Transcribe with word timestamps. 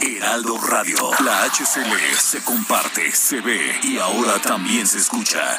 Heraldo 0.00 0.58
Radio, 0.58 1.10
la 1.24 1.44
HCL 1.44 2.16
se 2.16 2.42
comparte, 2.42 3.12
se 3.12 3.40
ve 3.40 3.78
y 3.82 3.98
ahora 3.98 4.38
también 4.38 4.86
se 4.86 4.98
escucha. 4.98 5.58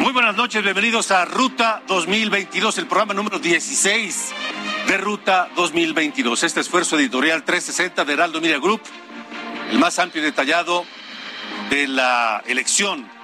Muy 0.00 0.12
buenas 0.12 0.36
noches, 0.36 0.62
bienvenidos 0.62 1.10
a 1.10 1.24
Ruta 1.24 1.82
2022, 1.86 2.78
el 2.78 2.86
programa 2.86 3.14
número 3.14 3.38
16 3.38 4.32
de 4.88 4.96
Ruta 4.98 5.48
2022. 5.56 6.42
Este 6.42 6.60
esfuerzo 6.60 6.98
editorial 6.98 7.44
360 7.44 8.04
de 8.04 8.12
Heraldo 8.12 8.40
Media 8.40 8.58
Group, 8.58 8.80
el 9.70 9.78
más 9.78 9.98
amplio 9.98 10.22
y 10.22 10.26
detallado 10.26 10.84
de 11.70 11.88
la 11.88 12.42
elección 12.46 13.15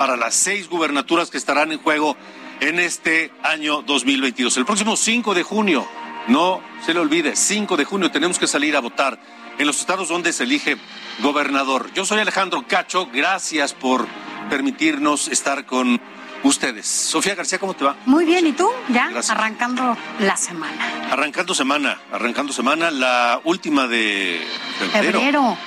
para 0.00 0.16
las 0.16 0.34
seis 0.34 0.66
gubernaturas 0.70 1.28
que 1.30 1.36
estarán 1.36 1.72
en 1.72 1.78
juego 1.78 2.16
en 2.60 2.80
este 2.80 3.30
año 3.42 3.82
2022. 3.82 4.56
El 4.56 4.64
próximo 4.64 4.96
5 4.96 5.34
de 5.34 5.42
junio, 5.42 5.86
no 6.26 6.62
se 6.86 6.94
le 6.94 7.00
olvide, 7.00 7.36
5 7.36 7.76
de 7.76 7.84
junio 7.84 8.10
tenemos 8.10 8.38
que 8.38 8.46
salir 8.46 8.74
a 8.76 8.80
votar 8.80 9.18
en 9.58 9.66
los 9.66 9.78
estados 9.78 10.08
donde 10.08 10.32
se 10.32 10.44
elige 10.44 10.78
gobernador. 11.18 11.92
Yo 11.92 12.06
soy 12.06 12.18
Alejandro 12.18 12.64
Cacho, 12.66 13.10
gracias 13.12 13.74
por 13.74 14.06
permitirnos 14.48 15.28
estar 15.28 15.66
con 15.66 16.00
ustedes. 16.44 16.86
Sofía 16.86 17.34
García, 17.34 17.58
¿cómo 17.58 17.74
te 17.74 17.84
va? 17.84 17.94
Muy 18.06 18.24
bien, 18.24 18.46
¿y 18.46 18.52
tú? 18.52 18.70
Ya 18.88 19.10
Gracias. 19.10 19.36
arrancando 19.36 19.98
la 20.20 20.38
semana. 20.38 21.10
Arrancando 21.10 21.54
semana, 21.54 22.00
arrancando 22.10 22.54
semana, 22.54 22.90
la 22.90 23.42
última 23.44 23.86
de 23.86 24.40
febrero. 24.78 25.20
Febrero. 25.20 25.58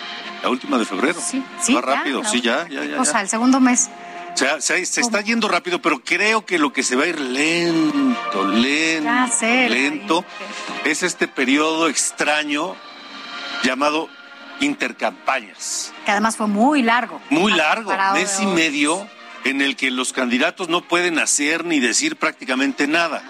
La 0.42 0.50
última 0.50 0.80
de 0.80 0.86
febrero. 0.86 1.22
Sí, 1.22 1.44
sí. 1.62 1.75
Va 1.75 1.81
ya, 1.81 1.86
rápido, 1.86 2.23
sí, 2.25 2.42
ya, 2.42 2.68
ya, 2.68 2.84
ya. 2.84 3.00
O 3.00 3.06
sea, 3.06 3.22
el 3.22 3.30
segundo 3.30 3.59
mes. 3.59 3.92
O 4.34 4.38
sea, 4.38 4.62
se, 4.62 4.84
se 4.86 5.02
está 5.02 5.22
yendo 5.22 5.48
rápido, 5.48 5.81
pero 5.81 6.03
creo 6.03 6.45
que 6.45 6.58
lo 6.58 6.73
que 6.73 6.81
se 6.81 6.95
va 6.95 7.03
a 7.03 7.08
ir 7.08 7.20
lento, 7.20 8.48
lento, 8.48 9.36
sé, 9.38 9.70
lento, 9.70 10.25
es 10.86 11.03
este 11.03 11.28
periodo 11.28 11.88
extraño 11.88 12.75
llamado 13.64 14.09
intercampañas. 14.59 15.94
Que 16.06 16.12
además 16.12 16.38
fue 16.38 16.48
muy 16.48 16.81
largo. 16.81 17.22
Muy 17.30 17.53
largo, 17.53 17.94
mes 18.14 18.40
y 18.40 18.45
medio, 18.48 19.08
en 19.44 19.62
el 19.62 19.75
que 19.75 19.92
los 19.92 20.14
candidatos 20.14 20.68
no 20.70 20.81
pueden 20.81 21.20
hacer 21.20 21.66
ni 21.66 21.80
decir 21.80 22.16
prácticamente 22.16 22.88
nada. 22.88 23.23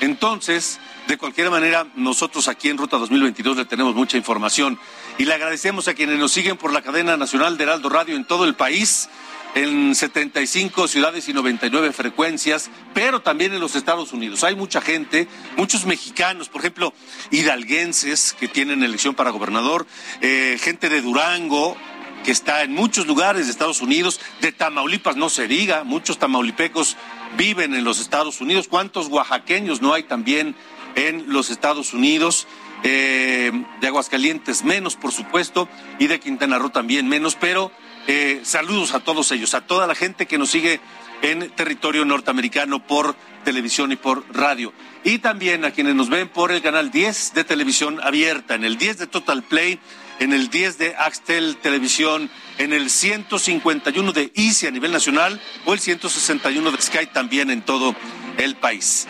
Entonces, 0.00 0.78
de 1.06 1.18
cualquier 1.18 1.50
manera, 1.50 1.86
nosotros 1.96 2.48
aquí 2.48 2.68
en 2.68 2.78
Ruta 2.78 2.96
2022 2.96 3.56
le 3.56 3.64
tenemos 3.64 3.94
mucha 3.94 4.16
información 4.16 4.78
y 5.18 5.24
le 5.24 5.34
agradecemos 5.34 5.88
a 5.88 5.94
quienes 5.94 6.18
nos 6.18 6.32
siguen 6.32 6.56
por 6.56 6.72
la 6.72 6.82
cadena 6.82 7.16
nacional 7.16 7.56
de 7.56 7.64
Heraldo 7.64 7.88
Radio 7.88 8.16
en 8.16 8.24
todo 8.24 8.44
el 8.44 8.54
país, 8.54 9.08
en 9.54 9.94
75 9.94 10.88
ciudades 10.88 11.28
y 11.28 11.32
99 11.32 11.92
frecuencias, 11.92 12.70
pero 12.92 13.22
también 13.22 13.52
en 13.52 13.60
los 13.60 13.76
Estados 13.76 14.12
Unidos. 14.12 14.44
Hay 14.44 14.56
mucha 14.56 14.80
gente, 14.80 15.28
muchos 15.56 15.86
mexicanos, 15.86 16.48
por 16.48 16.60
ejemplo, 16.60 16.92
hidalguenses 17.30 18.34
que 18.38 18.48
tienen 18.48 18.82
elección 18.82 19.14
para 19.14 19.30
gobernador, 19.30 19.86
eh, 20.20 20.58
gente 20.60 20.88
de 20.88 21.00
Durango, 21.00 21.76
que 22.24 22.32
está 22.32 22.62
en 22.62 22.72
muchos 22.72 23.06
lugares 23.06 23.46
de 23.46 23.52
Estados 23.52 23.82
Unidos, 23.82 24.20
de 24.40 24.50
Tamaulipas 24.50 25.16
no 25.16 25.28
se 25.28 25.46
diga, 25.46 25.84
muchos 25.84 26.18
tamaulipecos 26.18 26.96
viven 27.36 27.74
en 27.74 27.84
los 27.84 28.00
Estados 28.00 28.40
Unidos, 28.40 28.66
cuántos 28.66 29.08
oaxaqueños 29.08 29.82
no 29.82 29.92
hay 29.92 30.04
también 30.04 30.56
en 30.96 31.32
los 31.32 31.50
Estados 31.50 31.92
Unidos, 31.92 32.46
Eh, 32.86 33.50
de 33.80 33.86
Aguascalientes 33.86 34.62
menos, 34.62 34.94
por 34.96 35.10
supuesto, 35.10 35.70
y 35.98 36.06
de 36.06 36.20
Quintana 36.20 36.58
Roo 36.58 36.68
también 36.68 37.08
menos, 37.08 37.34
pero 37.34 37.72
eh, 38.06 38.40
saludos 38.44 38.94
a 38.94 39.00
todos 39.00 39.30
ellos, 39.32 39.54
a 39.54 39.62
toda 39.62 39.86
la 39.86 39.94
gente 39.94 40.26
que 40.26 40.38
nos 40.38 40.50
sigue 40.50 40.80
en 41.22 41.50
territorio 41.50 42.04
norteamericano 42.04 42.86
por 42.86 43.16
televisión 43.44 43.92
y 43.92 43.96
por 43.96 44.24
radio. 44.34 44.72
Y 45.04 45.18
también 45.18 45.64
a 45.64 45.70
quienes 45.70 45.94
nos 45.94 46.10
ven 46.10 46.28
por 46.28 46.52
el 46.52 46.62
canal 46.62 46.90
10 46.90 47.34
de 47.34 47.44
televisión 47.44 48.00
abierta, 48.02 48.54
en 48.54 48.64
el 48.64 48.76
10 48.76 48.98
de 48.98 49.06
Total 49.06 49.42
Play, 49.42 49.78
en 50.18 50.32
el 50.32 50.50
10 50.50 50.78
de 50.78 50.94
Axtel 50.96 51.56
Televisión, 51.56 52.30
en 52.58 52.72
el 52.72 52.90
151 52.90 54.12
de 54.12 54.32
Easy 54.34 54.66
a 54.66 54.70
nivel 54.70 54.92
nacional 54.92 55.40
o 55.64 55.74
el 55.74 55.80
161 55.80 56.70
de 56.70 56.82
Sky 56.82 57.06
también 57.06 57.50
en 57.50 57.62
todo 57.62 57.94
el 58.38 58.56
país. 58.56 59.06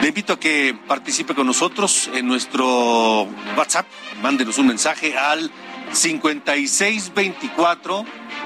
Le 0.00 0.08
invito 0.08 0.34
a 0.34 0.40
que 0.40 0.76
participe 0.86 1.34
con 1.34 1.46
nosotros 1.46 2.08
en 2.14 2.26
nuestro 2.26 3.24
WhatsApp. 3.56 3.86
Mándenos 4.22 4.58
un 4.58 4.68
mensaje 4.68 5.16
al 5.16 5.50
5624 5.92 8.04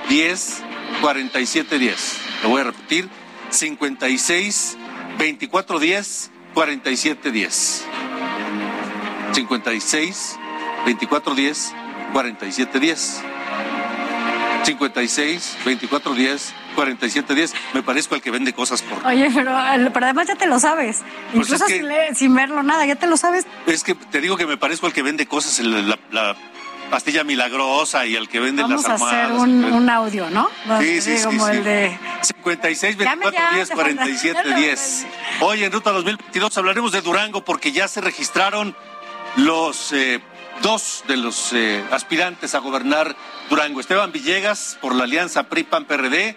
10 0.09 0.63
47 1.01 1.79
10. 1.79 2.19
Lo 2.43 2.49
voy 2.51 2.61
a 2.61 2.65
repetir: 2.65 3.09
56 3.51 4.77
24 5.19 5.79
10 5.79 6.31
47 6.55 7.31
10. 7.33 7.85
56 9.33 10.39
24 10.87 11.35
10 11.35 11.75
47 12.13 12.81
10. 12.81 13.23
56 14.65 15.57
24 15.65 16.15
10 16.15 16.55
47 16.77 17.35
10. 17.35 17.55
Me 17.75 17.83
parezco 17.83 18.15
al 18.15 18.23
que 18.23 18.31
vende 18.31 18.53
cosas 18.53 18.81
por 18.83 19.05
Oye, 19.07 19.29
pero, 19.35 19.53
pero 19.93 20.07
además 20.07 20.29
ya 20.29 20.37
te 20.37 20.47
lo 20.47 20.61
sabes. 20.61 20.99
Pues 21.33 21.49
Incluso 21.49 21.65
es 21.65 21.71
que- 21.71 21.79
sin, 21.79 21.89
leer- 21.89 22.15
sin 22.15 22.33
verlo 22.35 22.63
nada, 22.63 22.87
ya 22.87 22.95
te 22.95 23.07
lo 23.09 23.17
sabes. 23.17 23.45
Es 23.67 23.83
que 23.83 23.95
te 23.95 24.21
digo 24.21 24.37
que 24.37 24.47
me 24.47 24.57
parezco 24.57 24.87
al 24.87 24.93
que 24.93 25.03
vende 25.03 25.27
cosas, 25.27 25.59
el- 25.59 25.89
la, 25.89 25.99
la 26.13 26.37
pastilla 26.93 27.25
milagrosa 27.25 28.05
y 28.07 28.17
al 28.17 28.29
que 28.29 28.39
vende 28.39 28.63
Vamos 28.63 28.83
las 28.83 28.91
a 28.91 28.95
almohadas. 28.95 29.25
hacer 29.25 29.33
un, 29.41 29.65
un 29.65 29.91
audio, 29.91 30.29
¿no? 30.31 30.49
Sí, 30.79 31.01
sí, 31.01 31.17
sí, 31.19 31.25
Como 31.25 31.47
sí. 31.47 31.53
el 31.53 31.65
de... 31.65 31.99
56 32.21 32.99
Llame 32.99 33.25
24 33.31 33.33
ya, 33.51 33.57
10 33.57 33.69
te 33.69 33.75
falta- 33.75 33.93
47 33.95 34.41
ya 34.45 34.51
lo- 34.51 34.57
10. 34.57 35.07
Hoy 35.41 35.65
en 35.65 35.73
Ruta 35.73 35.91
2022 35.91 36.59
hablaremos 36.59 36.93
de 36.93 37.01
Durango 37.01 37.45
porque 37.45 37.73
ya 37.73 37.89
se 37.89 38.01
registraron 38.03 38.77
los 39.37 39.93
eh, 39.93 40.21
dos 40.63 41.03
de 41.09 41.17
los 41.17 41.53
eh, 41.55 41.83
aspirantes 41.91 42.55
a 42.55 42.59
gobernar 42.59 43.17
Durango. 43.49 43.81
Esteban 43.81 44.13
Villegas 44.13 44.77
por 44.81 44.95
la 44.95 45.05
alianza 45.05 45.45
PRI-PAN-PRD 45.45 46.37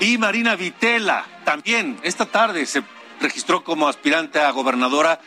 y 0.00 0.18
Marina 0.18 0.54
Vitela 0.56 1.24
también 1.44 1.98
esta 2.02 2.26
tarde 2.26 2.66
se 2.66 2.82
registró 3.20 3.64
como 3.64 3.88
aspirante 3.88 4.40
a 4.40 4.50
gobernadora, 4.50 5.20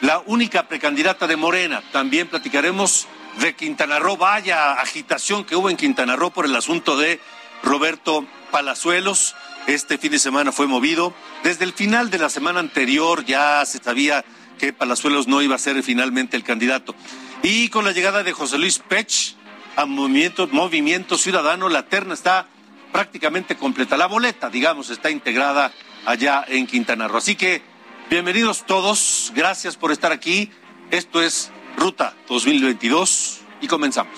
la 0.00 0.22
única 0.24 0.62
precandidata 0.66 1.26
de 1.26 1.36
Morena. 1.36 1.82
También 1.92 2.26
platicaremos 2.26 3.06
de 3.38 3.54
Quintana 3.54 3.98
Roo. 3.98 4.16
Vaya 4.16 4.72
agitación 4.72 5.44
que 5.44 5.56
hubo 5.56 5.70
en 5.70 5.76
Quintana 5.76 6.16
Roo 6.16 6.30
por 6.30 6.46
el 6.46 6.56
asunto 6.56 6.96
de 6.96 7.20
Roberto 7.62 8.26
Palazuelos. 8.50 9.34
Este 9.66 9.98
fin 9.98 10.12
de 10.12 10.18
semana 10.18 10.52
fue 10.52 10.66
movido. 10.66 11.14
Desde 11.42 11.64
el 11.64 11.72
final 11.72 12.10
de 12.10 12.18
la 12.18 12.28
semana 12.28 12.60
anterior 12.60 13.24
ya 13.24 13.64
se 13.64 13.78
sabía 13.78 14.24
que 14.58 14.72
Palazuelos 14.72 15.26
no 15.26 15.42
iba 15.42 15.56
a 15.56 15.58
ser 15.58 15.82
finalmente 15.82 16.36
el 16.36 16.44
candidato. 16.44 16.94
Y 17.42 17.68
con 17.68 17.84
la 17.84 17.92
llegada 17.92 18.22
de 18.22 18.32
José 18.32 18.58
Luis 18.58 18.78
Pech 18.78 19.34
a 19.76 19.86
Movimiento, 19.86 20.48
Movimiento 20.52 21.18
Ciudadano, 21.18 21.68
la 21.68 21.86
terna 21.86 22.14
está 22.14 22.46
prácticamente 22.92 23.56
completa. 23.56 23.96
La 23.96 24.06
boleta, 24.06 24.50
digamos, 24.50 24.90
está 24.90 25.10
integrada 25.10 25.72
allá 26.06 26.44
en 26.46 26.66
Quintana 26.66 27.08
Roo. 27.08 27.18
Así 27.18 27.34
que 27.34 27.62
bienvenidos 28.10 28.64
todos, 28.66 29.32
gracias 29.34 29.76
por 29.76 29.90
estar 29.90 30.12
aquí. 30.12 30.50
Esto 30.90 31.20
es 31.22 31.50
Ruta 31.76 32.14
2022 32.28 33.33
y 33.64 33.66
comenzamos. 33.66 34.12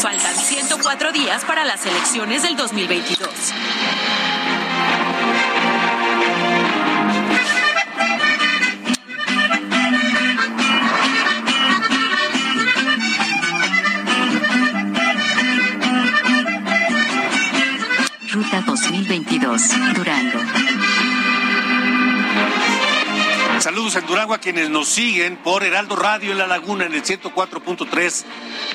Faltan 0.00 0.34
104 0.34 1.12
días 1.12 1.44
para 1.44 1.64
las 1.64 1.84
elecciones 1.84 2.42
del 2.42 2.56
2022. 2.56 3.28
Ruta 18.32 18.60
2022, 18.66 19.62
Durango. 19.94 20.40
Saludos 23.66 23.96
en 23.96 24.06
Durango 24.06 24.32
a 24.32 24.38
quienes 24.38 24.70
nos 24.70 24.86
siguen 24.86 25.38
por 25.38 25.64
Heraldo 25.64 25.96
Radio 25.96 26.30
en 26.30 26.38
La 26.38 26.46
Laguna 26.46 26.86
en 26.86 26.94
el 26.94 27.02
104.3 27.02 28.24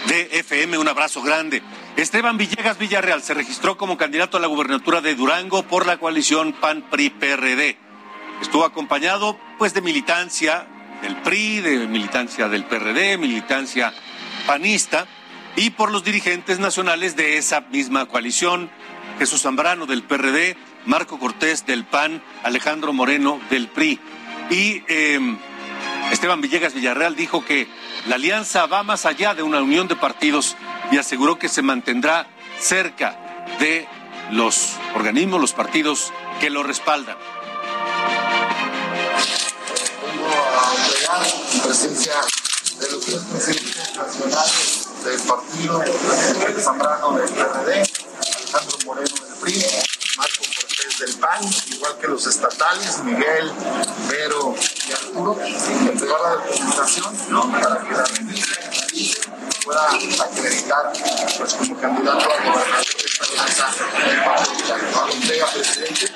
de 0.07 0.39
FM. 0.39 0.77
Un 0.77 0.89
abrazo 0.89 1.21
grande. 1.21 1.61
Esteban 1.95 2.35
Villegas 2.35 2.77
Villarreal 2.77 3.23
se 3.23 3.33
registró 3.33 3.77
como 3.77 3.95
candidato 3.95 4.35
a 4.35 4.41
la 4.41 4.47
gubernatura 4.47 4.99
de 4.99 5.15
Durango 5.15 5.63
por 5.63 5.85
la 5.85 5.95
coalición 5.95 6.51
PAN-PRI-PRD. 6.51 7.77
Estuvo 8.41 8.65
acompañado 8.65 9.39
pues 9.57 9.73
de 9.73 9.79
militancia 9.79 10.67
del 11.01 11.15
PRI, 11.21 11.61
de 11.61 11.88
militancia 11.88 12.49
del 12.49 12.65
PRD, 12.65 13.17
militancia 13.17 13.93
panista 14.45 15.07
y 15.55 15.69
por 15.69 15.89
los 15.89 16.03
dirigentes 16.03 16.59
nacionales 16.59 17.15
de 17.15 17.38
esa 17.38 17.61
misma 17.61 18.07
coalición, 18.07 18.69
Jesús 19.19 19.43
Zambrano 19.43 19.85
del 19.85 20.03
PRD, 20.03 20.57
Marco 20.85 21.17
Cortés 21.17 21.65
del 21.65 21.85
PAN, 21.85 22.21
Alejandro 22.43 22.91
Moreno 22.91 23.39
del 23.49 23.69
PRI. 23.69 23.97
Y 24.51 24.83
em, 24.89 25.38
Esteban 26.12 26.42
Villegas 26.42 26.74
Villarreal 26.74 27.15
dijo 27.15 27.45
que 27.45 27.69
la 28.07 28.15
alianza 28.15 28.65
va 28.65 28.83
más 28.83 29.06
allá 29.06 29.33
de 29.33 29.44
una 29.44 29.62
unión 29.62 29.88
de 29.88 29.95
partidos 29.95 30.57
y 30.92 30.98
aseguró 30.98 31.39
que 31.39 31.48
se 31.48 31.62
mantendrá 31.62 32.27
cerca 32.59 33.45
de 33.59 33.88
los 34.31 34.74
organismos, 34.94 35.39
los 35.39 35.53
partidos 35.53 36.12
que 36.42 36.50
lo 36.50 36.63
respaldan. 36.63 37.15
en 41.53 41.62
presencia 41.62 42.13
de 42.80 42.92
los 42.92 43.06
tres 43.06 43.19
presidentes 43.31 43.95
nacionales 43.95 44.89
del 45.03 45.19
partido, 45.21 45.83
el 45.83 46.62
Zambrano 46.62 47.13
del 47.13 47.30
PRD, 47.30 47.83
Alejandro 48.38 48.77
Moreno 48.86 49.15
del 49.27 49.36
PRI, 49.42 49.65
Marco 50.18 50.44
Cortés 50.44 51.00
del 51.00 51.16
PAN, 51.19 51.42
igual 51.68 51.98
que 52.00 52.08
los 52.08 52.28
estatales, 52.28 53.04
Miguel, 53.04 53.52
Vero 54.10 54.56
y 54.88 54.92
Arturo, 54.92 55.38
entregar 55.42 56.22
la 56.22 56.30
documentación 56.46 57.52
para 57.52 57.80
que 57.80 57.94
la 57.94 58.04
pueda 59.63 59.90
acreditar 60.25 60.92
pues, 61.38 61.54
como 61.54 61.80
candidato 61.80 62.19
a 62.19 62.38
gobernador 62.44 62.86
de 62.98 63.06
esta 63.06 63.25
alianza 63.25 63.68
del 64.06 64.24
partido. 64.24 64.75
Entrega, 65.13 65.48
presidente. 65.48 66.12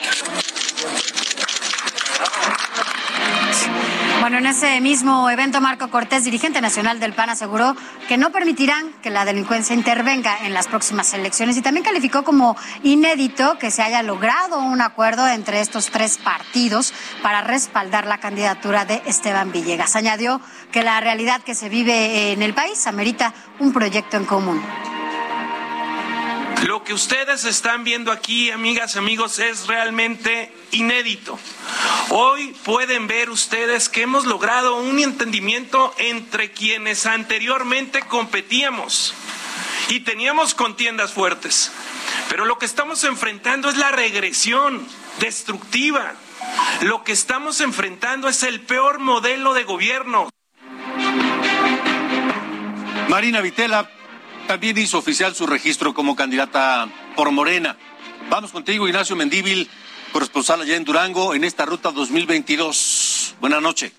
Bueno, 4.26 4.40
en 4.40 4.48
ese 4.48 4.82
mismo 4.82 5.30
evento, 5.30 5.62
Marco 5.62 5.92
Cortés, 5.92 6.24
dirigente 6.24 6.60
nacional 6.60 7.00
del 7.00 7.14
PAN, 7.14 7.30
aseguró 7.30 7.76
que 8.08 8.18
no 8.18 8.32
permitirán 8.32 8.92
que 9.04 9.12
la 9.12 9.24
delincuencia 9.24 9.76
intervenga 9.76 10.48
en 10.48 10.52
las 10.56 10.68
próximas 10.68 11.14
elecciones 11.14 11.56
y 11.58 11.62
también 11.62 11.86
calificó 11.86 12.24
como 12.24 12.58
inédito 12.82 13.60
que 13.60 13.70
se 13.70 13.84
haya 13.84 14.02
logrado 14.02 14.58
un 14.58 14.82
acuerdo 14.82 15.28
entre 15.28 15.62
estos 15.62 15.92
tres 15.92 16.18
partidos 16.18 16.92
para 17.22 17.42
respaldar 17.42 18.08
la 18.08 18.18
candidatura 18.18 18.84
de 18.84 19.00
Esteban 19.06 19.52
Villegas. 19.52 19.96
Añadió 19.96 20.42
que 20.72 20.82
la 20.82 21.00
realidad 21.02 21.44
que 21.44 21.54
se 21.54 21.70
vive 21.70 22.32
en 22.32 22.42
el 22.42 22.56
país 22.56 22.88
amerita 22.88 23.32
un 23.60 23.74
proyecto 23.74 24.18
en 24.18 24.26
común. 24.26 24.60
Lo 26.64 26.84
que 26.84 26.94
ustedes 26.94 27.46
están 27.46 27.84
viendo 27.84 28.12
aquí, 28.12 28.50
amigas, 28.50 28.96
amigos, 28.96 29.40
es 29.40 29.68
realmente 29.68 30.52
inédito. 30.72 31.38
Hoy 32.10 32.56
pueden 32.64 33.08
ver 33.08 33.30
ustedes 33.30 33.90
que 33.90 34.02
hemos 34.02 34.26
logrado 34.26 34.78
un 34.78 35.00
entendimiento 35.00 35.94
entre 35.98 36.52
quienes 36.52 37.06
anteriormente 37.06 38.02
competíamos 38.02 39.14
y 39.90 40.00
teníamos 40.00 40.56
contiendas 40.56 41.14
fuertes. 41.14 41.72
Pero 42.30 42.46
lo 42.46 42.58
que 42.58 42.66
estamos 42.66 43.04
enfrentando 43.04 43.70
es 43.70 43.78
la 43.78 43.92
regresión 43.92 44.88
destructiva. 45.20 46.14
Lo 46.82 47.04
que 47.04 47.12
estamos 47.12 47.62
enfrentando 47.62 48.28
es 48.28 48.44
el 48.44 48.62
peor 48.62 49.00
modelo 49.00 49.54
de 49.54 49.64
gobierno. 49.64 50.30
Marina 53.08 53.42
Vitela 53.42 53.90
también 54.48 54.78
hizo 54.78 54.98
oficial 54.98 55.36
su 55.36 55.48
registro 55.48 55.94
como 55.94 56.16
candidata 56.16 56.88
por 57.16 57.32
Morena. 57.32 57.76
Vamos 58.30 58.52
contigo, 58.52 58.88
Ignacio 58.88 59.16
Mendíbil, 59.16 59.70
corresponsal 60.12 60.62
allá 60.62 60.76
en 60.76 60.84
Durango, 60.84 61.34
en 61.34 61.44
esta 61.44 61.66
ruta 61.66 61.92
2022. 61.92 63.36
Buenas 63.40 63.62
noches. 63.62 63.94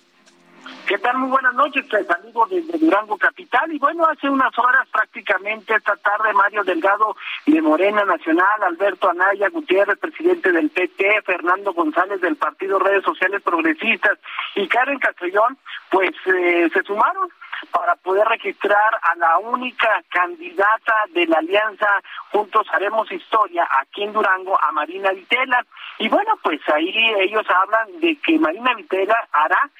¿Qué 0.87 0.99
tal? 0.99 1.19
Muy 1.19 1.31
buenas 1.31 1.53
noches, 1.55 1.85
saludo 1.89 2.47
desde 2.49 2.79
Durango 2.79 3.19
Capital. 3.19 3.73
Y 3.73 3.79
bueno, 3.79 4.05
hace 4.07 4.31
unas 4.31 4.57
horas 4.57 4.87
prácticamente 4.93 5.75
esta 5.75 5.97
tarde 5.97 6.33
Mario 6.33 6.63
Delgado 6.63 7.17
de 7.45 7.61
Morena 7.61 8.05
Nacional, 8.05 8.63
Alberto 8.63 9.11
Anaya 9.11 9.49
Gutiérrez, 9.49 9.99
presidente 9.99 10.53
del 10.53 10.71
PT, 10.71 11.23
Fernando 11.23 11.73
González 11.73 12.21
del 12.21 12.37
Partido 12.37 12.79
Redes 12.79 13.03
Sociales 13.03 13.43
Progresistas 13.43 14.17
y 14.55 14.69
Karen 14.69 15.01
Castellón, 15.01 15.59
pues 15.91 16.13
eh, 16.27 16.71
se 16.73 16.83
sumaron 16.85 17.31
para 17.71 17.97
poder 17.97 18.27
registrar 18.29 18.99
a 19.03 19.15
la 19.17 19.39
única 19.39 20.03
candidata 20.09 20.95
de 21.13 21.27
la 21.27 21.39
alianza 21.39 21.89
Juntos 22.31 22.67
Haremos 22.73 23.11
Historia 23.11 23.69
aquí 23.81 24.05
en 24.05 24.13
Durango, 24.13 24.59
a 24.61 24.73
Marina 24.73 25.11
Vitela. 25.13 25.65
Y 25.99 26.09
bueno, 26.09 26.39
pues 26.43 26.61
ahí 26.73 26.93
ellos 27.21 27.47
hablan 27.49 28.01
de 28.01 28.17
que 28.17 28.39
Marina 28.39 28.75
Vitela 28.75 29.17
hará 29.33 29.71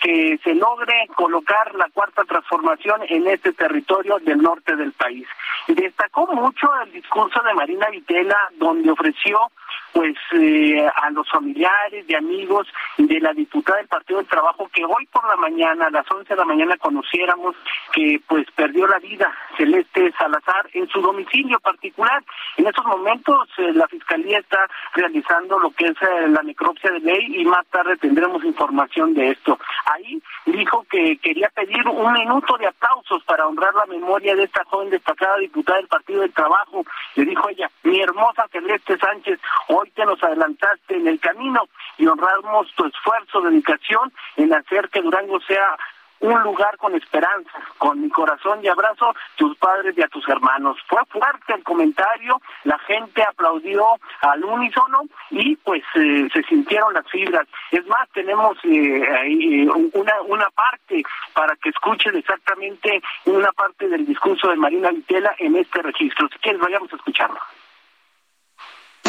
que 0.00 0.38
se 0.44 0.54
logre 0.54 1.08
colocar 1.14 1.74
la 1.74 1.88
cuarta 1.88 2.24
transformación 2.24 3.00
en 3.08 3.26
este 3.26 3.52
territorio 3.52 4.18
del 4.18 4.42
norte 4.42 4.76
del 4.76 4.92
país. 4.92 5.26
Destacó 5.66 6.26
mucho 6.26 6.68
el 6.82 6.92
discurso 6.92 7.40
de 7.42 7.54
Marina 7.54 7.88
Vitela, 7.88 8.36
donde 8.56 8.90
ofreció 8.90 9.50
pues 9.92 10.16
eh, 10.32 10.86
a 10.94 11.10
los 11.10 11.28
familiares 11.30 12.04
y 12.08 12.14
amigos 12.14 12.66
de 12.98 13.20
la 13.20 13.32
diputada 13.32 13.78
del 13.78 13.86
Partido 13.86 14.18
del 14.18 14.28
Trabajo 14.28 14.68
que 14.72 14.84
hoy 14.84 15.06
por 15.06 15.26
la 15.28 15.36
mañana, 15.36 15.86
a 15.86 15.90
las 15.90 16.10
11 16.10 16.28
de 16.28 16.36
la 16.36 16.44
mañana, 16.44 16.76
conociéramos 16.76 17.54
que 17.92 18.20
pues 18.26 18.46
perdió 18.56 18.86
la 18.88 18.98
vida 18.98 19.32
Celeste 19.56 20.12
Salazar 20.18 20.68
en 20.72 20.88
su 20.88 21.00
domicilio 21.00 21.60
particular. 21.60 22.22
En 22.56 22.66
estos 22.66 22.84
momentos 22.84 23.48
eh, 23.58 23.72
la 23.72 23.86
Fiscalía 23.86 24.38
está 24.38 24.68
realizando 24.94 25.58
lo 25.58 25.70
que 25.70 25.86
es 25.86 26.02
eh, 26.02 26.28
la 26.28 26.42
necropsia 26.42 26.90
de 26.90 27.00
ley 27.00 27.40
y 27.40 27.44
más 27.44 27.66
tarde 27.68 27.96
tendremos 27.96 28.44
información 28.44 29.14
de 29.14 29.30
esto. 29.30 29.58
Ahí 29.86 30.20
dijo 30.46 30.84
que 30.90 31.18
quería 31.18 31.48
pedir 31.54 31.86
un 31.88 32.12
minuto 32.12 32.56
de 32.58 32.66
aplausos 32.66 33.22
para 33.24 33.46
honrar 33.46 33.74
la 33.74 33.86
memoria 33.86 34.34
de 34.34 34.44
esta 34.44 34.64
joven 34.64 34.90
destacada 34.90 35.38
diputada 35.38 35.78
del 35.78 35.88
Partido 35.88 36.22
del 36.22 36.32
Trabajo. 36.32 36.84
Le 37.14 37.24
dijo 37.24 37.48
ella, 37.48 37.70
mi 37.82 38.00
hermosa 38.00 38.46
Celeste 38.50 38.98
Sánchez, 38.98 39.38
hoy 39.68 39.90
te 39.90 40.04
nos 40.04 40.22
adelantaste 40.22 40.96
en 40.96 41.08
el 41.08 41.20
camino 41.20 41.62
y 41.98 42.06
honramos 42.06 42.72
tu 42.74 42.86
esfuerzo, 42.86 43.40
dedicación 43.42 44.12
en 44.36 44.52
hacer 44.52 44.88
que 44.90 45.02
Durango 45.02 45.40
sea 45.40 45.76
un 46.24 46.42
lugar 46.42 46.76
con 46.78 46.94
esperanza, 46.94 47.50
con 47.76 48.00
mi 48.00 48.08
corazón 48.08 48.60
y 48.62 48.68
abrazo 48.68 49.14
tus 49.36 49.56
padres 49.58 49.96
y 49.96 50.02
a 50.02 50.08
tus 50.08 50.26
hermanos. 50.28 50.78
Fue 50.88 51.04
fuerte 51.10 51.52
el 51.54 51.62
comentario, 51.62 52.40
la 52.64 52.78
gente 52.80 53.22
aplaudió 53.22 53.84
al 54.22 54.42
unísono 54.42 55.02
y 55.30 55.56
pues 55.56 55.82
eh, 55.96 56.28
se 56.32 56.42
sintieron 56.44 56.94
las 56.94 57.06
fibras. 57.10 57.46
Es 57.70 57.86
más, 57.86 58.08
tenemos 58.10 58.56
eh, 58.64 59.02
ahí 59.20 59.68
una, 59.92 60.22
una 60.22 60.48
parte 60.50 61.02
para 61.34 61.56
que 61.56 61.68
escuchen 61.68 62.16
exactamente 62.16 63.02
una 63.26 63.52
parte 63.52 63.88
del 63.88 64.06
discurso 64.06 64.48
de 64.48 64.56
Marina 64.56 64.90
Vitela 64.90 65.34
en 65.38 65.56
este 65.56 65.82
registro. 65.82 66.28
Si 66.32 66.38
quieres, 66.38 66.60
vayamos 66.60 66.90
a 66.92 66.96
escucharlo. 66.96 67.38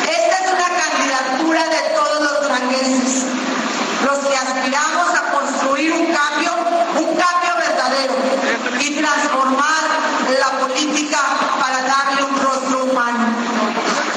Esta 0.07 0.45
es 0.45 0.53
una 0.53 0.69
candidatura 0.77 1.63
de 1.67 1.95
todos 1.95 2.21
los 2.21 2.41
duranguenses, 2.41 3.23
los 4.05 4.19
que 4.19 4.37
aspiramos 4.37 5.09
a 5.17 5.31
construir 5.31 5.91
un 5.93 6.05
cambio, 6.13 6.51
un 6.99 7.15
cambio 7.17 7.53
verdadero 7.57 8.13
y 8.79 8.95
transformar 8.95 9.83
la 10.39 10.59
política 10.59 11.17
para 11.59 11.81
darle 11.81 12.23
un 12.23 12.39
rostro 12.39 12.83
humano. 12.85 13.25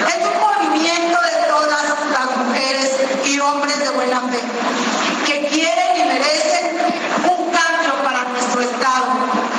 Es 0.09 0.27
un 0.27 0.39
movimiento 0.41 1.19
de 1.23 1.49
todas 1.49 1.83
las 2.13 2.37
mujeres 2.37 2.91
y 3.25 3.41
hombres 3.41 3.79
de 3.79 3.91
buena 3.91 4.21
fe 4.21 4.41
que 5.27 5.49
quieren 5.49 5.97
y 5.97 6.05
merecen 6.05 6.79
un 7.25 7.51
cambio 7.51 8.03
para 8.05 8.25
nuestro 8.25 8.61
Estado 8.61 9.58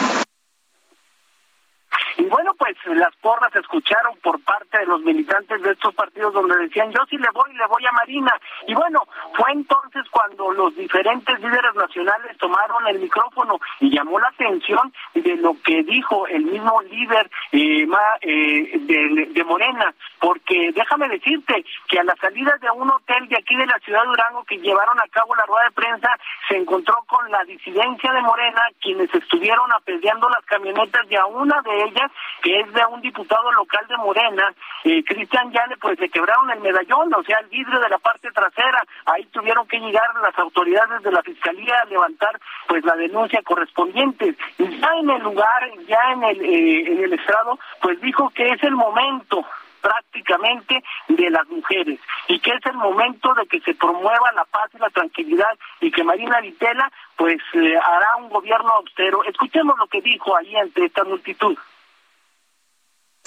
bueno, 2.26 2.54
pues 2.58 2.76
las 2.86 3.16
porras 3.18 3.52
se 3.54 3.60
escucharon 3.60 4.18
por 4.22 4.42
parte 4.44 4.80
de 4.80 4.86
los 4.86 5.02
militantes 5.02 5.62
de 5.62 5.72
estos 5.72 5.94
partidos 5.94 6.34
donde 6.34 6.58
decían 6.58 6.92
yo 6.92 7.06
sí 7.10 7.18
le 7.18 7.30
voy, 7.34 7.54
le 7.54 7.66
voy 7.68 7.86
a 7.86 7.92
Marina. 7.92 8.34
Y 8.68 8.74
bueno, 8.74 9.08
fue 9.36 9.52
entonces 9.52 10.04
cuando 10.12 10.52
los 10.52 10.76
diferentes 10.76 11.40
líderes 11.40 11.76
nacionales 11.76 12.38
tomaron 12.38 12.88
el 12.88 13.00
micrófono 13.00 13.60
y 13.80 13.90
llamó 13.90 14.20
la 14.20 14.28
atención 14.28 14.92
de 15.14 15.36
lo 15.38 15.56
que 15.64 15.84
dijo 15.84 16.28
el 16.28 16.46
mismo 16.46 16.82
líder 16.84 17.30
eh, 17.52 17.88
eh, 18.22 18.80
de, 18.80 19.28
de 19.32 19.44
Morena, 19.44 19.94
porque 20.20 20.72
déjame 20.74 21.10
decirte 21.10 21.64
que 21.88 22.00
a 22.00 22.04
la 22.04 22.16
salida 22.16 22.58
de 22.62 22.70
un 22.72 22.90
hotel 22.90 23.28
de 23.28 23.38
aquí 23.38 23.56
de 23.56 23.66
la 23.66 23.80
ciudad 23.80 24.02
de 24.02 24.08
Durango 24.08 24.44
que 24.44 24.58
llevaron 24.58 25.00
a 25.00 25.08
cabo 25.12 25.36
la 25.36 25.46
rueda 25.46 25.66
de 25.66 25.72
prensa, 25.72 26.10
se 26.48 26.58
encontró 26.58 26.96
con 27.08 27.30
la 27.32 27.44
disidencia 27.46 28.12
de 28.12 28.22
Morena, 28.22 28.62
quienes 28.82 29.14
estuvieron 29.14 29.72
apedreando 29.74 30.30
las 30.30 30.46
camionetas 30.46 31.08
de 31.08 31.18
a 31.18 31.26
una 31.26 31.62
de 31.62 31.84
ellas 31.84 32.09
que 32.42 32.60
es 32.60 32.74
de 32.74 32.86
un 32.86 33.02
diputado 33.02 33.52
local 33.52 33.86
de 33.88 33.98
Morena, 33.98 34.54
eh, 34.84 35.04
Cristian 35.04 35.52
Yane, 35.52 35.78
pues 35.78 36.00
le 36.00 36.10
quebraron 36.10 36.50
el 36.52 36.60
medallón, 36.62 37.14
o 37.14 37.24
sea, 37.24 37.40
el 37.40 37.48
vidrio 37.48 37.80
de 37.80 37.90
la 37.90 37.98
parte 37.98 38.32
trasera. 38.32 38.84
Ahí 39.06 39.26
tuvieron 39.26 39.68
que 39.68 39.80
llegar 39.80 40.08
las 40.22 40.38
autoridades 40.38 41.02
de 41.04 41.12
la 41.12 41.22
fiscalía 41.22 41.76
a 41.82 41.86
levantar 41.86 42.40
pues 42.68 42.84
la 42.86 42.96
denuncia 42.96 43.42
correspondiente. 43.44 44.36
Y 44.58 44.80
ya 44.80 44.90
en 45.00 45.10
el 45.10 45.22
lugar, 45.22 45.70
ya 45.88 46.12
en 46.14 46.24
el, 46.24 46.42
eh, 46.42 46.92
en 46.92 47.04
el 47.04 47.14
estrado, 47.14 47.60
pues 47.82 48.00
dijo 48.02 48.30
que 48.30 48.48
es 48.50 48.64
el 48.64 48.76
momento 48.76 49.46
prácticamente 49.82 50.84
de 51.08 51.30
las 51.30 51.48
mujeres 51.48 52.00
y 52.28 52.40
que 52.40 52.52
es 52.52 52.66
el 52.66 52.76
momento 52.76 53.34
de 53.34 53.48
que 53.48 53.60
se 53.62 53.74
promueva 53.74 54.32
la 54.34 54.46
paz 54.46 54.70
y 54.74 54.78
la 54.78 54.90
tranquilidad 54.90 55.58
y 55.82 55.92
que 55.92 56.04
Marina 56.04 56.42
Vitela 56.42 56.92
pues 57.16 57.38
eh, 57.54 57.78
hará 57.78 58.16
un 58.18 58.30
gobierno 58.30 58.70
austero. 58.72 59.24
Escuchemos 59.24 59.78
lo 59.78 59.88
que 59.88 60.02
dijo 60.02 60.36
ahí 60.36 60.56
ante 60.56 60.86
esta 60.86 61.04
multitud. 61.04 61.58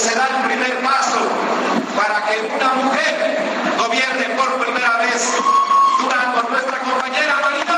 Se 0.02 0.16
da 0.16 0.26
el 0.26 0.46
primer 0.48 0.82
paso 0.82 1.20
para 1.96 2.24
que 2.26 2.40
una 2.56 2.72
mujer 2.82 3.38
gobierne 3.78 4.34
por 4.34 4.58
primera 4.58 4.96
vez. 4.98 5.32
Durante 6.00 6.50
nuestra 6.50 6.78
compañera 6.80 7.36
Marina 7.40 7.72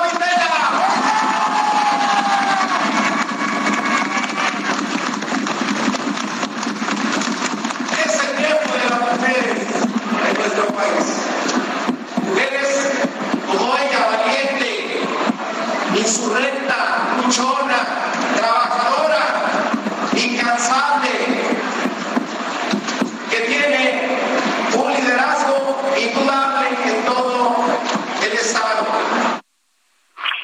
insurrecta, 16.05 17.17
luchona, 17.23 17.81
trabajadora, 18.37 19.23
incansable, 20.17 21.44
que 23.35 23.41
tiene 23.41 24.01
un 24.79 24.93
liderazgo 24.95 25.77
indudable 25.99 26.69
en 26.85 27.05
todo 27.05 27.65
el 28.25 28.33
Estado. 28.33 28.87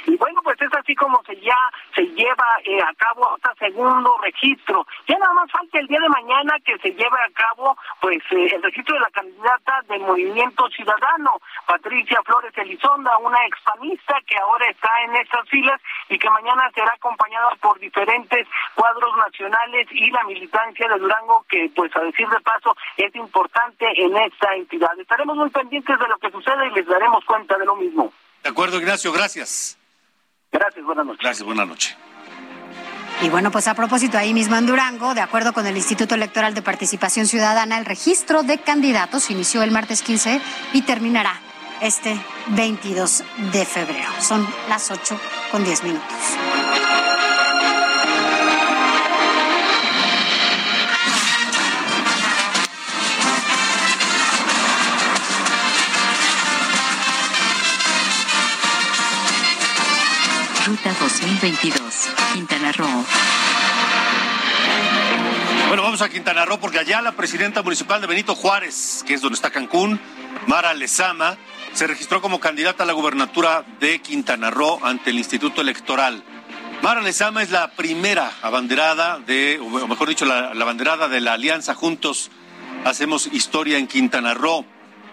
Y 0.06 0.16
bueno, 0.16 0.40
pues 0.42 0.60
es 0.60 0.68
así 0.90 0.96
como 0.96 1.22
se 1.24 1.36
ya 1.40 1.56
se 1.94 2.02
lleva 2.02 2.46
eh, 2.64 2.80
a 2.82 2.92
cabo 2.94 3.36
este 3.36 3.66
segundo 3.66 4.16
registro. 4.22 4.86
Ya 5.06 5.16
nada 5.18 5.32
más 5.34 5.50
falta 5.50 5.78
el 5.78 5.86
día 5.86 6.00
de 6.00 6.08
mañana 6.08 6.54
que 6.64 6.76
se 6.78 6.90
lleve 6.90 7.18
a 7.24 7.30
cabo 7.32 7.76
pues 8.00 8.18
eh, 8.30 8.48
el 8.54 8.62
registro 8.62 8.94
de 8.94 9.00
la 9.00 9.10
candidata 9.10 9.82
del 9.88 10.00
Movimiento 10.00 10.68
Ciudadano, 10.70 11.40
Patricia 11.66 12.20
Flores 12.24 12.52
Elizonda, 12.56 13.16
una 13.18 13.38
expanista 13.46 14.16
que 14.26 14.36
ahora 14.38 14.68
está 14.68 14.90
en 15.04 15.16
estas 15.16 15.48
filas 15.48 15.80
y 16.08 16.18
que 16.18 16.30
mañana 16.30 16.68
será 16.74 16.92
acompañada 16.94 17.50
por 17.60 17.78
diferentes 17.78 18.48
cuadros 18.74 19.16
nacionales 19.16 19.86
y 19.92 20.10
la 20.10 20.24
militancia 20.24 20.88
de 20.88 20.98
Durango 20.98 21.44
que 21.48 21.70
pues 21.74 21.94
a 21.94 22.00
decir 22.00 22.28
de 22.28 22.40
paso 22.40 22.76
es 22.96 23.14
importante 23.14 23.86
en 23.96 24.16
esta 24.16 24.54
entidad. 24.56 24.98
Estaremos 24.98 25.36
muy 25.36 25.50
pendientes 25.50 25.98
de 25.98 26.08
lo 26.08 26.18
que 26.18 26.30
sucede 26.32 26.66
y 26.66 26.70
les 26.74 26.86
daremos 26.86 27.24
cuenta 27.24 27.56
de 27.56 27.64
lo 27.64 27.76
mismo. 27.76 28.12
De 28.42 28.48
acuerdo, 28.48 28.78
Ignacio, 28.78 29.12
gracias. 29.12 29.79
Gracias, 30.52 30.84
buenas 30.84 31.06
noches. 31.06 31.22
Gracias, 31.22 31.46
buenas 31.46 31.68
noches. 31.68 31.96
Y 33.22 33.28
bueno, 33.28 33.50
pues 33.50 33.68
a 33.68 33.74
propósito, 33.74 34.16
ahí 34.16 34.32
mismo 34.32 34.56
en 34.56 34.66
Durango, 34.66 35.14
de 35.14 35.20
acuerdo 35.20 35.52
con 35.52 35.66
el 35.66 35.76
Instituto 35.76 36.14
Electoral 36.14 36.54
de 36.54 36.62
Participación 36.62 37.26
Ciudadana, 37.26 37.78
el 37.78 37.84
registro 37.84 38.42
de 38.42 38.58
candidatos 38.58 39.30
inició 39.30 39.62
el 39.62 39.70
martes 39.70 40.02
15 40.02 40.40
y 40.72 40.82
terminará 40.82 41.34
este 41.82 42.18
22 42.48 43.22
de 43.52 43.64
febrero. 43.66 44.08
Son 44.20 44.46
las 44.68 44.90
8 44.90 45.20
con 45.50 45.64
10 45.64 45.84
minutos. 45.84 46.16
Ruta 60.70 60.94
2022, 61.00 62.10
Quintana 62.32 62.70
Roo. 62.70 63.04
Bueno, 65.66 65.82
vamos 65.82 66.00
a 66.00 66.08
Quintana 66.08 66.44
Roo 66.44 66.60
porque 66.60 66.78
allá 66.78 67.02
la 67.02 67.10
presidenta 67.10 67.60
municipal 67.64 68.00
de 68.00 68.06
Benito 68.06 68.36
Juárez, 68.36 69.02
que 69.04 69.14
es 69.14 69.20
donde 69.20 69.34
está 69.34 69.50
Cancún, 69.50 69.98
Mara 70.46 70.72
Lezama, 70.72 71.36
se 71.72 71.88
registró 71.88 72.22
como 72.22 72.38
candidata 72.38 72.84
a 72.84 72.86
la 72.86 72.92
gubernatura 72.92 73.64
de 73.80 73.98
Quintana 73.98 74.52
Roo 74.52 74.78
ante 74.84 75.10
el 75.10 75.18
Instituto 75.18 75.60
Electoral. 75.60 76.22
Mara 76.82 77.00
Lezama 77.00 77.42
es 77.42 77.50
la 77.50 77.72
primera 77.72 78.30
abanderada 78.40 79.18
de, 79.18 79.58
o 79.58 79.88
mejor 79.88 80.08
dicho, 80.08 80.24
la, 80.24 80.54
la 80.54 80.62
abanderada 80.62 81.08
de 81.08 81.20
la 81.20 81.32
Alianza 81.32 81.74
Juntos 81.74 82.30
Hacemos 82.84 83.28
Historia 83.32 83.76
en 83.76 83.88
Quintana 83.88 84.34
Roo, 84.34 84.64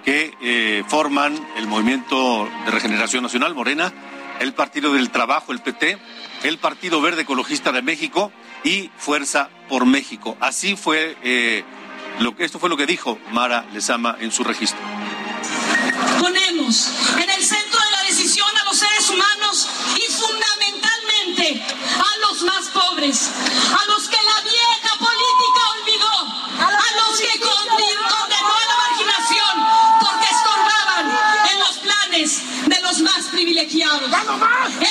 que 0.05 0.35
eh, 0.39 0.83
forman 0.87 1.35
el 1.57 1.65
Movimiento 1.65 2.47
de 2.65 2.71
Regeneración 2.71 3.23
Nacional, 3.23 3.55
Morena, 3.55 3.91
el 4.39 4.53
Partido 4.53 4.93
del 4.93 5.09
Trabajo, 5.09 5.51
el 5.51 5.59
PT, 5.59 5.97
el 6.43 6.57
Partido 6.57 7.01
Verde 7.01 7.23
Ecologista 7.23 7.71
de 7.71 7.81
México 7.81 8.31
y 8.63 8.91
Fuerza 8.97 9.49
por 9.69 9.85
México. 9.85 10.37
Así 10.39 10.75
fue, 10.75 11.17
eh, 11.23 11.63
lo 12.19 12.35
que, 12.35 12.45
esto 12.45 12.59
fue 12.59 12.69
lo 12.69 12.77
que 12.77 12.85
dijo 12.85 13.19
Mara 13.31 13.65
Lezama 13.73 14.17
en 14.19 14.31
su 14.31 14.43
registro. 14.43 14.79
Ponemos 16.19 16.91
en 17.21 17.29
el 17.29 17.43
centro 17.43 17.79
de 17.79 17.91
la 17.91 18.03
decisión 18.03 18.47
a 18.61 18.65
los 18.65 18.77
seres 18.77 19.09
humanos 19.09 19.69
y 19.95 20.11
fundamentalmente 20.11 21.63
a 21.97 22.27
los 22.27 22.41
más 22.43 22.67
pobres, 22.69 23.31
a 23.71 23.91
los 23.91 24.07
que 24.09 24.17
más 33.57 33.65
privilegiados. 33.65 34.09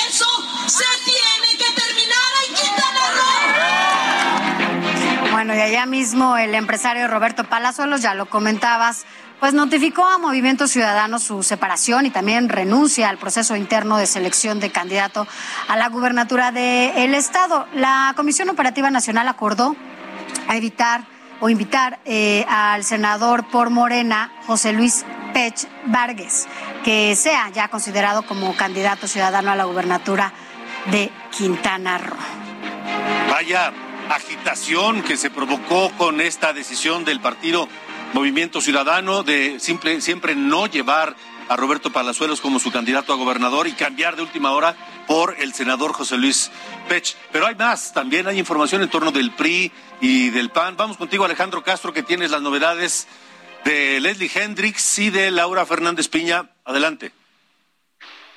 Eso 0.07 0.25
se 0.67 0.85
tiene 1.05 1.57
que 1.57 1.71
terminar 1.79 2.31
en 2.47 2.55
Quintana 2.55 2.99
Roo. 5.23 5.31
Bueno, 5.31 5.55
y 5.55 5.59
allá 5.59 5.85
mismo 5.85 6.37
el 6.37 6.55
empresario 6.55 7.07
Roberto 7.07 7.43
Palazuelos, 7.43 8.01
ya 8.01 8.13
lo 8.13 8.27
comentabas, 8.27 9.05
pues 9.39 9.53
notificó 9.53 10.05
a 10.05 10.17
Movimiento 10.17 10.67
Ciudadano 10.67 11.19
su 11.19 11.43
separación 11.43 12.07
y 12.07 12.09
también 12.09 12.49
renuncia 12.49 13.07
al 13.09 13.17
proceso 13.17 13.55
interno 13.55 13.97
de 13.97 14.07
selección 14.07 14.59
de 14.59 14.71
candidato 14.71 15.27
a 15.67 15.77
la 15.77 15.89
gubernatura 15.89 16.51
del 16.51 17.13
Estado. 17.13 17.67
La 17.73 18.13
Comisión 18.15 18.49
Operativa 18.49 18.89
Nacional 18.89 19.27
acordó 19.27 19.75
a 20.47 20.57
evitar 20.57 21.05
o 21.39 21.49
invitar 21.49 21.99
eh, 22.05 22.45
al 22.49 22.83
senador 22.83 23.47
por 23.47 23.69
Morena, 23.69 24.31
José 24.47 24.73
Luis 24.73 25.05
Pech 25.37 25.67
Vargas, 25.85 26.47
que 26.83 27.15
sea 27.15 27.51
ya 27.51 27.67
considerado 27.67 28.23
como 28.23 28.55
candidato 28.55 29.07
ciudadano 29.07 29.51
a 29.51 29.55
la 29.55 29.65
gubernatura 29.65 30.33
de 30.89 31.11
Quintana 31.29 31.99
Roo. 31.99 32.17
Vaya 33.29 33.71
agitación 34.09 35.03
que 35.03 35.15
se 35.15 35.29
provocó 35.29 35.91
con 35.91 36.21
esta 36.21 36.53
decisión 36.53 37.05
del 37.05 37.19
partido 37.19 37.69
Movimiento 38.13 38.61
Ciudadano 38.61 39.21
de 39.21 39.59
siempre 39.59 40.35
no 40.35 40.65
llevar 40.65 41.15
a 41.49 41.55
Roberto 41.55 41.91
Palazuelos 41.91 42.41
como 42.41 42.57
su 42.57 42.71
candidato 42.71 43.13
a 43.13 43.15
gobernador 43.15 43.67
y 43.67 43.73
cambiar 43.73 44.15
de 44.15 44.23
última 44.23 44.53
hora 44.53 44.75
por 45.05 45.35
el 45.37 45.53
senador 45.53 45.93
José 45.93 46.17
Luis 46.17 46.49
Pech. 46.89 47.15
Pero 47.31 47.45
hay 47.45 47.53
más, 47.53 47.93
también 47.93 48.27
hay 48.27 48.39
información 48.39 48.81
en 48.81 48.89
torno 48.89 49.11
del 49.11 49.29
PRI 49.29 49.71
y 50.01 50.31
del 50.31 50.49
PAN. 50.49 50.77
Vamos 50.77 50.97
contigo, 50.97 51.25
Alejandro 51.25 51.63
Castro, 51.63 51.93
que 51.93 52.01
tienes 52.01 52.31
las 52.31 52.41
novedades 52.41 53.07
de 53.67 53.99
Leslie 53.99 54.31
Hendricks 54.33 54.97
y 54.99 55.09
de 55.09 55.29
Laura 55.29 55.65
Fernández 55.65 56.07
Piña. 56.07 56.51
Adelante. 56.63 57.11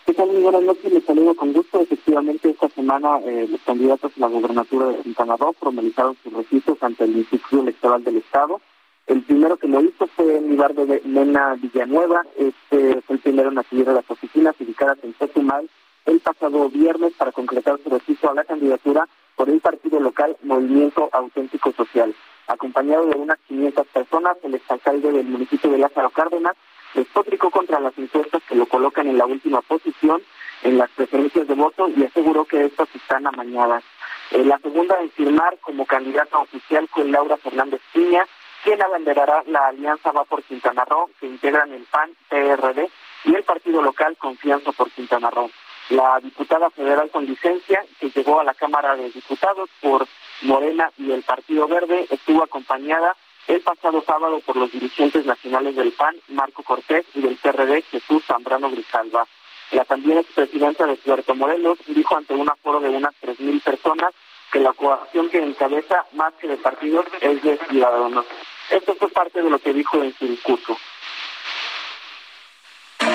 ¿Qué 0.04 0.12
tal? 0.12 0.26
Muy 0.26 0.42
buenas 0.42 0.62
noches, 0.62 0.92
les 0.92 1.04
saludo 1.04 1.36
con 1.36 1.52
gusto. 1.52 1.80
Efectivamente, 1.80 2.50
esta 2.50 2.68
semana 2.70 3.20
eh, 3.24 3.46
los 3.48 3.60
candidatos 3.60 4.10
a 4.16 4.20
la 4.20 4.26
gubernatura 4.26 4.86
de 4.86 5.02
Quintana 5.02 5.36
Roo 5.36 5.52
formalizaron 5.52 6.16
sus 6.20 6.32
registros 6.32 6.82
ante 6.82 7.04
el 7.04 7.16
Instituto 7.16 7.62
Electoral 7.62 8.02
del 8.02 8.16
Estado. 8.16 8.60
El 9.06 9.22
primero 9.22 9.56
que 9.56 9.68
lo 9.68 9.80
hizo 9.80 10.08
fue 10.16 10.36
en 10.36 10.48
lugar 10.48 10.74
de 10.74 11.00
Mena 11.04 11.54
Villanueva. 11.54 12.26
Este 12.36 13.00
fue 13.02 13.14
el 13.14 13.22
primero 13.22 13.52
en 13.52 13.58
acudir 13.58 13.88
a 13.88 13.92
las 13.92 14.10
oficinas 14.10 14.56
ubicadas 14.58 14.98
en 15.04 15.14
Chetumal 15.14 15.70
el 16.06 16.18
pasado 16.18 16.68
viernes 16.70 17.12
para 17.16 17.30
concretar 17.30 17.78
su 17.84 17.88
registro 17.88 18.32
a 18.32 18.34
la 18.34 18.42
candidatura 18.42 19.06
por 19.36 19.48
el 19.48 19.60
partido 19.60 20.00
local 20.00 20.36
Movimiento 20.42 21.08
Auténtico 21.12 21.70
Social. 21.70 22.12
Acompañado 22.50 23.06
de 23.06 23.16
unas 23.16 23.38
500 23.46 23.86
personas, 23.86 24.36
el 24.42 24.56
exalcalde 24.56 25.12
del 25.12 25.26
municipio 25.26 25.70
de 25.70 25.78
Lázaro 25.78 26.10
Cárdenas 26.10 26.56
despotricó 26.94 27.48
contra 27.48 27.78
las 27.78 27.96
encuestas 27.96 28.42
que 28.48 28.56
lo 28.56 28.66
colocan 28.66 29.06
en 29.06 29.18
la 29.18 29.24
última 29.24 29.60
posición 29.60 30.20
en 30.64 30.76
las 30.76 30.90
preferencias 30.90 31.46
de 31.46 31.54
voto 31.54 31.88
y 31.88 32.04
aseguró 32.04 32.44
que 32.44 32.64
estas 32.64 32.88
están 32.92 33.28
amañadas. 33.28 33.84
Eh, 34.32 34.44
la 34.44 34.58
segunda 34.58 35.00
en 35.00 35.12
firmar 35.12 35.58
como 35.60 35.86
candidata 35.86 36.38
oficial 36.38 36.88
fue 36.92 37.04
Laura 37.04 37.36
Fernández 37.36 37.80
Piña, 37.92 38.26
quien 38.64 38.82
abanderará 38.82 39.44
la 39.46 39.68
alianza 39.68 40.10
Va 40.10 40.24
por 40.24 40.42
Quintana 40.42 40.84
Roo, 40.84 41.08
que 41.20 41.26
integran 41.26 41.72
el 41.72 41.84
PAN, 41.84 42.10
PRD 42.28 42.90
y 43.26 43.34
el 43.36 43.44
partido 43.44 43.80
local 43.80 44.16
Confianza 44.16 44.72
por 44.72 44.90
Quintana 44.90 45.30
Roo. 45.30 45.52
La 45.90 46.18
diputada 46.18 46.68
federal 46.70 47.10
con 47.10 47.26
licencia, 47.26 47.84
que 48.00 48.10
llegó 48.10 48.40
a 48.40 48.44
la 48.44 48.54
Cámara 48.54 48.96
de 48.96 49.08
Diputados 49.10 49.70
por 49.80 50.04
Morena 50.42 50.90
y 50.98 51.10
el 51.12 51.22
Partido 51.22 51.68
Verde, 51.68 52.06
estuvo 52.10 52.42
acompañada 52.42 53.16
el 53.46 53.60
pasado 53.62 54.02
sábado 54.06 54.40
por 54.40 54.56
los 54.56 54.70
dirigentes 54.70 55.24
nacionales 55.26 55.74
del 55.74 55.92
PAN, 55.92 56.16
Marco 56.28 56.62
Cortés, 56.62 57.04
y 57.14 57.20
del 57.20 57.36
PRD, 57.36 57.82
Jesús 57.90 58.24
Zambrano 58.24 58.70
Grijalva. 58.70 59.26
La 59.72 59.84
también 59.84 60.18
expresidenta 60.18 60.86
de 60.86 60.96
Puerto 60.96 61.34
Morelos 61.34 61.78
dijo 61.86 62.16
ante 62.16 62.34
un 62.34 62.48
aforo 62.48 62.80
de 62.80 62.90
unas 62.90 63.14
3.000 63.22 63.62
personas 63.62 64.10
que 64.50 64.60
la 64.60 64.72
coalición 64.72 65.28
que 65.30 65.42
encabeza, 65.42 66.06
más 66.12 66.32
que 66.34 66.48
de 66.48 66.56
partidos, 66.56 67.06
es 67.20 67.42
de 67.42 67.58
ciudadanos. 67.68 68.26
Esto 68.70 68.94
fue 68.94 69.08
parte 69.08 69.42
de 69.42 69.50
lo 69.50 69.58
que 69.58 69.72
dijo 69.72 70.02
en 70.02 70.14
su 70.16 70.26
discurso. 70.26 70.76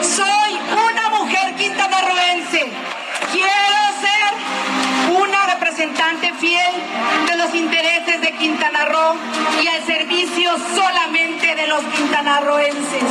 Soy 0.01 0.53
una 0.53 1.09
mujer 1.09 1.55
quintanarroense. 1.55 2.71
Quiero 3.31 3.81
ser 4.01 4.84
una 5.09 5.53
representante 5.53 6.33
fiel 6.33 6.73
de 7.27 7.37
los 7.37 7.53
intereses 7.53 8.21
de 8.21 8.31
Quintana 8.33 8.85
Roo 8.85 9.15
y 9.61 9.67
al 9.67 9.83
servicio 9.83 10.51
solamente 10.75 11.55
de 11.55 11.67
los 11.67 11.83
quintanarroenses. 11.83 13.03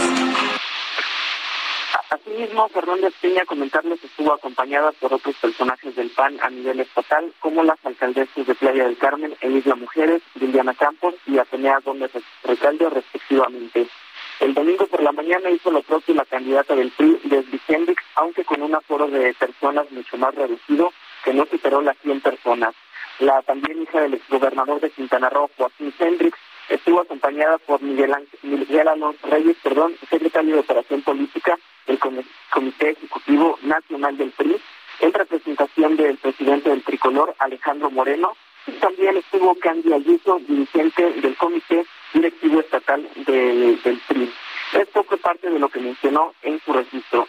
Asimismo, 2.11 2.69
Fernández 2.69 3.13
Peña 3.21 3.45
comentarles 3.45 4.03
estuvo 4.03 4.33
acompañada 4.33 4.93
por 4.93 5.13
otros 5.15 5.35
personajes 5.37 5.97
del 5.97 6.11
PAN 6.11 6.39
a 6.43 6.51
nivel 6.51 6.81
estatal, 6.81 7.33
como 7.41 7.63
las 7.63 7.85
alcaldesas 7.85 8.47
de 8.47 8.55
Playa 8.55 8.85
del 8.85 8.97
Carmen 8.97 9.35
e 9.41 9.51
Isla 9.51 9.75
Mujeres, 9.75 10.23
Liliana 10.35 10.75
Campos 10.75 11.15
y 11.27 11.39
Atenea 11.39 11.81
Gómez 11.85 12.11
Recalde, 12.45 12.89
respectivamente. 12.91 13.89
El 14.41 14.55
domingo 14.55 14.87
por 14.87 15.03
la 15.03 15.13
mañana 15.13 15.51
hizo 15.51 15.71
lo 15.71 15.83
propio 15.83 16.15
la 16.15 16.25
candidata 16.25 16.75
del 16.75 16.91
PRI, 16.91 17.21
Leslie 17.25 17.61
Hendrix, 17.69 18.03
aunque 18.17 18.45
con 18.45 18.63
un 18.63 18.75
aforo 18.75 19.07
de 19.07 19.33
personas 19.35 19.91
mucho 19.93 20.17
más 20.17 20.35
reducido, 20.35 20.93
que 21.25 21.33
no 21.33 21.47
superó 21.47 21.81
las 21.81 21.97
100 21.99 22.21
personas. 22.21 22.75
La 23.19 23.43
también 23.43 23.83
hija 23.83 24.01
del 24.01 24.15
exgobernador 24.15 24.81
de 24.81 24.91
Quintana 24.91 25.31
Roo, 25.31 25.51
Joaquín 25.57 25.95
Hendrix, 25.99 26.37
estuvo 26.69 27.01
acompañada 27.01 27.59
por 27.59 27.81
Miguel, 27.83 28.15
Alonso 28.89 29.27
Reyes, 29.29 29.57
perdón, 29.63 29.95
secretario 30.11 30.55
de 30.55 30.61
Operación 30.61 31.03
Política 31.03 31.59
del 31.87 31.99
Comité 32.51 32.91
Ejecutivo 32.91 33.59
Nacional 33.63 34.17
del 34.17 34.31
PRI, 34.31 34.57
en 35.01 35.13
representación 35.13 35.97
del 35.97 36.17
presidente 36.19 36.71
del 36.71 36.83
tricolor, 36.83 37.35
Alejandro 37.39 37.91
Moreno, 37.91 38.37
y 38.67 38.73
también 38.73 39.17
estuvo 39.17 39.55
Candy 39.57 39.93
Ayuso, 39.93 40.41
dirigente 40.49 41.13
del 41.21 41.37
Comité 41.37 41.85
Directivo 42.13 42.61
Estatal 42.61 43.07
del 43.27 44.01
PRI. 44.09 44.33
Esto 44.73 45.05
fue 45.05 45.19
parte 45.19 45.51
de 45.51 45.59
lo 45.59 45.69
que 45.69 45.81
mencionó 45.81 46.35
en 46.43 46.61
su 46.61 46.73
registro 46.73 47.29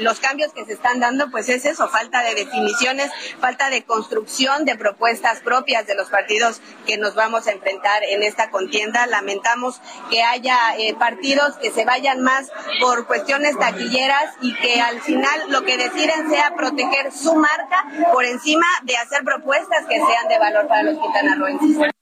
los 0.00 0.20
cambios 0.20 0.52
que 0.52 0.64
se 0.64 0.72
están 0.72 1.00
dando, 1.00 1.30
pues 1.30 1.48
es 1.48 1.64
eso, 1.64 1.88
falta 1.88 2.22
de 2.22 2.34
definiciones, 2.34 3.10
falta 3.40 3.70
de 3.70 3.84
construcción 3.84 4.64
de 4.64 4.76
propuestas 4.76 5.40
propias 5.40 5.86
de 5.86 5.94
los 5.94 6.10
partidos 6.10 6.60
que 6.86 6.98
nos 6.98 7.14
vamos 7.14 7.46
a 7.46 7.52
enfrentar 7.52 8.02
en 8.04 8.22
esta 8.22 8.50
contienda. 8.50 9.06
Lamentamos 9.06 9.80
que 10.10 10.22
haya 10.22 10.76
eh, 10.78 10.94
partidos 10.94 11.56
que 11.56 11.70
se 11.70 11.84
vayan 11.84 12.20
más 12.22 12.50
por 12.80 13.06
cuestiones 13.06 13.58
taquilleras 13.58 14.34
y 14.40 14.54
que 14.54 14.80
al 14.80 15.00
final 15.00 15.50
lo 15.50 15.62
que 15.64 15.76
deciden 15.76 16.28
sea 16.30 16.54
proteger 16.56 17.12
su 17.12 17.34
marca 17.34 17.86
por 18.12 18.24
encima 18.24 18.66
de 18.82 18.96
hacer 18.96 19.24
propuestas 19.24 19.86
que 19.86 19.96
sean 19.96 20.28
de 20.28 20.38
valor 20.38 20.66
para 20.66 20.82
los 20.82 20.98
quintanarroenses. 20.98 21.94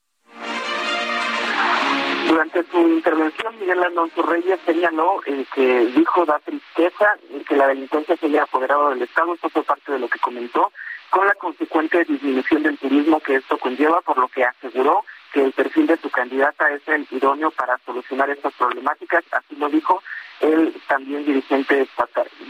Durante 2.33 2.65
su 2.71 2.79
intervención, 2.89 3.61
Miguel 3.61 3.85
Alonso 3.85 4.23
Reyes 4.23 4.59
señaló 4.65 5.21
eh, 5.27 5.45
que 5.55 5.85
dijo 5.95 6.25
da 6.25 6.39
tristeza 6.39 7.19
que 7.47 7.55
la 7.55 7.67
delincuencia 7.67 8.17
se 8.17 8.25
haya 8.25 8.45
apoderado 8.45 8.89
del 8.89 9.03
Estado. 9.03 9.35
Esto 9.35 9.51
fue 9.51 9.63
parte 9.63 9.93
de 9.93 9.99
lo 9.99 10.09
que 10.09 10.19
comentó, 10.19 10.73
con 11.11 11.27
la 11.27 11.35
consecuente 11.35 12.03
disminución 12.07 12.63
del 12.63 12.79
turismo 12.79 13.21
que 13.21 13.35
esto 13.35 13.59
conlleva, 13.59 14.01
por 14.01 14.17
lo 14.17 14.29
que 14.29 14.45
aseguró 14.45 15.05
que 15.33 15.45
el 15.45 15.53
perfil 15.53 15.87
de 15.87 15.97
su 15.97 16.11
candidata 16.11 16.71
es 16.71 16.87
el 16.89 17.07
idóneo 17.11 17.51
para 17.51 17.79
solucionar 17.85 18.31
estas 18.31 18.53
problemáticas. 18.55 19.25
Así 19.33 19.57
lo 19.57 19.69
dijo 19.69 20.03
el 20.41 20.75
también 20.89 21.25
dirigente 21.25 21.87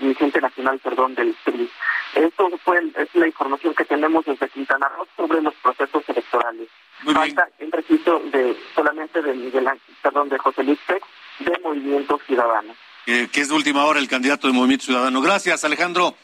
dirigente 0.00 0.40
nacional, 0.40 0.78
perdón, 0.80 1.14
del 1.14 1.34
PRI. 1.44 1.70
Esto 2.14 2.50
fue 2.64 2.78
es 2.96 3.08
la 3.14 3.26
información 3.26 3.74
que 3.74 3.84
tenemos 3.84 4.24
desde 4.24 4.48
Quintana 4.48 4.88
Roo 4.88 5.06
sobre 5.16 5.40
los 5.42 5.54
procesos 5.54 6.02
electorales. 6.08 6.68
Falta 7.04 7.48
el 7.58 7.72
registro 7.72 8.20
de 8.30 8.56
solamente 8.74 9.22
de 9.22 9.34
Miguel 9.34 9.68
perdón, 10.02 10.28
de 10.28 10.38
José 10.38 10.62
Luis 10.62 10.78
Pérez, 10.86 11.02
de 11.40 11.58
Movimiento 11.62 12.20
Ciudadano. 12.26 12.74
que 13.04 13.28
es 13.32 13.48
de 13.48 13.54
última 13.54 13.84
hora 13.84 13.98
el 13.98 14.08
candidato 14.08 14.46
de 14.46 14.52
Movimiento 14.52 14.86
Ciudadano. 14.86 15.20
Gracias, 15.20 15.64
Alejandro. 15.64 16.14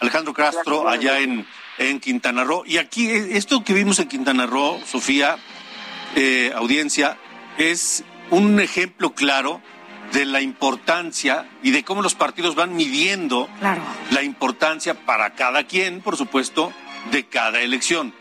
Alejandro 0.00 0.32
Castro, 0.32 0.88
allá 0.88 1.18
en, 1.18 1.44
en 1.78 1.98
Quintana 2.00 2.44
Roo. 2.44 2.62
Y 2.64 2.78
aquí, 2.78 3.10
eh, 3.10 3.36
esto 3.36 3.64
que 3.64 3.72
vimos 3.72 3.98
en 3.98 4.08
Quintana 4.08 4.46
Roo, 4.46 4.80
Sofía, 4.86 5.38
eh, 6.16 6.52
audiencia, 6.54 7.18
es 7.58 8.04
un 8.30 8.60
ejemplo 8.60 9.14
claro 9.14 9.60
de 10.12 10.24
la 10.24 10.40
importancia 10.40 11.48
y 11.62 11.70
de 11.70 11.84
cómo 11.84 12.02
los 12.02 12.14
partidos 12.14 12.54
van 12.54 12.74
midiendo 12.74 13.48
la 14.10 14.22
importancia 14.22 14.94
para 14.94 15.34
cada 15.34 15.64
quien, 15.64 16.00
por 16.00 16.16
supuesto, 16.16 16.72
de 17.10 17.26
cada 17.26 17.60
elección. 17.60 18.14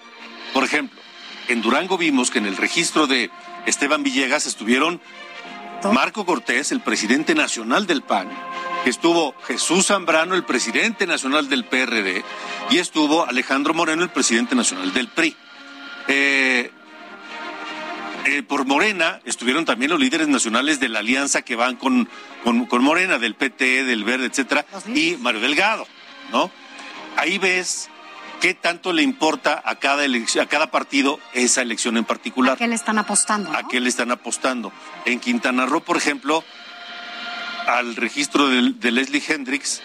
Por 0.53 0.63
ejemplo, 0.63 0.99
en 1.47 1.61
Durango 1.61 1.97
vimos 1.97 2.29
que 2.29 2.39
en 2.39 2.45
el 2.45 2.57
registro 2.57 3.07
de 3.07 3.31
Esteban 3.65 4.03
Villegas 4.03 4.45
estuvieron 4.45 5.01
Marco 5.93 6.25
Cortés, 6.25 6.71
el 6.71 6.81
presidente 6.81 7.35
nacional 7.35 7.87
del 7.87 8.01
PAN, 8.01 8.27
estuvo 8.85 9.35
Jesús 9.43 9.87
Zambrano, 9.87 10.35
el 10.35 10.43
presidente 10.43 11.05
nacional 11.05 11.49
del 11.49 11.65
PRD, 11.65 12.23
y 12.69 12.79
estuvo 12.79 13.25
Alejandro 13.25 13.73
Moreno, 13.73 14.03
el 14.03 14.09
presidente 14.09 14.55
nacional 14.55 14.93
del 14.93 15.07
PRI. 15.07 15.35
Eh, 16.07 16.71
eh, 18.27 18.43
por 18.43 18.65
Morena 18.65 19.21
estuvieron 19.23 19.63
también 19.63 19.89
los 19.89 20.01
líderes 20.01 20.27
nacionales 20.27 20.81
de 20.81 20.89
la 20.89 20.99
alianza 20.99 21.43
que 21.43 21.55
van 21.55 21.77
con, 21.77 22.09
con, 22.43 22.83
Morena, 22.83 23.19
del 23.19 23.35
PT, 23.35 23.85
del 23.85 24.03
Verde, 24.03 24.25
etcétera, 24.25 24.65
y 24.93 25.15
Mario 25.15 25.39
Delgado, 25.39 25.87
¿no? 26.33 26.51
Ahí 27.15 27.37
ves 27.37 27.89
qué 28.41 28.53
tanto 28.53 28.91
le 28.91 29.01
importa 29.01 29.61
a 29.63 29.75
cada 29.75 30.03
elección, 30.03 30.43
a 30.43 30.49
cada 30.49 30.71
partido 30.71 31.21
esa 31.33 31.61
elección 31.61 31.95
en 31.95 32.03
particular. 32.03 32.55
¿A 32.55 32.57
qué 32.57 32.67
le 32.67 32.75
están 32.75 32.97
apostando? 32.97 33.53
¿A 33.53 33.65
qué 33.65 33.79
le 33.79 33.87
están 33.87 34.11
apostando? 34.11 34.73
En 35.05 35.21
Quintana 35.21 35.65
Roo, 35.65 35.79
por 35.79 35.95
ejemplo, 35.95 36.43
al 37.65 37.95
registro 37.95 38.49
de, 38.49 38.91
Leslie 38.91 39.23
Hendrix, 39.25 39.81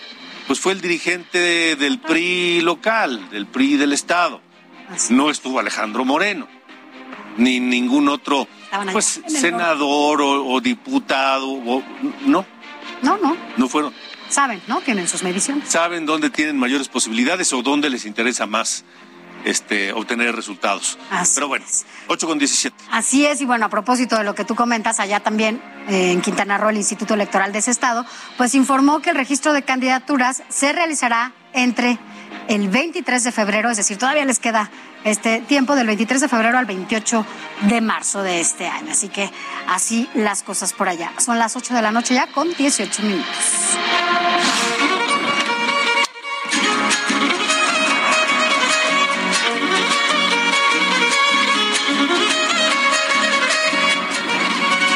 pues 0.49 0.59
fue 0.59 0.73
el 0.73 0.81
dirigente 0.81 1.77
del 1.77 2.01
PRI 2.01 2.61
local, 2.63 3.31
del 3.31 3.47
PRI 3.47 3.77
del 3.77 3.93
Estado. 3.93 4.41
No 5.11 5.31
estuvo 5.31 5.61
Alejandro 5.61 6.05
Moreno 6.05 6.49
ni 7.37 7.61
ningún 7.61 8.09
otro 8.09 8.47
pues 8.93 9.21
senador 9.27 10.23
o, 10.23 10.61
diputado 10.61 11.51
o, 11.51 11.83
no 12.27 12.45
no 13.03 13.19
no. 13.19 13.37
No 13.57 13.69
fueron. 13.69 13.93
Saben 14.29 14.63
no 14.67 14.81
tienen 14.81 15.09
sus 15.09 15.23
mediciones. 15.23 15.69
Saben 15.69 16.07
dónde 16.07 16.31
tienen 16.31 16.59
mayores 16.59 16.89
posibilidades 16.89 17.53
o 17.53 17.63
dónde 17.63 17.91
les 17.91 18.07
interesa 18.07 18.47
más 18.47 18.85
este, 19.45 19.93
obtener 19.93 20.35
resultados. 20.35 20.99
Pero 21.35 21.49
bueno, 21.49 21.65
8 22.09 22.27
con 22.27 22.39
17. 22.39 22.77
Así 22.91 23.27
es, 23.27 23.41
y 23.41 23.45
bueno, 23.45 23.67
a 23.67 23.69
propósito 23.69 24.17
de 24.17 24.25
lo 24.25 24.35
que 24.35 24.45
tú 24.45 24.55
comentas, 24.55 25.01
allá 25.01 25.21
también 25.21 25.61
eh, 25.89 26.13
en 26.13 26.21
Quintana 26.21 26.59
Roo, 26.59 26.71
el 26.71 26.77
Instituto 26.77 27.15
Electoral 27.15 27.53
de 27.53 27.59
ese 27.59 27.71
estado, 27.71 28.07
pues 28.37 28.55
informó 28.55 29.01
que 29.01 29.11
el 29.11 29.17
registro 29.17 29.53
de 29.53 29.63
candidaturas 29.63 30.43
se 30.49 30.73
realizará 30.73 31.33
entre 31.53 31.99
el 32.49 32.69
23 32.69 33.25
de 33.25 33.33
febrero, 33.33 33.71
es 33.71 33.77
decir, 33.77 33.99
todavía 33.99 34.25
les 34.25 34.39
queda 34.39 34.71
este 35.05 35.41
tiempo 35.41 35.75
del 35.75 35.87
23 35.87 36.21
de 36.21 36.29
febrero 36.29 36.59
al 36.59 36.67
28 36.67 37.27
de 37.63 37.81
marzo 37.81 38.23
de 38.23 38.41
este 38.41 38.67
año. 38.67 38.93
Así 38.93 39.09
que 39.09 39.31
así 39.69 40.09
las 40.15 40.43
cosas 40.43 40.73
por 40.73 40.89
allá. 40.89 41.13
Son 41.19 41.39
las 41.39 41.57
8 41.57 41.75
de 41.75 41.83
la 41.83 41.91
noche 41.91 42.15
ya 42.15 42.27
con 42.29 42.53
18 42.53 43.03
minutos. 43.03 43.27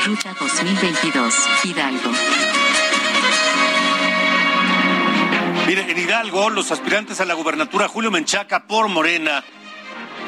Ruta 0.05 0.37
2022, 0.39 1.35
Hidalgo. 1.65 2.11
Mire, 5.67 5.91
en 5.91 5.99
Hidalgo, 5.99 6.49
los 6.49 6.71
aspirantes 6.71 7.21
a 7.21 7.25
la 7.25 7.35
gubernatura 7.35 7.89
Julio 7.89 8.13
Menchaca 8.13 8.69
por 8.69 8.87
Morena 8.87 9.43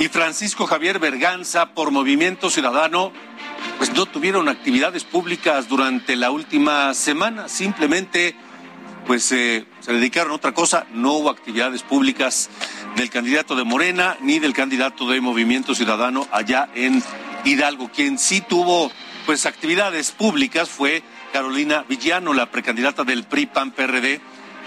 y 0.01 0.09
Francisco 0.09 0.67
Javier 0.67 0.99
Berganza 0.99 1.75
por 1.75 1.93
Movimiento 1.93 2.51
Ciudadano, 2.51 3.13
pues 3.77 3.93
no 3.93 4.07
tuvieron 4.07 4.49
actividades 4.49 5.05
públicas 5.05 5.69
durante 5.69 6.17
la 6.17 6.33
última 6.33 6.93
semana, 6.93 7.49
simplemente 7.49 8.35
pues 9.07 9.31
eh, 9.31 9.65
se 9.79 9.93
dedicaron 9.93 10.33
a 10.33 10.35
otra 10.35 10.55
cosa, 10.55 10.89
no 10.93 11.13
hubo 11.13 11.31
actividades 11.31 11.85
públicas 11.85 12.51
del 12.97 13.09
candidato 13.09 13.55
de 13.55 13.63
Morena 13.63 14.17
ni 14.21 14.41
del 14.41 14.55
candidato 14.55 15.09
de 15.09 15.21
Movimiento 15.21 15.73
Ciudadano 15.73 16.27
allá 16.33 16.69
en 16.75 17.01
Hidalgo. 17.45 17.93
Quien 17.93 18.19
sí 18.19 18.41
tuvo 18.41 18.91
pues 19.25 19.47
actividades 19.47 20.11
públicas 20.11 20.69
fue 20.69 21.05
Carolina 21.33 21.85
Villano, 21.89 22.35
la 22.35 22.51
precandidata 22.51 23.05
del 23.05 23.23
PRI 23.23 23.47
PAN 23.47 23.71
PRD 23.71 24.21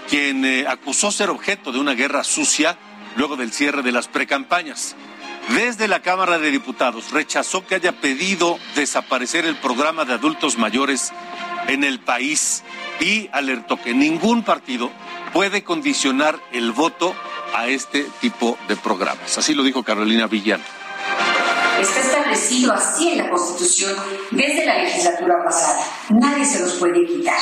quien 0.08 0.44
eh, 0.44 0.66
acusó 0.68 1.10
ser 1.10 1.30
objeto 1.30 1.72
de 1.72 1.80
una 1.80 1.94
guerra 1.94 2.24
sucia 2.24 2.78
luego 3.16 3.36
del 3.36 3.52
cierre 3.52 3.82
de 3.82 3.92
las 3.92 4.08
precampañas. 4.08 4.96
desde 5.48 5.88
la 5.88 6.00
Cámara 6.00 6.38
de 6.38 6.50
Diputados 6.50 7.10
rechazó 7.10 7.66
que 7.66 7.74
haya 7.74 7.92
pedido 7.92 8.58
desaparecer 8.74 9.44
el 9.44 9.56
programa 9.56 10.04
de 10.04 10.14
adultos 10.14 10.56
mayores 10.56 11.12
en 11.68 11.84
el 11.84 12.00
país 12.00 12.62
y 13.00 13.28
alertó 13.32 13.80
que 13.80 13.94
ningún 13.94 14.44
partido 14.44 14.90
puede 15.32 15.64
condicionar 15.64 16.38
el 16.52 16.72
voto 16.72 17.14
a 17.54 17.66
este 17.66 18.06
tipo 18.20 18.58
de 18.68 18.76
programas. 18.76 19.36
Así 19.36 19.54
lo 19.54 19.62
dijo 19.62 19.82
Carolina 19.82 20.26
Villano. 20.26 20.64
Está 21.80 22.00
establecido 22.00 22.72
así 22.72 23.08
en 23.08 23.18
la 23.18 23.30
Constitución 23.30 23.96
desde 24.30 24.64
la 24.64 24.82
legislatura 24.82 25.34
pasada. 25.44 25.84
Nadie 26.10 26.44
se 26.44 26.60
los 26.60 26.74
puede 26.74 27.04
quitar 27.06 27.38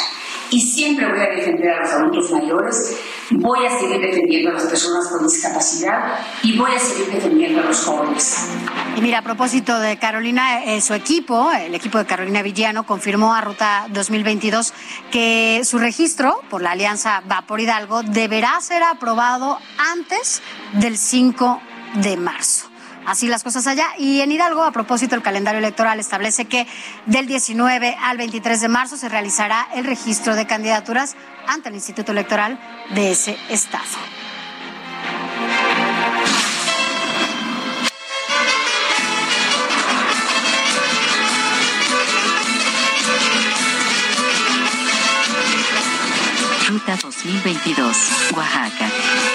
y 0.50 0.60
siempre 0.60 1.06
voy 1.08 1.20
a 1.20 1.30
defender 1.36 1.70
a 1.70 1.80
los 1.80 1.90
adultos 1.90 2.30
mayores, 2.32 2.96
voy 3.30 3.66
a 3.66 3.78
seguir 3.78 4.00
defendiendo 4.00 4.50
a 4.50 4.54
las 4.54 4.64
personas 4.64 5.08
con 5.08 5.26
discapacidad 5.26 6.18
y 6.42 6.56
voy 6.58 6.72
a 6.72 6.78
seguir 6.78 7.12
defendiendo 7.12 7.60
a 7.60 7.64
los 7.64 7.84
jóvenes. 7.84 8.48
Y 8.96 9.00
mira, 9.00 9.18
a 9.18 9.22
propósito 9.22 9.78
de 9.78 9.98
Carolina, 9.98 10.64
eh, 10.64 10.80
su 10.80 10.94
equipo, 10.94 11.50
el 11.52 11.74
equipo 11.74 11.98
de 11.98 12.06
Carolina 12.06 12.42
Villano, 12.42 12.84
confirmó 12.84 13.34
a 13.34 13.40
Ruta 13.40 13.86
2022 13.90 14.74
que 15.10 15.62
su 15.64 15.78
registro 15.78 16.40
por 16.50 16.62
la 16.62 16.72
Alianza 16.72 17.22
Va 17.30 17.42
por 17.42 17.60
Hidalgo 17.60 18.02
deberá 18.02 18.60
ser 18.60 18.82
aprobado 18.82 19.58
antes 19.92 20.42
del 20.72 20.96
5 20.96 21.60
de 21.94 22.16
marzo. 22.16 22.69
Así 23.10 23.26
las 23.26 23.42
cosas 23.42 23.66
allá. 23.66 23.88
Y 23.98 24.20
en 24.20 24.30
Hidalgo, 24.30 24.62
a 24.62 24.70
propósito, 24.70 25.16
el 25.16 25.22
calendario 25.22 25.58
electoral 25.58 25.98
establece 25.98 26.44
que 26.44 26.68
del 27.06 27.26
19 27.26 27.96
al 28.00 28.16
23 28.16 28.60
de 28.60 28.68
marzo 28.68 28.96
se 28.96 29.08
realizará 29.08 29.66
el 29.74 29.84
registro 29.84 30.36
de 30.36 30.46
candidaturas 30.46 31.16
ante 31.48 31.70
el 31.70 31.74
Instituto 31.74 32.12
Electoral 32.12 32.60
de 32.94 33.10
ese 33.10 33.36
estado. 33.48 33.84
Ruta 46.68 46.96
2022, 47.02 47.96
Oaxaca. 48.36 49.29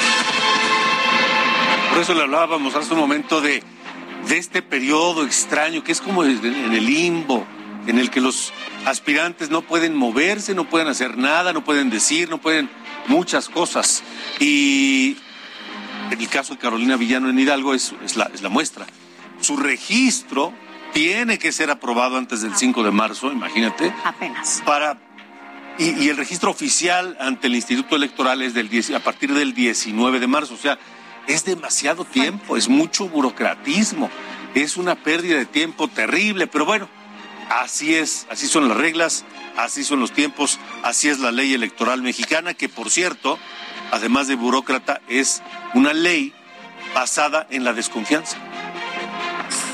Por 1.95 2.01
eso 2.01 2.13
le 2.13 2.23
hablábamos 2.23 2.75
hace 2.75 2.91
un 2.93 2.99
momento 2.99 3.39
de, 3.39 3.63
de 4.27 4.37
este 4.37 4.61
periodo 4.61 5.23
extraño 5.23 5.81
que 5.81 5.93
es 5.93 6.01
como 6.01 6.25
en 6.25 6.43
el 6.43 6.85
limbo, 6.85 7.47
en 7.87 7.99
el 7.99 8.11
que 8.11 8.19
los 8.19 8.51
aspirantes 8.85 9.49
no 9.49 9.61
pueden 9.61 9.95
moverse, 9.95 10.53
no 10.53 10.69
pueden 10.69 10.89
hacer 10.89 11.17
nada, 11.17 11.53
no 11.53 11.63
pueden 11.63 11.89
decir, 11.89 12.29
no 12.29 12.37
pueden 12.37 12.69
muchas 13.07 13.47
cosas. 13.47 14.03
Y 14.41 15.15
en 16.11 16.19
el 16.19 16.27
caso 16.27 16.55
de 16.55 16.59
Carolina 16.59 16.97
Villano 16.97 17.29
en 17.29 17.39
Hidalgo 17.39 17.73
es, 17.73 17.95
es, 18.03 18.17
la, 18.17 18.29
es 18.33 18.41
la 18.41 18.49
muestra. 18.49 18.85
Su 19.39 19.55
registro 19.55 20.51
tiene 20.91 21.39
que 21.39 21.53
ser 21.53 21.69
aprobado 21.71 22.17
antes 22.17 22.41
del 22.41 22.57
5 22.57 22.83
de 22.83 22.91
marzo, 22.91 23.31
imagínate. 23.31 23.93
Apenas. 24.03 24.61
Para, 24.65 24.97
y, 25.77 25.91
y 26.03 26.09
el 26.09 26.17
registro 26.17 26.51
oficial 26.51 27.15
ante 27.21 27.47
el 27.47 27.55
Instituto 27.55 27.95
Electoral 27.95 28.41
es 28.41 28.53
del 28.53 28.67
10, 28.67 28.95
a 28.95 28.99
partir 28.99 29.33
del 29.33 29.53
19 29.53 30.19
de 30.19 30.27
marzo. 30.27 30.55
O 30.55 30.57
sea, 30.57 30.77
es 31.27 31.45
demasiado 31.45 32.05
tiempo, 32.05 32.57
es 32.57 32.69
mucho 32.69 33.07
burocratismo, 33.07 34.09
es 34.53 34.77
una 34.77 34.95
pérdida 34.95 35.37
de 35.37 35.45
tiempo 35.45 35.87
terrible, 35.87 36.47
pero 36.47 36.65
bueno, 36.65 36.87
así 37.49 37.95
es, 37.95 38.27
así 38.29 38.47
son 38.47 38.67
las 38.67 38.77
reglas, 38.77 39.25
así 39.57 39.83
son 39.83 39.99
los 39.99 40.11
tiempos, 40.11 40.59
así 40.83 41.09
es 41.09 41.19
la 41.19 41.31
ley 41.31 41.53
electoral 41.53 42.01
mexicana, 42.01 42.53
que 42.53 42.69
por 42.69 42.89
cierto, 42.89 43.39
además 43.91 44.27
de 44.27 44.35
burócrata, 44.35 45.01
es 45.07 45.41
una 45.73 45.93
ley 45.93 46.33
basada 46.93 47.47
en 47.49 47.63
la 47.63 47.73
desconfianza. 47.73 48.37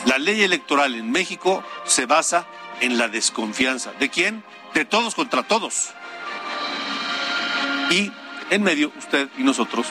La 0.05 0.17
ley 0.17 0.41
electoral 0.41 0.95
en 0.95 1.11
México 1.11 1.63
se 1.85 2.05
basa 2.05 2.47
en 2.79 2.97
la 2.97 3.07
desconfianza. 3.07 3.91
¿De 3.99 4.09
quién? 4.09 4.43
De 4.73 4.83
todos 4.83 5.13
contra 5.13 5.43
todos. 5.43 5.91
Y 7.91 8.11
en 8.49 8.63
medio, 8.63 8.91
usted 8.97 9.29
y 9.37 9.43
nosotros, 9.43 9.87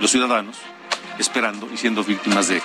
los 0.00 0.10
ciudadanos, 0.10 0.58
esperando 1.18 1.68
y 1.72 1.76
siendo 1.76 2.04
víctimas 2.04 2.48
de, 2.48 2.62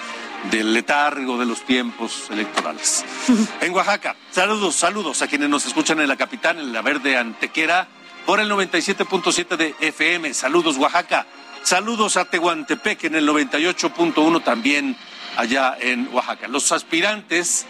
del 0.49 0.73
letargo 0.73 1.37
de 1.37 1.45
los 1.45 1.61
tiempos 1.65 2.27
electorales. 2.29 3.05
En 3.61 3.73
Oaxaca, 3.73 4.15
saludos, 4.31 4.75
saludos 4.75 5.21
a 5.21 5.27
quienes 5.27 5.49
nos 5.49 5.65
escuchan 5.65 5.99
en 5.99 6.07
la 6.07 6.17
capital, 6.17 6.59
en 6.59 6.73
la 6.73 6.81
verde 6.81 7.17
Antequera, 7.17 7.87
por 8.25 8.39
el 8.39 8.49
97.7 8.49 9.57
de 9.57 9.75
FM. 9.79 10.33
Saludos, 10.33 10.77
Oaxaca. 10.77 11.25
Saludos 11.63 12.17
a 12.17 12.25
Tehuantepec 12.25 13.03
en 13.05 13.15
el 13.15 13.27
98.1 13.27 14.43
también 14.43 14.97
allá 15.37 15.77
en 15.79 16.09
Oaxaca. 16.11 16.47
Los 16.47 16.71
aspirantes 16.71 17.65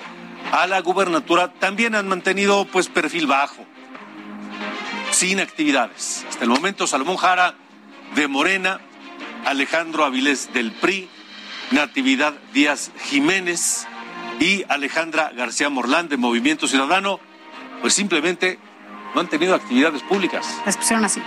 a 0.51 0.67
la 0.67 0.79
gubernatura 0.81 1.53
también 1.53 1.95
han 1.95 2.07
mantenido 2.07 2.65
pues 2.65 2.87
perfil 2.87 3.27
bajo, 3.27 3.65
sin 5.11 5.39
actividades. 5.39 6.25
Hasta 6.29 6.43
el 6.43 6.49
momento 6.49 6.87
Salomón 6.87 7.17
Jara 7.17 7.55
de 8.15 8.27
Morena 8.27 8.79
Alejandro 9.45 10.05
Avilés 10.05 10.51
del 10.53 10.71
PRI, 10.71 11.09
Natividad 11.71 12.33
Díaz 12.53 12.91
Jiménez 13.05 13.87
y 14.39 14.63
Alejandra 14.69 15.31
García 15.35 15.69
Morlán 15.69 16.09
de 16.09 16.17
Movimiento 16.17 16.67
Ciudadano, 16.67 17.19
pues 17.81 17.93
simplemente 17.93 18.59
no 19.13 19.21
han 19.21 19.27
tenido 19.27 19.55
actividades 19.55 20.01
públicas. 20.03 20.45
Les 20.65 20.77
pusieron 20.77 21.03
así. 21.05 21.21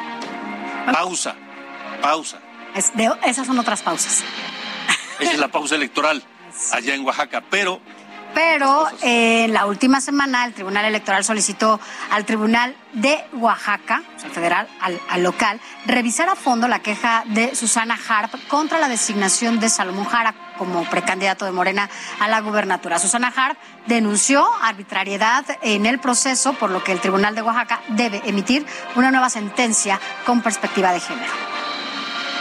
Pausa, 0.93 1.35
pausa. 2.03 2.41
Es 2.75 2.95
de- 2.97 3.11
esas 3.25 3.47
son 3.47 3.59
otras 3.59 3.83
pausas. 3.83 4.23
Esa 5.21 5.33
es 5.33 5.39
la 5.39 5.49
pausa 5.49 5.75
electoral 5.77 6.23
allá 6.73 6.95
en 6.95 7.05
Oaxaca, 7.05 7.43
pero 7.51 7.81
Pero 8.35 8.89
eh, 9.03 9.45
en 9.45 9.53
la 9.53 9.67
última 9.67 10.01
semana 10.01 10.45
el 10.45 10.55
Tribunal 10.55 10.85
Electoral 10.85 11.25
solicitó 11.25 11.81
al 12.11 12.25
Tribunal 12.25 12.77
de 12.93 13.25
Oaxaca, 13.35 14.03
o 14.17 14.21
sea, 14.21 14.31
federal, 14.31 14.69
al, 14.81 15.01
al 15.09 15.23
local, 15.23 15.61
revisar 15.87 16.29
a 16.29 16.35
fondo 16.35 16.67
la 16.67 16.81
queja 16.81 17.23
de 17.27 17.55
Susana 17.55 17.97
Harp 18.09 18.33
contra 18.49 18.81
la 18.81 18.89
designación 18.89 19.61
de 19.61 19.69
Salomón 19.69 20.05
Jara 20.05 20.35
como 20.59 20.85
precandidato 20.85 21.45
de 21.45 21.53
Morena 21.53 21.89
a 22.21 22.29
la 22.29 22.41
gubernatura. 22.41 22.99
Susana 22.99 23.33
Harp 23.35 23.57
denunció 23.87 24.47
arbitrariedad 24.63 25.45
en 25.63 25.87
el 25.87 26.01
proceso, 26.01 26.55
por 26.55 26.71
lo 26.71 26.83
que 26.83 26.93
el 26.93 27.01
Tribunal 27.01 27.35
de 27.35 27.43
Oaxaca 27.43 27.81
debe 27.89 28.23
emitir 28.27 28.67
una 28.97 29.11
nueva 29.11 29.31
sentencia 29.31 30.01
con 30.27 30.43
perspectiva 30.43 30.93
de 30.93 31.01
género. 31.01 31.33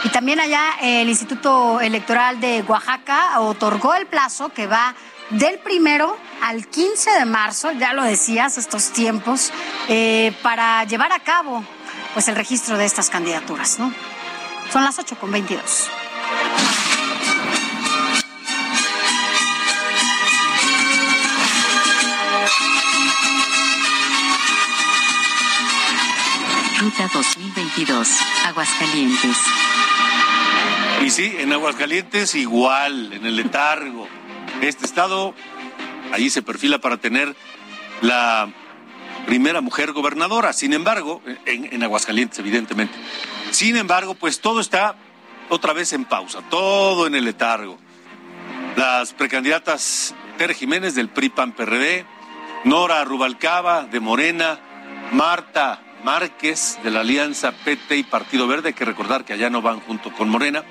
Y 0.04 0.10
también 0.10 0.42
allá 0.42 0.64
el 0.82 1.08
Instituto 1.08 1.80
Electoral 1.80 2.42
de 2.42 2.62
Oaxaca 2.68 3.40
otorgó 3.40 3.94
el 3.94 4.06
plazo 4.06 4.50
que 4.50 4.68
va 4.68 4.94
del 5.34 5.60
primero 5.60 6.18
al 6.42 6.68
15 6.68 7.12
de 7.12 7.26
marzo, 7.26 7.72
ya 7.72 7.94
lo 7.94 8.04
decías, 8.04 8.58
estos 8.58 8.92
tiempos, 8.92 9.52
eh, 9.88 10.34
para 10.42 10.84
llevar 10.86 11.12
a 11.12 11.20
cabo 11.20 11.64
pues 12.14 12.28
el 12.28 12.36
registro 12.36 12.78
de 12.78 12.86
estas 12.86 13.10
candidaturas, 13.10 13.80
¿no? 13.80 13.92
Son 14.72 14.84
las 14.84 15.00
8 15.00 15.18
con 15.20 15.32
22. 15.32 15.90
Ruta 26.80 27.10
2022, 27.14 28.10
Aguascalientes. 28.46 29.38
Y 31.02 31.10
sí, 31.10 31.36
en 31.40 31.52
Aguascalientes 31.54 32.36
igual, 32.36 33.14
en 33.14 33.26
el 33.26 33.36
letargo. 33.36 34.08
Este 34.64 34.86
estado, 34.86 35.36
allí 36.14 36.30
se 36.30 36.42
perfila 36.42 36.80
para 36.80 36.96
tener 36.96 37.36
la 38.02 38.50
primera 39.26 39.60
mujer 39.60 39.92
gobernadora. 39.92 40.54
Sin 40.54 40.72
embargo, 40.72 41.22
en, 41.46 41.68
en 41.74 41.84
Aguascalientes, 41.84 42.40
evidentemente. 42.40 42.94
Sin 43.52 43.76
embargo, 43.76 44.16
pues 44.16 44.40
todo 44.40 44.62
está 44.62 44.96
otra 45.50 45.74
vez 45.74 45.92
en 45.92 46.06
pausa, 46.06 46.40
todo 46.50 47.08
en 47.08 47.16
el 47.16 47.26
letargo. 47.26 47.78
Las 48.78 49.14
precandidatas 49.14 50.16
Tere 50.38 50.54
Jiménez 50.54 50.96
del 50.96 51.10
PRI 51.10 51.28
PAN 51.28 51.52
PRD, 51.52 52.06
Nora 52.64 53.04
Rubalcaba 53.04 53.84
de 53.84 54.00
Morena, 54.00 54.60
Marta 55.12 55.84
Márquez 56.06 56.80
de 56.84 56.90
la 56.90 57.02
Alianza 57.02 57.52
PT 57.52 57.98
y 57.98 58.04
Partido 58.04 58.48
Verde, 58.48 58.70
hay 58.70 58.74
que 58.74 58.86
recordar 58.86 59.26
que 59.26 59.34
allá 59.34 59.50
no 59.50 59.62
van 59.62 59.82
junto 59.82 60.14
con 60.14 60.30
Morena, 60.30 60.64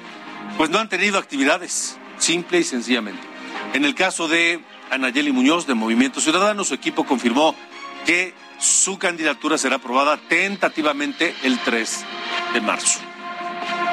pues 0.56 0.70
no 0.70 0.78
han 0.78 0.88
tenido 0.88 1.18
actividades, 1.18 1.98
simple 2.16 2.58
y 2.58 2.64
sencillamente. 2.64 3.31
En 3.74 3.84
el 3.84 3.94
caso 3.94 4.28
de 4.28 4.60
Anayeli 4.90 5.32
Muñoz 5.32 5.66
de 5.66 5.74
Movimiento 5.74 6.20
Ciudadano, 6.20 6.64
su 6.64 6.74
equipo 6.74 7.04
confirmó 7.04 7.54
que 8.04 8.34
su 8.58 8.98
candidatura 8.98 9.56
será 9.56 9.76
aprobada 9.76 10.18
tentativamente 10.28 11.34
el 11.42 11.58
3 11.58 12.04
de 12.52 12.60
marzo. 12.60 13.00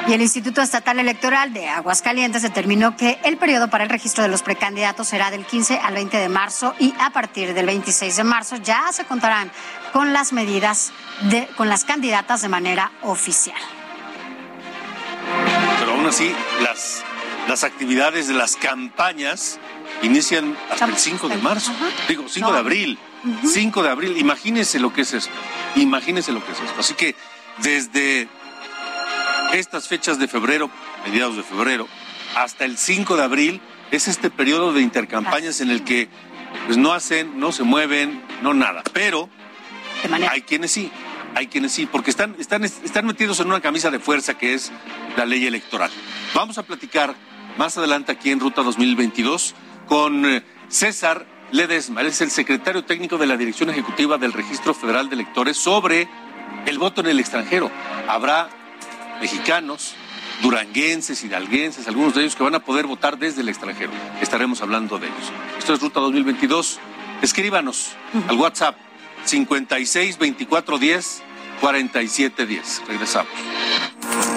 Y 0.06 0.12
el 0.12 0.22
Instituto 0.22 0.62
Estatal 0.62 0.98
Electoral 0.98 1.52
de 1.52 1.68
Aguascalientes 1.68 2.42
determinó 2.42 2.96
que 2.96 3.18
el 3.24 3.36
periodo 3.36 3.68
para 3.68 3.84
el 3.84 3.90
registro 3.90 4.22
de 4.22 4.28
los 4.28 4.42
precandidatos 4.42 5.08
será 5.08 5.30
del 5.30 5.44
15 5.44 5.78
al 5.78 5.94
20 5.94 6.16
de 6.16 6.28
marzo 6.28 6.74
y 6.78 6.94
a 6.98 7.10
partir 7.10 7.54
del 7.54 7.66
26 7.66 8.16
de 8.16 8.24
marzo 8.24 8.56
ya 8.56 8.90
se 8.92 9.04
contarán 9.04 9.50
con 9.92 10.12
las 10.12 10.32
medidas 10.32 10.92
de, 11.22 11.46
con 11.56 11.68
las 11.68 11.84
candidatas 11.84 12.42
de 12.42 12.48
manera 12.48 12.92
oficial. 13.02 13.60
Pero 15.78 15.92
aún 15.92 16.06
así, 16.06 16.34
las, 16.62 17.04
las 17.50 17.64
actividades 17.64 18.28
de 18.28 18.34
las 18.34 18.54
campañas 18.54 19.58
inician 20.02 20.56
hasta 20.70 20.84
el 20.84 20.96
5 20.96 21.28
de 21.28 21.36
marzo. 21.38 21.72
Digo, 22.08 22.28
5 22.28 22.52
de 22.52 22.58
abril. 22.58 22.98
5 23.44 23.82
de 23.82 23.88
abril. 23.88 24.16
Imagínense 24.18 24.78
lo 24.78 24.92
que 24.92 25.00
es 25.00 25.12
esto. 25.14 25.32
Imagínense 25.74 26.30
lo 26.30 26.46
que 26.46 26.52
es 26.52 26.60
esto. 26.60 26.78
Así 26.78 26.94
que 26.94 27.16
desde 27.58 28.28
estas 29.52 29.88
fechas 29.88 30.20
de 30.20 30.28
febrero, 30.28 30.70
mediados 31.04 31.36
de 31.36 31.42
febrero, 31.42 31.88
hasta 32.36 32.64
el 32.64 32.78
5 32.78 33.16
de 33.16 33.22
abril, 33.24 33.60
es 33.90 34.06
este 34.06 34.30
periodo 34.30 34.72
de 34.72 34.82
intercampañas 34.82 35.60
en 35.60 35.70
el 35.70 35.82
que 35.82 36.08
pues, 36.66 36.78
no 36.78 36.92
hacen, 36.92 37.40
no 37.40 37.50
se 37.50 37.64
mueven, 37.64 38.22
no 38.42 38.54
nada. 38.54 38.84
Pero 38.92 39.28
hay 40.30 40.42
quienes 40.42 40.70
sí, 40.70 40.88
hay 41.34 41.48
quienes 41.48 41.72
sí, 41.72 41.86
porque 41.86 42.10
están, 42.10 42.36
están, 42.38 42.62
están 42.62 43.06
metidos 43.06 43.40
en 43.40 43.48
una 43.48 43.60
camisa 43.60 43.90
de 43.90 43.98
fuerza 43.98 44.38
que 44.38 44.54
es 44.54 44.70
la 45.16 45.26
ley 45.26 45.48
electoral. 45.48 45.90
Vamos 46.32 46.56
a 46.56 46.62
platicar 46.62 47.16
más 47.60 47.76
adelante 47.76 48.10
aquí 48.10 48.30
en 48.30 48.40
Ruta 48.40 48.62
2022 48.62 49.54
con 49.86 50.24
eh, 50.24 50.42
César 50.68 51.26
Ledesma, 51.52 52.00
él 52.00 52.06
es 52.06 52.22
el 52.22 52.30
secretario 52.30 52.86
técnico 52.86 53.18
de 53.18 53.26
la 53.26 53.36
Dirección 53.36 53.68
Ejecutiva 53.68 54.16
del 54.16 54.32
Registro 54.32 54.72
Federal 54.72 55.10
de 55.10 55.16
Electores 55.16 55.58
sobre 55.58 56.08
el 56.64 56.78
voto 56.78 57.02
en 57.02 57.08
el 57.08 57.20
extranjero. 57.20 57.70
Habrá 58.08 58.48
mexicanos, 59.20 59.92
duranguenses, 60.40 61.22
hidalguenses, 61.22 61.86
algunos 61.86 62.14
de 62.14 62.22
ellos 62.22 62.34
que 62.34 62.42
van 62.42 62.54
a 62.54 62.60
poder 62.60 62.86
votar 62.86 63.18
desde 63.18 63.42
el 63.42 63.50
extranjero. 63.50 63.90
Estaremos 64.22 64.62
hablando 64.62 64.98
de 64.98 65.08
ellos. 65.08 65.30
Esto 65.58 65.74
es 65.74 65.82
Ruta 65.82 66.00
2022. 66.00 66.80
Escríbanos 67.20 67.90
al 68.26 68.38
WhatsApp 68.38 68.78
56 69.26 70.16
24 70.16 70.78
10 70.78 71.22
47 71.60 72.46
10. 72.46 72.82
Regresamos. 72.88 74.29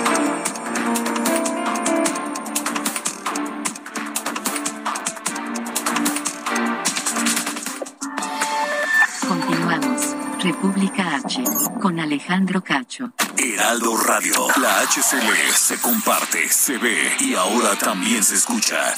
República 10.43 11.15
H 11.15 11.41
con 11.81 11.99
Alejandro 11.99 12.61
Cacho. 12.61 13.13
Heraldo 13.37 13.95
Radio, 13.95 14.47
la 14.61 14.81
HCL 14.81 15.53
se 15.55 15.79
comparte, 15.79 16.49
se 16.49 16.77
ve 16.77 16.97
y 17.21 17.33
ahora 17.33 17.75
también 17.77 18.21
se 18.21 18.35
escucha. 18.35 18.93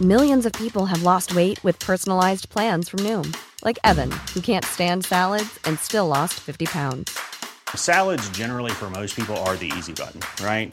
Millions 0.00 0.46
of 0.46 0.52
people 0.52 0.86
have 0.86 1.02
lost 1.02 1.34
weight 1.34 1.58
with 1.64 1.80
personalized 1.80 2.48
plans 2.48 2.88
from 2.88 3.00
Noom, 3.00 3.34
like 3.64 3.78
Evan, 3.82 4.12
who 4.34 4.40
can't 4.40 4.64
stand 4.64 5.04
salads 5.04 5.58
and 5.64 5.78
still 5.80 6.06
lost 6.06 6.34
50 6.34 6.66
pounds. 6.66 7.18
Salads, 7.74 8.28
generally, 8.30 8.70
for 8.70 8.88
most 8.88 9.16
people, 9.16 9.36
are 9.38 9.56
the 9.56 9.72
easy 9.76 9.92
button, 9.92 10.20
right? 10.44 10.72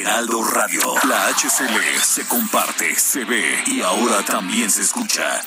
Heraldo 0.00 0.42
Radio, 0.42 0.80
la 1.06 1.26
HCL 1.28 2.00
se 2.00 2.26
comparte, 2.26 2.96
se 2.96 3.22
ve 3.26 3.62
y 3.66 3.82
ahora 3.82 4.22
también 4.24 4.70
se 4.70 4.80
escucha. 4.80 5.42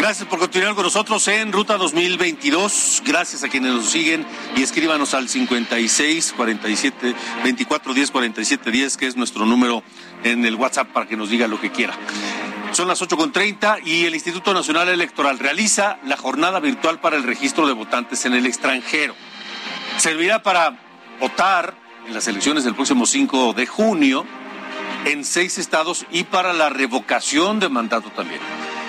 Gracias 0.00 0.28
por 0.28 0.40
continuar 0.40 0.74
con 0.74 0.82
nosotros 0.82 1.28
en 1.28 1.52
Ruta 1.52 1.76
2022. 1.76 3.04
Gracias 3.06 3.44
a 3.44 3.48
quienes 3.48 3.72
nos 3.72 3.88
siguen 3.88 4.26
y 4.56 4.62
escríbanos 4.62 5.14
al 5.14 5.28
56 5.28 6.34
47 6.36 7.14
24 7.44 7.94
10 7.94 8.10
47 8.10 8.70
10, 8.72 8.96
que 8.96 9.06
es 9.06 9.16
nuestro 9.16 9.46
número 9.46 9.84
en 10.24 10.44
el 10.44 10.56
WhatsApp 10.56 10.88
para 10.88 11.06
que 11.06 11.16
nos 11.16 11.30
diga 11.30 11.46
lo 11.46 11.60
que 11.60 11.70
quiera. 11.70 11.94
Son 12.72 12.88
las 12.88 13.00
8.30 13.00 13.86
y 13.86 14.04
el 14.04 14.14
Instituto 14.14 14.52
Nacional 14.52 14.88
Electoral 14.88 15.38
realiza 15.38 15.98
la 16.04 16.16
jornada 16.16 16.60
virtual 16.60 17.00
para 17.00 17.16
el 17.16 17.22
registro 17.22 17.66
de 17.66 17.72
votantes 17.72 18.24
en 18.26 18.34
el 18.34 18.44
extranjero. 18.44 19.14
Servirá 19.98 20.42
para 20.42 20.78
votar 21.18 21.74
en 22.06 22.14
las 22.14 22.28
elecciones 22.28 22.64
del 22.64 22.74
próximo 22.74 23.06
5 23.06 23.54
de 23.54 23.66
junio 23.66 24.26
en 25.06 25.24
seis 25.24 25.56
estados 25.58 26.04
y 26.10 26.24
para 26.24 26.52
la 26.52 26.68
revocación 26.68 27.60
de 27.60 27.68
mandato 27.68 28.10
también. 28.10 28.40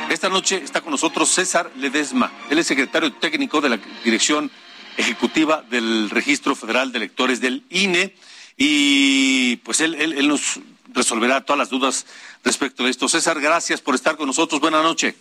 Esta 0.10 0.30
noche 0.30 0.62
está 0.64 0.82
con 0.82 0.92
nosotros 0.92 1.30
César 1.30 1.72
Ledesma. 1.78 2.32
Él 2.50 2.60
es 2.60 2.68
secretario 2.68 3.14
técnico 3.14 3.62
de 3.62 3.70
la 3.70 3.80
Dirección 4.04 4.52
Ejecutiva 4.98 5.64
del 5.70 6.10
Registro 6.10 6.56
Federal 6.56 6.92
de 6.92 6.98
Electores 6.98 7.40
del 7.40 7.64
INE 7.70 8.16
y 8.58 9.58
pues 9.58 9.80
él, 9.82 9.96
él, 9.96 10.14
él 10.14 10.28
nos 10.28 10.60
resolverá 10.98 11.42
todas 11.42 11.60
las 11.60 11.70
dudas 11.70 12.06
respecto 12.44 12.84
de 12.84 12.90
esto. 12.90 13.08
César, 13.08 13.40
gracias 13.40 13.80
por 13.80 13.96
estar 13.96 14.18
con 14.18 14.28
nosotros. 14.28 14.60
Buenas 14.60 14.84
noches. 14.84 15.16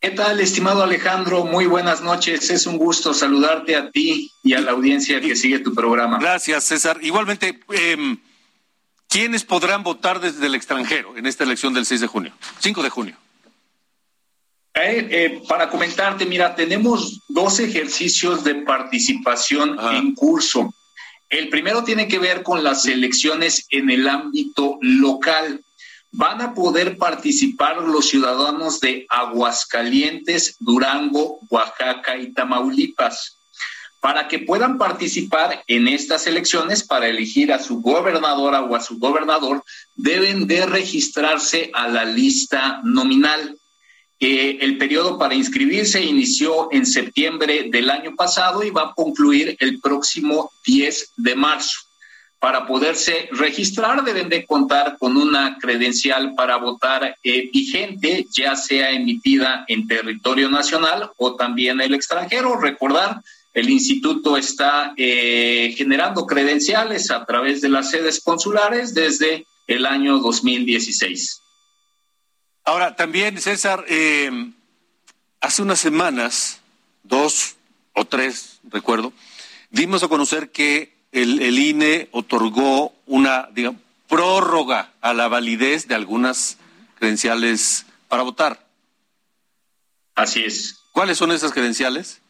¿Qué 0.00 0.10
tal, 0.10 0.38
estimado 0.40 0.82
Alejandro? 0.82 1.44
Muy 1.44 1.66
buenas 1.66 2.02
noches. 2.02 2.50
Es 2.50 2.66
un 2.66 2.76
gusto 2.78 3.14
saludarte 3.14 3.74
a 3.74 3.90
ti 3.90 4.30
y 4.42 4.54
a 4.54 4.60
la 4.60 4.72
audiencia 4.72 5.20
que 5.20 5.34
sigue 5.34 5.58
tu 5.58 5.74
programa. 5.74 6.18
Gracias, 6.18 6.64
César. 6.64 6.98
Igualmente, 7.02 7.60
eh, 7.72 8.16
¿quiénes 9.08 9.44
podrán 9.44 9.82
votar 9.82 10.20
desde 10.20 10.46
el 10.46 10.54
extranjero 10.54 11.16
en 11.16 11.26
esta 11.26 11.44
elección 11.44 11.72
del 11.72 11.86
6 11.86 12.02
de 12.02 12.06
junio? 12.06 12.32
5 12.60 12.82
de 12.82 12.90
junio. 12.90 13.16
Eh, 14.74 15.08
eh, 15.10 15.42
para 15.48 15.70
comentarte, 15.70 16.26
mira, 16.26 16.54
tenemos 16.54 17.20
dos 17.28 17.58
ejercicios 17.60 18.44
de 18.44 18.56
participación 18.56 19.78
Ajá. 19.78 19.96
en 19.96 20.14
curso. 20.14 20.74
El 21.34 21.48
primero 21.48 21.82
tiene 21.82 22.06
que 22.06 22.20
ver 22.20 22.44
con 22.44 22.62
las 22.62 22.86
elecciones 22.86 23.66
en 23.70 23.90
el 23.90 24.08
ámbito 24.08 24.78
local. 24.80 25.64
Van 26.12 26.40
a 26.40 26.54
poder 26.54 26.96
participar 26.96 27.78
los 27.78 28.08
ciudadanos 28.08 28.78
de 28.78 29.04
Aguascalientes, 29.08 30.54
Durango, 30.60 31.40
Oaxaca 31.50 32.16
y 32.16 32.32
Tamaulipas. 32.32 33.36
Para 33.98 34.28
que 34.28 34.38
puedan 34.38 34.78
participar 34.78 35.64
en 35.66 35.88
estas 35.88 36.28
elecciones 36.28 36.84
para 36.84 37.08
elegir 37.08 37.52
a 37.52 37.58
su 37.58 37.80
gobernadora 37.80 38.62
o 38.62 38.76
a 38.76 38.80
su 38.80 39.00
gobernador, 39.00 39.64
deben 39.96 40.46
de 40.46 40.66
registrarse 40.66 41.68
a 41.74 41.88
la 41.88 42.04
lista 42.04 42.80
nominal. 42.84 43.58
Eh, 44.26 44.56
el 44.62 44.78
periodo 44.78 45.18
para 45.18 45.34
inscribirse 45.34 46.02
inició 46.02 46.68
en 46.72 46.86
septiembre 46.86 47.68
del 47.70 47.90
año 47.90 48.16
pasado 48.16 48.64
y 48.64 48.70
va 48.70 48.84
a 48.84 48.94
concluir 48.94 49.54
el 49.60 49.82
próximo 49.82 50.50
10 50.64 51.12
de 51.18 51.34
marzo. 51.34 51.80
Para 52.38 52.66
poderse 52.66 53.28
registrar 53.32 54.02
deben 54.02 54.30
de 54.30 54.46
contar 54.46 54.96
con 54.98 55.18
una 55.18 55.58
credencial 55.58 56.34
para 56.34 56.56
votar 56.56 57.18
eh, 57.22 57.50
vigente, 57.52 58.26
ya 58.30 58.56
sea 58.56 58.92
emitida 58.92 59.66
en 59.68 59.86
territorio 59.86 60.48
nacional 60.48 61.10
o 61.18 61.36
también 61.36 61.82
el 61.82 61.92
extranjero. 61.92 62.58
Recordar, 62.58 63.20
el 63.52 63.68
instituto 63.68 64.38
está 64.38 64.94
eh, 64.96 65.74
generando 65.76 66.24
credenciales 66.24 67.10
a 67.10 67.26
través 67.26 67.60
de 67.60 67.68
las 67.68 67.90
sedes 67.90 68.22
consulares 68.22 68.94
desde 68.94 69.46
el 69.66 69.84
año 69.84 70.18
2016. 70.18 71.42
Ahora, 72.64 72.96
también, 72.96 73.40
César, 73.40 73.84
eh, 73.88 74.50
hace 75.40 75.62
unas 75.62 75.78
semanas, 75.78 76.60
dos 77.02 77.56
o 77.92 78.06
tres, 78.06 78.60
recuerdo, 78.70 79.12
dimos 79.70 80.02
a 80.02 80.08
conocer 80.08 80.50
que 80.50 80.94
el, 81.12 81.42
el 81.42 81.58
INE 81.58 82.08
otorgó 82.12 82.94
una, 83.06 83.48
digamos, 83.52 83.80
prórroga 84.08 84.92
a 85.00 85.12
la 85.12 85.28
validez 85.28 85.88
de 85.88 85.94
algunas 85.94 86.56
credenciales 86.98 87.84
para 88.08 88.22
votar. 88.22 88.66
Así 90.14 90.44
es. 90.44 90.78
¿Cuáles 90.92 91.18
son 91.18 91.32
esas 91.32 91.52
credenciales? 91.52 92.20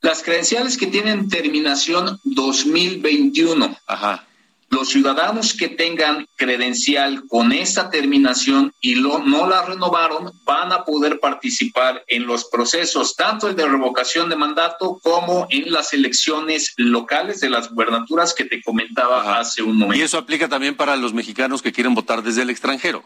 Las 0.00 0.22
credenciales 0.22 0.76
que 0.76 0.88
tienen 0.88 1.28
terminación 1.28 2.20
2021. 2.24 3.78
Ajá. 3.86 4.26
Los 4.74 4.88
ciudadanos 4.88 5.54
que 5.54 5.68
tengan 5.68 6.26
credencial 6.34 7.28
con 7.28 7.52
esta 7.52 7.90
terminación 7.90 8.72
y 8.80 8.96
lo, 8.96 9.20
no 9.20 9.48
la 9.48 9.64
renovaron 9.64 10.32
van 10.44 10.72
a 10.72 10.84
poder 10.84 11.20
participar 11.20 12.02
en 12.08 12.26
los 12.26 12.46
procesos, 12.46 13.14
tanto 13.14 13.46
el 13.48 13.54
de 13.54 13.68
revocación 13.68 14.28
de 14.28 14.34
mandato 14.34 14.98
como 15.00 15.46
en 15.50 15.70
las 15.70 15.92
elecciones 15.92 16.74
locales 16.76 17.38
de 17.38 17.50
las 17.50 17.70
gubernaturas 17.70 18.34
que 18.34 18.46
te 18.46 18.60
comentaba 18.64 19.20
Ajá. 19.20 19.38
hace 19.38 19.62
un 19.62 19.76
momento. 19.76 19.96
Y 19.96 20.02
eso 20.02 20.18
aplica 20.18 20.48
también 20.48 20.74
para 20.74 20.96
los 20.96 21.14
mexicanos 21.14 21.62
que 21.62 21.70
quieren 21.70 21.94
votar 21.94 22.24
desde 22.24 22.42
el 22.42 22.50
extranjero. 22.50 23.04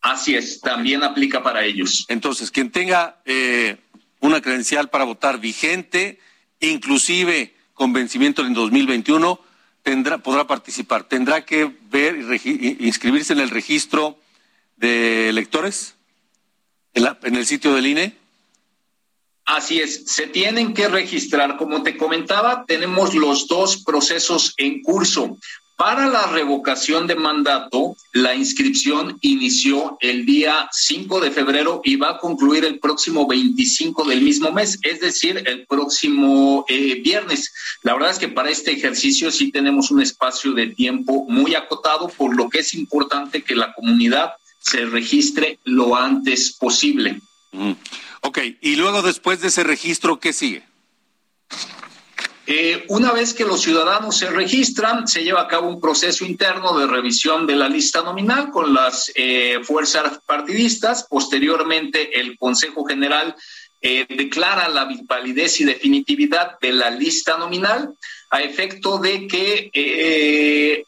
Así 0.00 0.34
es, 0.34 0.62
también 0.62 1.02
aplica 1.02 1.42
para 1.42 1.62
ellos. 1.62 2.06
Entonces, 2.08 2.50
quien 2.50 2.70
tenga 2.72 3.20
eh, 3.26 3.76
una 4.20 4.40
credencial 4.40 4.88
para 4.88 5.04
votar 5.04 5.40
vigente, 5.40 6.18
inclusive 6.58 7.54
con 7.74 7.92
vencimiento 7.92 8.46
en 8.46 8.54
2021, 8.54 9.51
tendrá, 9.82 10.18
podrá 10.18 10.46
participar. 10.46 11.04
Tendrá 11.04 11.44
que 11.44 11.70
ver 11.90 12.16
y 12.44 12.76
inscribirse 12.80 13.32
en 13.32 13.40
el 13.40 13.50
registro 13.50 14.18
de 14.76 15.28
electores 15.28 15.94
en, 16.94 17.06
en 17.22 17.36
el 17.36 17.46
sitio 17.46 17.74
del 17.74 17.86
INE. 17.86 18.16
Así 19.44 19.80
es, 19.80 20.04
se 20.06 20.28
tienen 20.28 20.72
que 20.72 20.88
registrar. 20.88 21.56
Como 21.56 21.82
te 21.82 21.96
comentaba, 21.96 22.64
tenemos 22.64 23.14
los 23.14 23.48
dos 23.48 23.82
procesos 23.82 24.54
en 24.56 24.82
curso. 24.82 25.36
Para 25.76 26.06
la 26.06 26.26
revocación 26.26 27.06
de 27.06 27.16
mandato, 27.16 27.96
la 28.12 28.34
inscripción 28.34 29.18
inició 29.20 29.96
el 30.00 30.24
día 30.24 30.68
5 30.70 31.20
de 31.20 31.30
febrero 31.30 31.80
y 31.82 31.96
va 31.96 32.10
a 32.10 32.18
concluir 32.18 32.64
el 32.64 32.78
próximo 32.78 33.26
25 33.26 34.04
del 34.04 34.20
mismo 34.20 34.52
mes, 34.52 34.78
es 34.82 35.00
decir, 35.00 35.42
el 35.44 35.66
próximo 35.66 36.64
eh, 36.68 37.00
viernes. 37.02 37.52
La 37.82 37.94
verdad 37.94 38.10
es 38.10 38.18
que 38.18 38.28
para 38.28 38.50
este 38.50 38.70
ejercicio 38.72 39.32
sí 39.32 39.50
tenemos 39.50 39.90
un 39.90 40.02
espacio 40.02 40.52
de 40.52 40.68
tiempo 40.68 41.24
muy 41.28 41.54
acotado, 41.54 42.08
por 42.08 42.36
lo 42.36 42.48
que 42.48 42.60
es 42.60 42.74
importante 42.74 43.42
que 43.42 43.56
la 43.56 43.72
comunidad 43.72 44.34
se 44.60 44.84
registre 44.84 45.58
lo 45.64 45.96
antes 45.96 46.52
posible. 46.52 47.20
Mm. 47.50 47.72
Ok, 48.20 48.38
y 48.60 48.76
luego 48.76 49.02
después 49.02 49.40
de 49.40 49.48
ese 49.48 49.64
registro, 49.64 50.20
¿qué 50.20 50.32
sigue? 50.32 50.62
Eh, 52.46 52.84
una 52.88 53.12
vez 53.12 53.34
que 53.34 53.44
los 53.44 53.62
ciudadanos 53.62 54.16
se 54.16 54.28
registran, 54.28 55.06
se 55.06 55.22
lleva 55.22 55.42
a 55.42 55.48
cabo 55.48 55.68
un 55.68 55.80
proceso 55.80 56.24
interno 56.24 56.76
de 56.76 56.86
revisión 56.86 57.46
de 57.46 57.54
la 57.54 57.68
lista 57.68 58.02
nominal 58.02 58.50
con 58.50 58.74
las 58.74 59.12
eh, 59.14 59.60
fuerzas 59.62 60.20
partidistas. 60.26 61.06
Posteriormente, 61.08 62.18
el 62.20 62.36
Consejo 62.36 62.84
General 62.84 63.34
eh, 63.80 64.06
declara 64.08 64.68
la 64.68 64.88
validez 65.04 65.60
y 65.60 65.64
definitividad 65.64 66.58
de 66.60 66.72
la 66.72 66.90
lista 66.90 67.38
nominal 67.38 67.94
a 68.30 68.42
efecto 68.42 68.98
de 68.98 69.28
que 69.28 70.84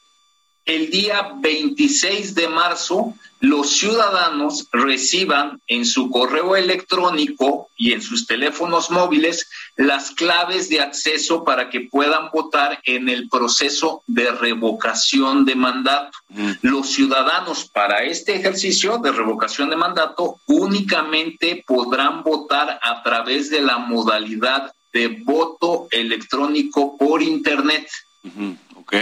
el 0.64 0.90
día 0.90 1.32
26 1.40 2.34
de 2.34 2.48
marzo 2.48 3.14
los 3.40 3.76
ciudadanos 3.76 4.68
reciban 4.72 5.60
en 5.66 5.84
su 5.84 6.10
correo 6.10 6.56
electrónico 6.56 7.68
y 7.76 7.92
en 7.92 8.00
sus 8.00 8.26
teléfonos 8.26 8.90
móviles 8.90 9.50
las 9.76 10.12
claves 10.12 10.70
de 10.70 10.80
acceso 10.80 11.44
para 11.44 11.68
que 11.68 11.80
puedan 11.80 12.30
votar 12.32 12.80
en 12.84 13.10
el 13.10 13.28
proceso 13.28 14.02
de 14.06 14.30
revocación 14.30 15.44
de 15.44 15.56
mandato. 15.56 16.16
Mm. 16.28 16.52
Los 16.62 16.88
ciudadanos 16.92 17.68
para 17.68 18.04
este 18.04 18.34
ejercicio 18.34 18.96
de 18.96 19.12
revocación 19.12 19.68
de 19.68 19.76
mandato 19.76 20.40
únicamente 20.46 21.64
podrán 21.66 22.22
votar 22.22 22.80
a 22.82 23.02
través 23.02 23.50
de 23.50 23.60
la 23.60 23.76
modalidad 23.76 24.72
de 24.90 25.08
voto 25.08 25.86
electrónico 25.90 26.96
por 26.96 27.22
Internet. 27.22 27.90
Ok. 28.74 28.94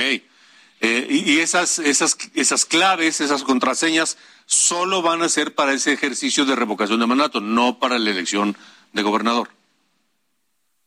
Eh, 0.85 1.07
y, 1.09 1.39
esas, 1.39 1.79
esas, 1.79 2.19
esas 2.35 2.65
claves, 2.65 3.21
esas 3.21 3.45
contraseñas, 3.45 4.19
solo 4.47 5.01
van 5.01 5.23
a 5.23 5.29
ser 5.29 5.55
para 5.55 5.73
ese 5.73 5.93
ejercicio 5.93 6.45
de 6.45 6.57
revocación 6.57 6.99
de 6.99 7.07
mandato, 7.07 7.41
no 7.41 7.79
para 7.79 8.01
la 8.01 8.11
elección 8.11 8.57
de 8.93 9.03
gobernador. 9.03 9.49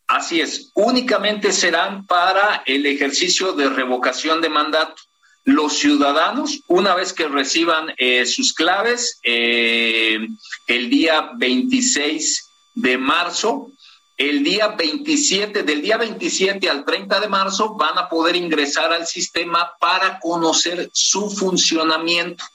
Así 0.07 0.41
es, 0.41 0.69
únicamente 0.73 1.53
serán 1.53 2.05
para 2.05 2.61
el 2.65 2.85
ejercicio 2.85 3.53
de 3.53 3.69
revocación 3.69 4.41
de 4.41 4.49
mandato. 4.49 5.01
Los 5.45 5.79
ciudadanos, 5.79 6.59
una 6.67 6.93
vez 6.93 7.13
que 7.13 7.29
reciban 7.29 7.93
eh, 7.97 8.25
sus 8.25 8.53
claves, 8.53 9.19
eh, 9.23 10.27
el 10.67 10.89
día 10.89 11.31
26 11.37 12.49
de 12.73 12.97
marzo, 12.97 13.71
el 14.17 14.43
día 14.43 14.69
27, 14.69 15.63
del 15.63 15.81
día 15.81 15.97
27 15.97 16.69
al 16.69 16.85
30 16.85 17.19
de 17.19 17.27
marzo, 17.27 17.75
van 17.75 17.97
a 17.97 18.07
poder 18.07 18.35
ingresar 18.35 18.93
al 18.93 19.05
sistema 19.05 19.73
para 19.79 20.19
conocer 20.19 20.89
su 20.93 21.29
funcionamiento. 21.29 22.45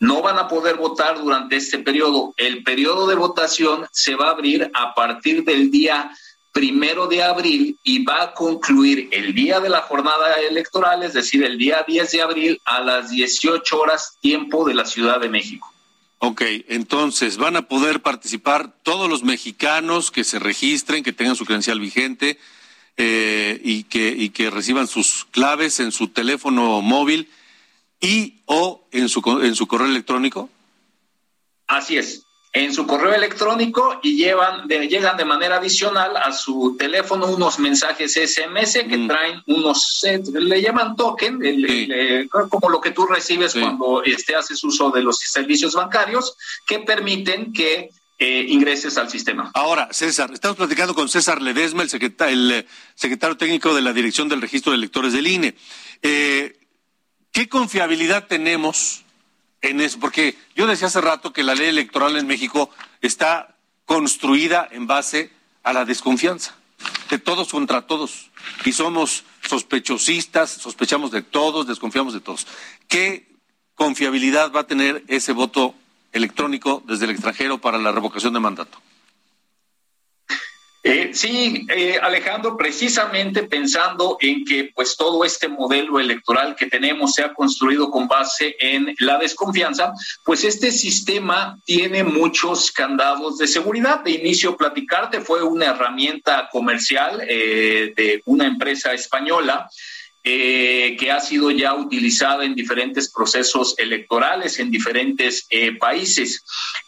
No 0.00 0.20
van 0.20 0.38
a 0.38 0.48
poder 0.48 0.76
votar 0.76 1.18
durante 1.18 1.56
este 1.56 1.78
periodo. 1.78 2.34
El 2.36 2.64
periodo 2.64 3.06
de 3.06 3.14
votación 3.14 3.86
se 3.92 4.14
va 4.16 4.28
a 4.28 4.32
abrir 4.32 4.70
a 4.74 4.94
partir 4.94 5.44
del 5.44 5.70
día 5.70 6.10
primero 6.52 7.06
de 7.06 7.22
abril 7.22 7.78
y 7.84 8.02
va 8.02 8.22
a 8.22 8.32
concluir 8.32 9.08
el 9.12 9.34
día 9.34 9.60
de 9.60 9.68
la 9.68 9.82
jornada 9.82 10.32
electoral, 10.48 11.02
es 11.02 11.12
decir, 11.12 11.44
el 11.44 11.58
día 11.58 11.84
10 11.86 12.10
de 12.10 12.22
abril 12.22 12.60
a 12.64 12.80
las 12.80 13.10
18 13.10 13.78
horas 13.78 14.16
tiempo 14.20 14.66
de 14.66 14.74
la 14.74 14.86
Ciudad 14.86 15.20
de 15.20 15.28
México. 15.28 15.70
Ok, 16.18 16.42
entonces 16.68 17.36
van 17.36 17.56
a 17.56 17.68
poder 17.68 18.00
participar 18.00 18.74
todos 18.82 19.08
los 19.08 19.22
mexicanos 19.22 20.10
que 20.10 20.24
se 20.24 20.38
registren, 20.38 21.04
que 21.04 21.12
tengan 21.12 21.36
su 21.36 21.44
credencial 21.44 21.78
vigente 21.78 22.38
eh, 22.96 23.60
y, 23.62 23.84
que, 23.84 24.08
y 24.08 24.30
que 24.30 24.50
reciban 24.50 24.86
sus 24.86 25.26
claves 25.30 25.78
en 25.80 25.92
su 25.92 26.08
teléfono 26.08 26.80
móvil 26.80 27.28
y 28.00 28.40
o 28.46 28.86
en 28.92 29.08
su, 29.08 29.22
en 29.42 29.54
su 29.54 29.66
correo 29.66 29.86
electrónico. 29.86 30.50
Así 31.66 31.98
es 31.98 32.25
en 32.56 32.72
su 32.72 32.86
correo 32.86 33.12
electrónico 33.12 34.00
y 34.02 34.16
llevan 34.16 34.66
llegan 34.66 35.16
de 35.18 35.26
manera 35.26 35.56
adicional 35.56 36.16
a 36.16 36.32
su 36.32 36.74
teléfono 36.78 37.26
unos 37.26 37.58
mensajes 37.58 38.14
SMS 38.14 38.78
que 38.88 38.96
mm. 38.96 39.08
traen 39.08 39.42
unos, 39.46 40.02
le 40.32 40.62
llaman 40.62 40.96
token, 40.96 41.38
como 42.30 42.70
lo 42.70 42.80
que 42.80 42.92
tú 42.92 43.04
recibes 43.04 43.52
cuando 43.52 44.02
este, 44.02 44.34
haces 44.34 44.64
uso 44.64 44.90
de 44.90 45.02
los 45.02 45.18
servicios 45.18 45.74
bancarios, 45.74 46.34
que 46.66 46.78
permiten 46.78 47.52
que 47.52 47.90
eh, 48.18 48.46
ingreses 48.48 48.96
al 48.96 49.10
sistema. 49.10 49.50
Ahora, 49.52 49.88
César, 49.90 50.30
estamos 50.32 50.56
platicando 50.56 50.94
con 50.94 51.10
César 51.10 51.42
Ledesma, 51.42 51.82
el, 51.82 51.90
el 51.92 52.52
eh, 52.52 52.66
secretario 52.94 53.36
técnico 53.36 53.74
de 53.74 53.82
la 53.82 53.92
Dirección 53.92 54.30
del 54.30 54.40
Registro 54.40 54.72
de 54.72 54.78
Electores 54.78 55.12
del 55.12 55.26
INE. 55.26 55.54
Eh, 56.00 56.58
¿Qué 57.32 57.50
confiabilidad 57.50 58.26
tenemos? 58.26 59.02
En 59.70 59.80
eso, 59.80 59.98
porque 59.98 60.36
yo 60.54 60.66
decía 60.66 60.88
hace 60.88 61.00
rato 61.00 61.32
que 61.32 61.42
la 61.42 61.54
ley 61.54 61.68
electoral 61.68 62.16
en 62.16 62.26
México 62.26 62.70
está 63.00 63.56
construida 63.84 64.68
en 64.70 64.86
base 64.86 65.30
a 65.62 65.72
la 65.72 65.84
desconfianza, 65.84 66.56
de 67.10 67.18
todos 67.18 67.48
contra 67.48 67.86
todos, 67.86 68.30
y 68.64 68.72
somos 68.72 69.24
sospechosistas, 69.46 70.50
sospechamos 70.50 71.10
de 71.10 71.22
todos, 71.22 71.66
desconfiamos 71.66 72.14
de 72.14 72.20
todos. 72.20 72.46
¿Qué 72.88 73.28
confiabilidad 73.74 74.52
va 74.52 74.60
a 74.60 74.66
tener 74.66 75.04
ese 75.08 75.32
voto 75.32 75.74
electrónico 76.12 76.82
desde 76.86 77.04
el 77.04 77.12
extranjero 77.12 77.58
para 77.58 77.78
la 77.78 77.92
revocación 77.92 78.32
de 78.32 78.40
mandato? 78.40 78.78
Eh, 80.88 81.10
sí, 81.12 81.66
eh, 81.68 81.98
Alejandro, 82.00 82.56
precisamente 82.56 83.42
pensando 83.42 84.18
en 84.20 84.44
que 84.44 84.70
pues 84.72 84.96
todo 84.96 85.24
este 85.24 85.48
modelo 85.48 85.98
electoral 85.98 86.54
que 86.54 86.66
tenemos 86.66 87.14
se 87.14 87.24
ha 87.24 87.34
construido 87.34 87.90
con 87.90 88.06
base 88.06 88.54
en 88.60 88.94
la 89.00 89.18
desconfianza, 89.18 89.92
pues 90.22 90.44
este 90.44 90.70
sistema 90.70 91.58
tiene 91.64 92.04
muchos 92.04 92.70
candados 92.70 93.36
de 93.38 93.48
seguridad. 93.48 94.04
De 94.04 94.12
inicio, 94.12 94.56
platicarte 94.56 95.20
fue 95.20 95.42
una 95.42 95.66
herramienta 95.66 96.48
comercial 96.52 97.20
eh, 97.28 97.92
de 97.96 98.22
una 98.24 98.46
empresa 98.46 98.92
española 98.92 99.68
eh, 100.28 100.96
que 100.98 101.12
ha 101.12 101.20
sido 101.20 101.52
ya 101.52 101.76
utilizada 101.76 102.44
en 102.44 102.56
diferentes 102.56 103.12
procesos 103.12 103.76
electorales 103.78 104.58
en 104.58 104.72
diferentes 104.72 105.46
eh, 105.50 105.76
países. 105.78 106.44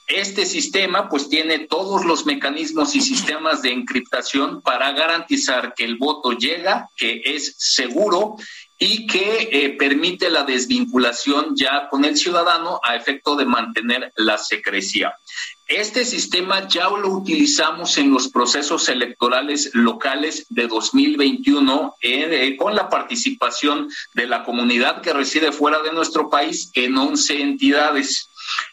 Este 0.08 0.44
sistema 0.44 1.08
pues 1.08 1.28
tiene 1.28 1.60
todos 1.60 2.04
los 2.04 2.26
mecanismos 2.26 2.96
y 2.96 3.00
sistemas 3.00 3.62
de 3.62 3.70
encriptación 3.70 4.60
para 4.60 4.90
garantizar 4.90 5.74
que 5.74 5.84
el 5.84 5.98
voto 5.98 6.32
llega, 6.32 6.88
que 6.96 7.22
es 7.24 7.54
seguro 7.56 8.34
y 8.76 9.06
que 9.06 9.48
eh, 9.52 9.76
permite 9.78 10.30
la 10.30 10.42
desvinculación 10.42 11.54
ya 11.54 11.88
con 11.88 12.04
el 12.04 12.16
ciudadano 12.16 12.80
a 12.82 12.96
efecto 12.96 13.36
de 13.36 13.44
mantener 13.44 14.12
la 14.16 14.36
secrecía. 14.38 15.14
Este 15.68 16.06
sistema 16.06 16.66
ya 16.66 16.88
lo 16.88 17.10
utilizamos 17.10 17.98
en 17.98 18.10
los 18.10 18.28
procesos 18.28 18.88
electorales 18.88 19.70
locales 19.74 20.46
de 20.48 20.66
2021 20.66 21.94
eh, 22.00 22.56
con 22.58 22.74
la 22.74 22.88
participación 22.88 23.90
de 24.14 24.26
la 24.26 24.44
comunidad 24.44 25.02
que 25.02 25.12
reside 25.12 25.52
fuera 25.52 25.82
de 25.82 25.92
nuestro 25.92 26.30
país 26.30 26.70
en 26.72 26.96
11 26.96 27.42
entidades. 27.42 28.30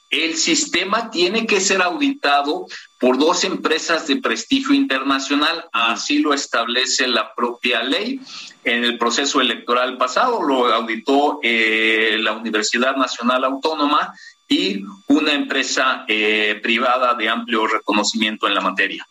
El 0.10 0.36
sistema 0.36 1.12
tiene 1.12 1.45
que 1.45 1.59
ser 1.59 1.82
auditado 1.82 2.65
por 2.97 3.17
dos 3.17 3.43
empresas 3.43 4.07
de 4.07 4.15
prestigio 4.15 4.74
internacional, 4.74 5.67
así 5.74 6.19
lo 6.19 6.34
establece 6.34 7.09
la 7.09 7.36
propia 7.36 7.84
ley. 7.84 8.22
En 8.63 8.86
el 8.86 8.97
proceso 8.97 9.41
electoral 9.41 9.97
pasado 9.97 10.41
lo 10.41 10.74
auditó 10.74 11.39
eh, 11.43 12.17
la 12.22 12.32
Universidad 12.32 12.95
Nacional 12.95 13.43
Autónoma 13.43 14.13
y 14.47 14.83
una 15.07 15.33
empresa 15.33 16.05
eh, 16.07 16.59
privada 16.61 17.15
de 17.15 17.29
amplio 17.29 17.67
reconocimiento 17.67 18.47
en 18.47 18.53
la 18.53 18.61
materia. 18.61 19.07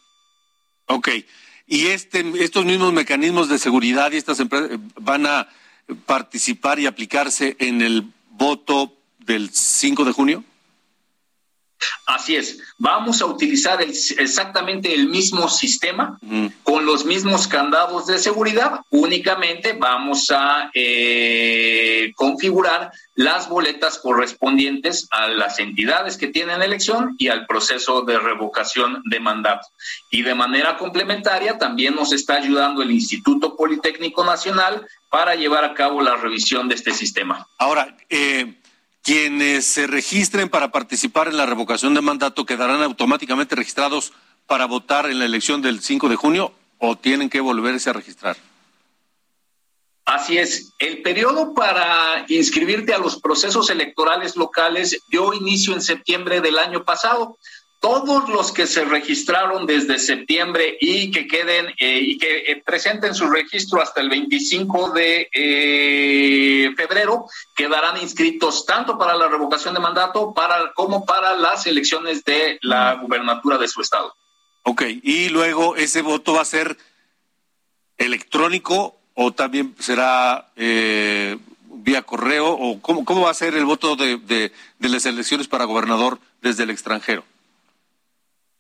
Ok. 0.86 1.08
¿Y 1.66 1.86
este, 1.86 2.24
estos 2.42 2.64
mismos 2.64 2.92
mecanismos 2.92 3.48
de 3.48 3.58
seguridad 3.58 4.12
y 4.12 4.16
estas 4.16 4.38
empresas 4.40 4.78
van 4.96 5.26
a 5.26 5.48
participar 6.06 6.78
y 6.78 6.86
aplicarse 6.86 7.56
en 7.58 7.80
el 7.80 8.06
voto 8.30 8.96
del 9.18 9.50
5 9.50 10.04
de 10.04 10.12
junio? 10.12 10.44
Así 12.06 12.36
es, 12.36 12.58
vamos 12.78 13.20
a 13.22 13.26
utilizar 13.26 13.80
exactamente 13.82 14.94
el 14.94 15.08
mismo 15.08 15.48
sistema 15.48 16.18
con 16.62 16.86
los 16.86 17.04
mismos 17.04 17.46
candados 17.48 18.06
de 18.06 18.18
seguridad, 18.18 18.80
únicamente 18.90 19.72
vamos 19.72 20.30
a 20.30 20.70
eh, 20.74 22.12
configurar 22.16 22.92
las 23.14 23.48
boletas 23.48 23.98
correspondientes 23.98 25.06
a 25.10 25.28
las 25.28 25.58
entidades 25.58 26.16
que 26.16 26.28
tienen 26.28 26.62
elección 26.62 27.14
y 27.18 27.28
al 27.28 27.46
proceso 27.46 28.02
de 28.02 28.18
revocación 28.18 29.02
de 29.04 29.20
mandato. 29.20 29.68
Y 30.10 30.22
de 30.22 30.34
manera 30.34 30.76
complementaria 30.76 31.58
también 31.58 31.94
nos 31.94 32.12
está 32.12 32.34
ayudando 32.34 32.82
el 32.82 32.90
Instituto 32.90 33.56
Politécnico 33.56 34.24
Nacional 34.24 34.86
para 35.08 35.34
llevar 35.36 35.64
a 35.64 35.74
cabo 35.74 36.00
la 36.02 36.16
revisión 36.16 36.68
de 36.68 36.74
este 36.74 36.92
sistema. 36.92 37.46
Ahora, 37.58 37.96
eh 38.08 38.60
quienes 39.04 39.66
se 39.66 39.86
registren 39.86 40.48
para 40.48 40.72
participar 40.72 41.28
en 41.28 41.36
la 41.36 41.46
revocación 41.46 41.92
de 41.94 42.00
mandato 42.00 42.46
quedarán 42.46 42.82
automáticamente 42.82 43.54
registrados 43.54 44.14
para 44.46 44.64
votar 44.64 45.10
en 45.10 45.18
la 45.18 45.26
elección 45.26 45.60
del 45.60 45.80
5 45.80 46.08
de 46.08 46.16
junio 46.16 46.52
o 46.78 46.96
tienen 46.96 47.28
que 47.28 47.40
volverse 47.40 47.90
a 47.90 47.92
registrar. 47.92 48.36
Así 50.06 50.38
es, 50.38 50.72
el 50.78 51.02
periodo 51.02 51.54
para 51.54 52.24
inscribirte 52.28 52.94
a 52.94 52.98
los 52.98 53.20
procesos 53.20 53.70
electorales 53.70 54.36
locales 54.36 54.98
dio 55.08 55.34
inicio 55.34 55.74
en 55.74 55.82
septiembre 55.82 56.40
del 56.40 56.58
año 56.58 56.84
pasado 56.84 57.36
todos 57.84 58.30
los 58.30 58.50
que 58.50 58.66
se 58.66 58.82
registraron 58.86 59.66
desde 59.66 59.98
septiembre 59.98 60.78
y 60.80 61.10
que 61.10 61.26
queden 61.26 61.66
eh, 61.78 62.00
y 62.00 62.16
que 62.16 62.38
eh, 62.38 62.62
presenten 62.64 63.14
su 63.14 63.28
registro 63.28 63.82
hasta 63.82 64.00
el 64.00 64.08
25 64.08 64.92
de 64.92 65.28
eh, 65.30 66.72
febrero 66.78 67.26
quedarán 67.54 68.00
inscritos 68.00 68.64
tanto 68.64 68.96
para 68.96 69.14
la 69.14 69.28
revocación 69.28 69.74
de 69.74 69.80
mandato 69.80 70.32
para, 70.32 70.72
como 70.72 71.04
para 71.04 71.36
las 71.36 71.66
elecciones 71.66 72.24
de 72.24 72.58
la 72.62 72.94
gubernatura 72.94 73.58
de 73.58 73.68
su 73.68 73.82
estado. 73.82 74.14
Ok, 74.62 74.84
y 75.02 75.28
luego 75.28 75.76
ese 75.76 76.00
voto 76.00 76.32
va 76.32 76.40
a 76.40 76.46
ser 76.46 76.78
electrónico 77.98 78.96
o 79.12 79.32
también 79.32 79.76
será 79.78 80.48
vía 80.56 82.00
correo 82.00 82.48
o 82.48 82.80
cómo, 82.80 83.04
cómo 83.04 83.20
va 83.24 83.30
a 83.30 83.34
ser 83.34 83.54
el 83.54 83.66
voto 83.66 83.94
de, 83.94 84.16
de 84.16 84.88
las 84.88 85.04
elecciones 85.04 85.48
para 85.48 85.66
gobernador 85.66 86.18
desde 86.40 86.62
el 86.62 86.70
extranjero. 86.70 87.24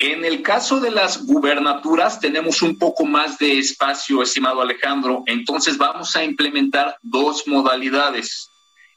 En 0.06 0.22
el 0.22 0.42
caso 0.42 0.80
de 0.80 0.90
las 0.90 1.24
gubernaturas 1.24 2.20
tenemos 2.20 2.60
un 2.60 2.78
poco 2.78 3.06
más 3.06 3.38
de 3.38 3.58
espacio, 3.58 4.22
estimado 4.22 4.60
Alejandro, 4.60 5.22
entonces 5.24 5.78
vamos 5.78 6.14
a 6.14 6.22
implementar 6.22 6.98
dos 7.00 7.44
modalidades. 7.46 8.50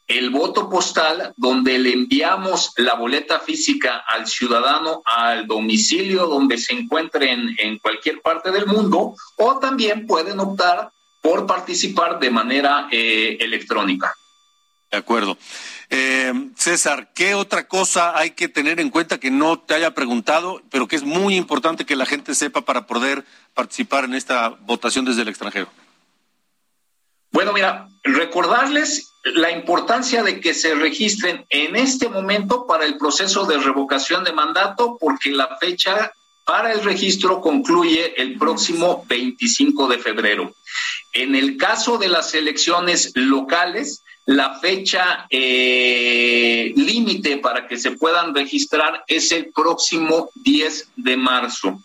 El 0.05 0.31
voto 0.31 0.69
postal, 0.69 1.33
donde 1.37 1.79
le 1.79 1.93
enviamos 1.93 2.73
la 2.75 2.95
boleta 2.95 3.39
física 3.39 4.03
al 4.05 4.27
ciudadano 4.27 5.01
al 5.05 5.47
domicilio 5.47 6.27
donde 6.27 6.57
se 6.57 6.73
encuentre 6.73 7.31
en, 7.31 7.79
cualquier 7.79 8.21
parte 8.21 8.51
del 8.51 8.65
mundo, 8.65 9.15
o 9.37 9.59
también 9.59 10.07
pueden 10.07 10.41
optar 10.41 10.91
por 11.21 11.47
participar 11.47 12.19
de 12.19 12.31
manera 12.31 12.89
eh, 12.91 13.37
electrónica. 13.39 14.13
De 14.91 14.97
acuerdo. 14.97 15.37
Eh, 15.89 16.33
César, 16.55 17.11
¿qué 17.13 17.33
otra 17.33 17.67
cosa 17.67 18.17
hay 18.17 18.31
que 18.31 18.49
tener 18.49 18.79
en 18.79 18.89
cuenta 18.89 19.19
que 19.19 19.31
no 19.31 19.59
te 19.59 19.73
haya 19.73 19.93
preguntado, 19.93 20.61
pero 20.69 20.87
que 20.87 20.97
es 20.97 21.03
muy 21.03 21.35
importante 21.35 21.85
que 21.85 21.95
la 21.95 22.05
gente 22.05 22.35
sepa 22.35 22.61
para 22.61 22.85
poder 22.87 23.23
participar 23.53 24.03
en 24.03 24.13
esta 24.13 24.49
votación 24.49 25.05
desde 25.05 25.21
el 25.21 25.29
extranjero? 25.29 25.69
Bueno, 27.31 27.53
mira, 27.53 27.87
recordarles 28.03 29.13
la 29.23 29.51
importancia 29.51 30.23
de 30.23 30.39
que 30.39 30.53
se 30.53 30.75
registren 30.75 31.45
en 31.49 31.75
este 31.75 32.09
momento 32.09 32.65
para 32.65 32.85
el 32.85 32.97
proceso 32.97 33.45
de 33.45 33.57
revocación 33.57 34.23
de 34.23 34.33
mandato, 34.33 34.97
porque 34.99 35.31
la 35.31 35.57
fecha 35.57 36.11
para 36.45 36.71
el 36.71 36.83
registro 36.83 37.41
concluye 37.41 38.21
el 38.21 38.37
próximo 38.37 39.05
25 39.07 39.87
de 39.89 39.99
febrero. 39.99 40.55
En 41.11 41.35
el 41.35 41.57
caso 41.57 41.97
de 41.97 42.07
las 42.07 42.33
elecciones 42.33 43.11
locales, 43.15 44.01
la 44.27 44.59
fecha 44.59 45.25
eh, 45.29 46.73
límite 46.75 47.37
para 47.37 47.65
que 47.65 47.77
se 47.77 47.91
puedan 47.91 48.35
registrar 48.35 49.05
es 49.07 49.31
el 49.31 49.51
próximo 49.53 50.29
10 50.35 50.89
de 50.97 51.15
marzo. 51.15 51.81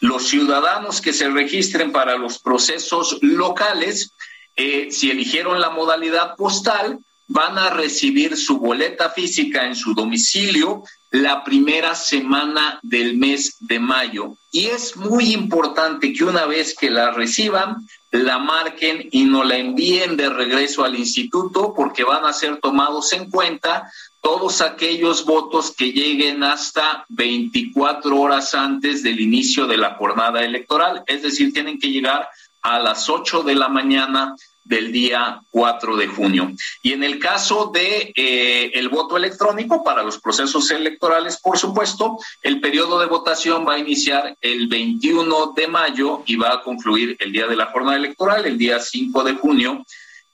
Los 0.00 0.28
ciudadanos 0.28 1.00
que 1.00 1.14
se 1.14 1.30
registren 1.30 1.92
para 1.92 2.18
los 2.18 2.38
procesos 2.38 3.16
locales, 3.22 4.12
eh, 4.56 4.88
si 4.90 5.10
eligieron 5.10 5.58
la 5.58 5.70
modalidad 5.70 6.36
postal, 6.36 6.98
van 7.28 7.56
a 7.56 7.70
recibir 7.70 8.36
su 8.36 8.58
boleta 8.58 9.08
física 9.08 9.66
en 9.66 9.74
su 9.74 9.94
domicilio 9.94 10.84
la 11.10 11.44
primera 11.44 11.94
semana 11.94 12.78
del 12.82 13.16
mes 13.16 13.56
de 13.60 13.78
mayo. 13.78 14.36
Y 14.52 14.66
es 14.66 14.96
muy 14.96 15.32
importante 15.32 16.12
que 16.12 16.24
una 16.24 16.44
vez 16.44 16.74
que 16.78 16.90
la 16.90 17.10
reciban, 17.10 17.88
la 18.22 18.38
marquen 18.38 19.08
y 19.10 19.24
no 19.24 19.44
la 19.44 19.56
envíen 19.56 20.16
de 20.16 20.28
regreso 20.28 20.84
al 20.84 20.96
instituto 20.96 21.74
porque 21.74 22.04
van 22.04 22.24
a 22.24 22.32
ser 22.32 22.58
tomados 22.60 23.12
en 23.12 23.30
cuenta 23.30 23.90
todos 24.20 24.60
aquellos 24.60 25.24
votos 25.24 25.74
que 25.76 25.92
lleguen 25.92 26.42
hasta 26.42 27.04
24 27.10 28.18
horas 28.18 28.54
antes 28.54 29.02
del 29.02 29.20
inicio 29.20 29.66
de 29.66 29.76
la 29.76 29.94
jornada 29.94 30.42
electoral. 30.44 31.04
Es 31.06 31.22
decir, 31.22 31.52
tienen 31.52 31.78
que 31.78 31.90
llegar 31.90 32.28
a 32.62 32.78
las 32.80 33.08
8 33.08 33.42
de 33.44 33.54
la 33.54 33.68
mañana 33.68 34.34
del 34.66 34.92
día 34.92 35.40
4 35.50 35.96
de 35.96 36.06
junio. 36.08 36.52
Y 36.82 36.92
en 36.92 37.04
el 37.04 37.18
caso 37.18 37.70
de 37.72 38.12
eh, 38.14 38.70
el 38.74 38.88
voto 38.88 39.16
electrónico 39.16 39.82
para 39.84 40.02
los 40.02 40.18
procesos 40.20 40.70
electorales, 40.70 41.38
por 41.40 41.58
supuesto, 41.58 42.18
el 42.42 42.60
periodo 42.60 42.98
de 42.98 43.06
votación 43.06 43.66
va 43.66 43.74
a 43.74 43.78
iniciar 43.78 44.36
el 44.40 44.66
21 44.68 45.52
de 45.56 45.68
mayo 45.68 46.22
y 46.26 46.36
va 46.36 46.54
a 46.54 46.62
concluir 46.62 47.16
el 47.20 47.32
día 47.32 47.46
de 47.46 47.56
la 47.56 47.66
jornada 47.66 47.96
electoral, 47.96 48.44
el 48.44 48.58
día 48.58 48.80
5 48.80 49.24
de 49.24 49.34
junio, 49.34 49.86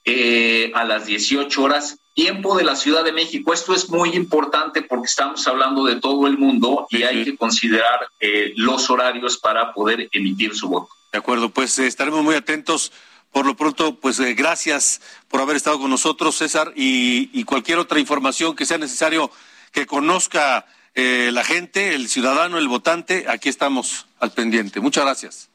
eh, 0.05 0.71
a 0.73 0.83
las 0.83 1.05
18 1.05 1.63
horas 1.63 1.97
tiempo 2.13 2.55
de 2.55 2.63
la 2.63 2.75
Ciudad 2.75 3.03
de 3.03 3.11
México. 3.11 3.53
Esto 3.53 3.73
es 3.73 3.89
muy 3.89 4.09
importante 4.15 4.81
porque 4.81 5.07
estamos 5.07 5.47
hablando 5.47 5.85
de 5.85 5.95
todo 5.95 6.27
el 6.27 6.37
mundo 6.37 6.87
y 6.89 7.03
hay 7.03 7.23
que 7.23 7.35
considerar 7.35 8.07
eh, 8.19 8.53
los 8.55 8.89
horarios 8.89 9.37
para 9.37 9.73
poder 9.73 10.09
emitir 10.11 10.55
su 10.55 10.69
voto. 10.69 10.89
De 11.11 11.19
acuerdo, 11.19 11.49
pues 11.49 11.77
estaremos 11.79 12.23
muy 12.23 12.35
atentos 12.35 12.91
por 13.33 13.47
lo 13.47 13.57
pronto, 13.57 13.95
pues 13.95 14.19
eh, 14.19 14.35
gracias 14.35 15.01
por 15.27 15.41
haber 15.41 15.57
estado 15.57 15.79
con 15.79 15.89
nosotros, 15.89 16.37
César, 16.37 16.71
y, 16.75 17.43
cualquier 17.45 17.79
otra 17.79 17.99
información 17.99 18.55
que 18.55 18.65
sea 18.65 18.77
necesario 18.77 19.29
que 19.71 19.87
conozca 19.87 20.67
eh, 20.93 21.31
la 21.33 21.43
gente, 21.43 21.95
el 21.95 22.07
ciudadano, 22.07 22.59
el 22.59 22.67
votante, 22.67 23.25
aquí 23.27 23.49
estamos 23.49 24.05
al 24.19 24.31
pendiente. 24.31 24.79
Muchas 24.79 25.03
gracias. 25.03 25.49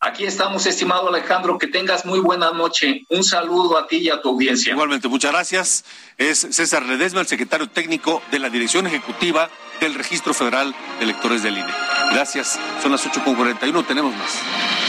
Aquí 0.00 0.24
estamos, 0.24 0.66
estimado 0.66 1.08
Alejandro, 1.08 1.56
que 1.56 1.68
tengas 1.68 2.04
muy 2.04 2.18
buena 2.18 2.50
noche. 2.50 3.02
Un 3.10 3.22
saludo 3.22 3.78
a 3.78 3.86
ti 3.86 3.98
y 3.98 4.10
a 4.10 4.20
tu 4.20 4.30
audiencia. 4.30 4.72
Igualmente, 4.72 5.08
muchas 5.08 5.30
gracias. 5.32 5.84
Es 6.18 6.46
César 6.50 6.84
Ledesma, 6.84 7.20
el 7.20 7.28
secretario 7.28 7.68
técnico 7.68 8.22
de 8.32 8.40
la 8.40 8.50
Dirección 8.50 8.86
Ejecutiva 8.88 9.48
del 9.80 9.94
Registro 9.94 10.34
Federal 10.34 10.74
de 10.98 11.04
Electores 11.04 11.44
del 11.44 11.58
INE. 11.58 11.72
Gracias. 12.12 12.58
Son 12.82 12.90
las 12.90 13.06
8.41, 13.06 13.86
tenemos 13.86 14.14
más. 14.16 14.85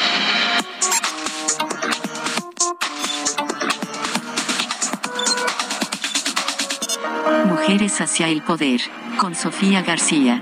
Mujeres 7.67 7.99
hacia 7.99 8.29
el 8.29 8.43
poder, 8.43 8.79
con 9.19 9.35
Sofía 9.35 9.81
García. 9.81 10.41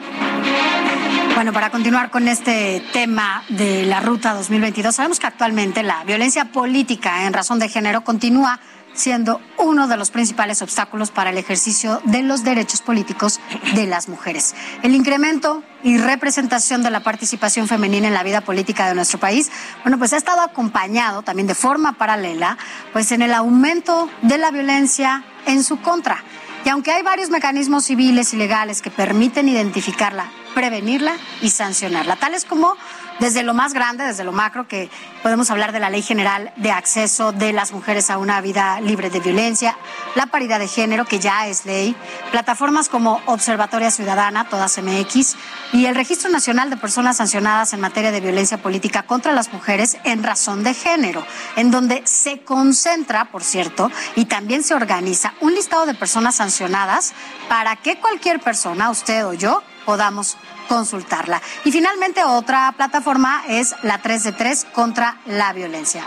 Bueno, 1.33 1.53
para 1.53 1.71
continuar 1.71 2.11
con 2.11 2.27
este 2.27 2.83
tema 2.93 3.43
de 3.49 3.83
la 3.87 3.99
Ruta 3.99 4.35
2022, 4.35 4.93
sabemos 4.93 5.19
que 5.19 5.25
actualmente 5.25 5.81
la 5.81 6.03
violencia 6.03 6.51
política 6.51 7.25
en 7.25 7.33
razón 7.33 7.57
de 7.57 7.67
género 7.67 8.03
continúa 8.03 8.59
siendo 8.93 9.41
uno 9.57 9.87
de 9.87 9.97
los 9.97 10.11
principales 10.11 10.61
obstáculos 10.61 11.09
para 11.09 11.31
el 11.31 11.39
ejercicio 11.39 11.99
de 12.05 12.21
los 12.21 12.43
derechos 12.43 12.83
políticos 12.83 13.39
de 13.73 13.87
las 13.87 14.07
mujeres. 14.07 14.53
El 14.83 14.93
incremento 14.93 15.63
y 15.83 15.97
representación 15.97 16.83
de 16.83 16.91
la 16.91 17.01
participación 17.01 17.67
femenina 17.67 18.07
en 18.07 18.13
la 18.13 18.21
vida 18.21 18.41
política 18.41 18.87
de 18.87 18.93
nuestro 18.93 19.19
país, 19.19 19.51
bueno, 19.81 19.97
pues 19.97 20.13
ha 20.13 20.17
estado 20.17 20.41
acompañado 20.41 21.23
también 21.23 21.47
de 21.47 21.55
forma 21.55 21.93
paralela, 21.93 22.59
pues 22.93 23.11
en 23.11 23.23
el 23.23 23.33
aumento 23.33 24.09
de 24.21 24.37
la 24.37 24.51
violencia 24.51 25.23
en 25.47 25.63
su 25.63 25.81
contra. 25.81 26.23
Y 26.65 26.69
aunque 26.69 26.91
hay 26.91 27.03
varios 27.03 27.29
mecanismos 27.29 27.85
civiles 27.85 28.33
y 28.33 28.37
legales 28.37 28.81
que 28.81 28.89
permiten 28.89 29.47
identificarla, 29.47 30.31
prevenirla 30.55 31.15
y 31.43 31.51
sancionarla, 31.51 32.15
tales 32.15 32.43
como 32.43 32.75
desde 33.19 33.43
lo 33.43 33.53
más 33.53 33.73
grande, 33.73 34.03
desde 34.03 34.23
lo 34.23 34.31
macro, 34.31 34.67
que 34.67 34.89
podemos 35.23 35.49
hablar 35.49 35.71
de 35.71 35.79
la 35.79 35.89
Ley 35.89 36.01
General 36.01 36.51
de 36.57 36.71
Acceso 36.71 37.31
de 37.31 37.53
las 37.53 37.71
Mujeres 37.71 38.09
a 38.09 38.17
una 38.17 38.41
Vida 38.41 38.79
Libre 38.81 39.09
de 39.09 39.19
Violencia, 39.19 39.77
la 40.15 40.27
paridad 40.27 40.59
de 40.59 40.67
género, 40.67 41.05
que 41.05 41.19
ya 41.19 41.47
es 41.47 41.65
ley, 41.65 41.95
plataformas 42.31 42.89
como 42.89 43.21
Observatoria 43.25 43.91
Ciudadana, 43.91 44.49
todas 44.49 44.77
MX, 44.77 45.35
y 45.73 45.85
el 45.85 45.95
Registro 45.95 46.29
Nacional 46.29 46.69
de 46.69 46.77
Personas 46.77 47.17
Sancionadas 47.17 47.73
en 47.73 47.79
materia 47.79 48.11
de 48.11 48.21
violencia 48.21 48.57
política 48.57 49.03
contra 49.03 49.33
las 49.33 49.51
mujeres 49.53 49.97
en 50.03 50.23
razón 50.23 50.63
de 50.63 50.73
género, 50.73 51.25
en 51.55 51.71
donde 51.71 52.01
se 52.05 52.41
concentra, 52.41 53.25
por 53.25 53.43
cierto, 53.43 53.91
y 54.15 54.25
también 54.25 54.63
se 54.63 54.73
organiza 54.73 55.33
un 55.41 55.53
listado 55.53 55.85
de 55.85 55.93
personas 55.93 56.35
sancionadas 56.35 57.13
para 57.49 57.75
que 57.75 57.99
cualquier 57.99 58.39
persona, 58.39 58.89
usted 58.89 59.25
o 59.25 59.33
yo, 59.33 59.63
podamos 59.85 60.37
consultarla. 60.67 61.41
Y 61.63 61.71
finalmente 61.71 62.23
otra 62.23 62.73
plataforma 62.75 63.43
es 63.47 63.75
la 63.83 64.01
3 64.01 64.23
de 64.23 64.31
3 64.31 64.67
contra 64.73 65.17
la 65.25 65.53
violencia. 65.53 66.03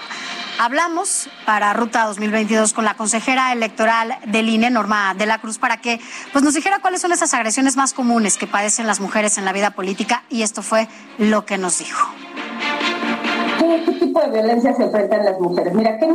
Hablamos 0.61 1.29
para 1.47 1.73
Ruta 1.73 2.05
2022 2.07 2.73
con 2.73 2.85
la 2.85 2.95
consejera 2.95 3.53
electoral 3.53 4.17
del 4.27 4.49
INE, 4.49 4.71
Norma 4.71 5.15
de 5.15 5.25
la 5.25 5.41
Cruz, 5.41 5.57
para 5.57 5.81
que 5.81 6.01
pues, 6.33 6.43
nos 6.43 6.55
dijera 6.55 6.81
cuáles 6.81 7.01
son 7.01 7.13
esas 7.13 7.33
agresiones 7.33 7.77
más 7.77 7.93
comunes 7.93 8.37
que 8.37 8.49
padecen 8.49 8.89
las 8.89 8.99
mujeres 8.99 9.39
en 9.39 9.45
la 9.45 9.53
vida 9.53 9.71
política 9.71 10.25
y 10.29 10.43
esto 10.43 10.63
fue 10.63 10.89
lo 11.17 11.47
que 11.47 11.59
nos 11.59 11.79
dijo. 11.79 12.09
¿Qué, 13.61 13.93
tipo 14.01 14.21
de 14.21 14.31
violencia 14.31 14.75
se 14.75 14.83
enfrentan 14.83 15.25
las 15.25 15.39
mujeres? 15.39 15.75
Mira, 15.75 15.97
¿qué 15.99 16.09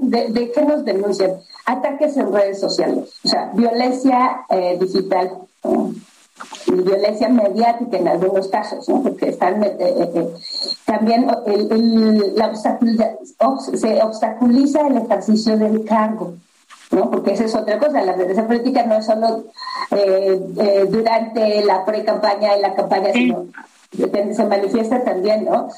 de, 0.00 0.52
qué 0.52 0.62
nos 0.62 0.84
denuncian? 0.84 1.32
Ataques 1.64 2.16
en 2.16 2.32
redes 2.32 2.58
sociales, 2.58 3.20
o 3.22 3.28
sea, 3.28 3.50
violencia 3.54 4.46
eh, 4.48 4.76
digital 4.80 5.30
y 6.66 6.72
violencia 6.72 7.28
mediática 7.28 7.96
en 7.96 8.08
algunos 8.08 8.48
casos, 8.48 8.88
¿no? 8.88 9.02
porque 9.02 9.30
están 9.30 9.62
eh, 9.62 9.76
eh, 9.78 10.10
eh, 10.14 10.28
también 10.84 11.26
la 11.26 12.54
se 12.56 14.02
obstaculiza 14.02 14.86
el 14.86 14.98
ejercicio 14.98 15.56
del 15.56 15.84
cargo. 15.84 16.34
¿no? 16.90 17.10
Porque 17.10 17.32
esa 17.32 17.44
es 17.44 17.54
otra 17.54 17.78
cosa, 17.78 18.02
la 18.02 18.12
violencia 18.12 18.46
política 18.46 18.84
no 18.84 18.96
es 18.96 19.06
solo 19.06 19.44
durante 20.88 21.64
la 21.64 21.84
pre-campaña 21.84 22.56
y 22.56 22.60
la 22.60 22.74
campaña, 22.74 23.12
sino 23.12 23.46
se 23.90 24.44
manifiesta 24.44 25.02
también, 25.02 25.44
¿no? 25.44 25.68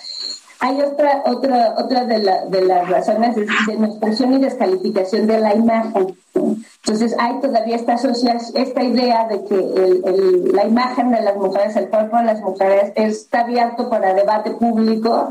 Hay 0.60 0.80
otra, 0.80 1.22
otra, 1.24 1.74
otra 1.78 2.04
de, 2.04 2.18
la, 2.18 2.44
de 2.46 2.62
las 2.62 2.88
razones 2.88 3.36
de 3.36 3.46
demostración 3.66 4.32
y 4.34 4.38
descalificación 4.38 5.26
de 5.28 5.38
la 5.38 5.54
imagen. 5.54 6.16
Entonces 6.34 7.14
hay 7.18 7.40
todavía 7.40 7.76
esta, 7.76 7.94
esta 7.94 8.82
idea 8.82 9.28
de 9.28 9.44
que 9.44 9.54
el, 9.54 10.50
la 10.52 10.66
imagen 10.66 11.12
de 11.12 11.20
las 11.20 11.36
mujeres, 11.36 11.76
el 11.76 11.88
cuerpo 11.88 12.16
de 12.16 12.24
las 12.24 12.40
mujeres 12.40 12.92
está 12.96 13.40
abierto 13.40 13.88
para 13.88 14.14
debate 14.14 14.50
público, 14.52 15.28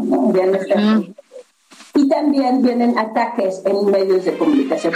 y 1.94 2.08
también 2.08 2.62
vienen 2.62 2.98
ataques 2.98 3.62
en 3.66 3.92
medios 3.92 4.24
de 4.24 4.38
comunicación. 4.38 4.94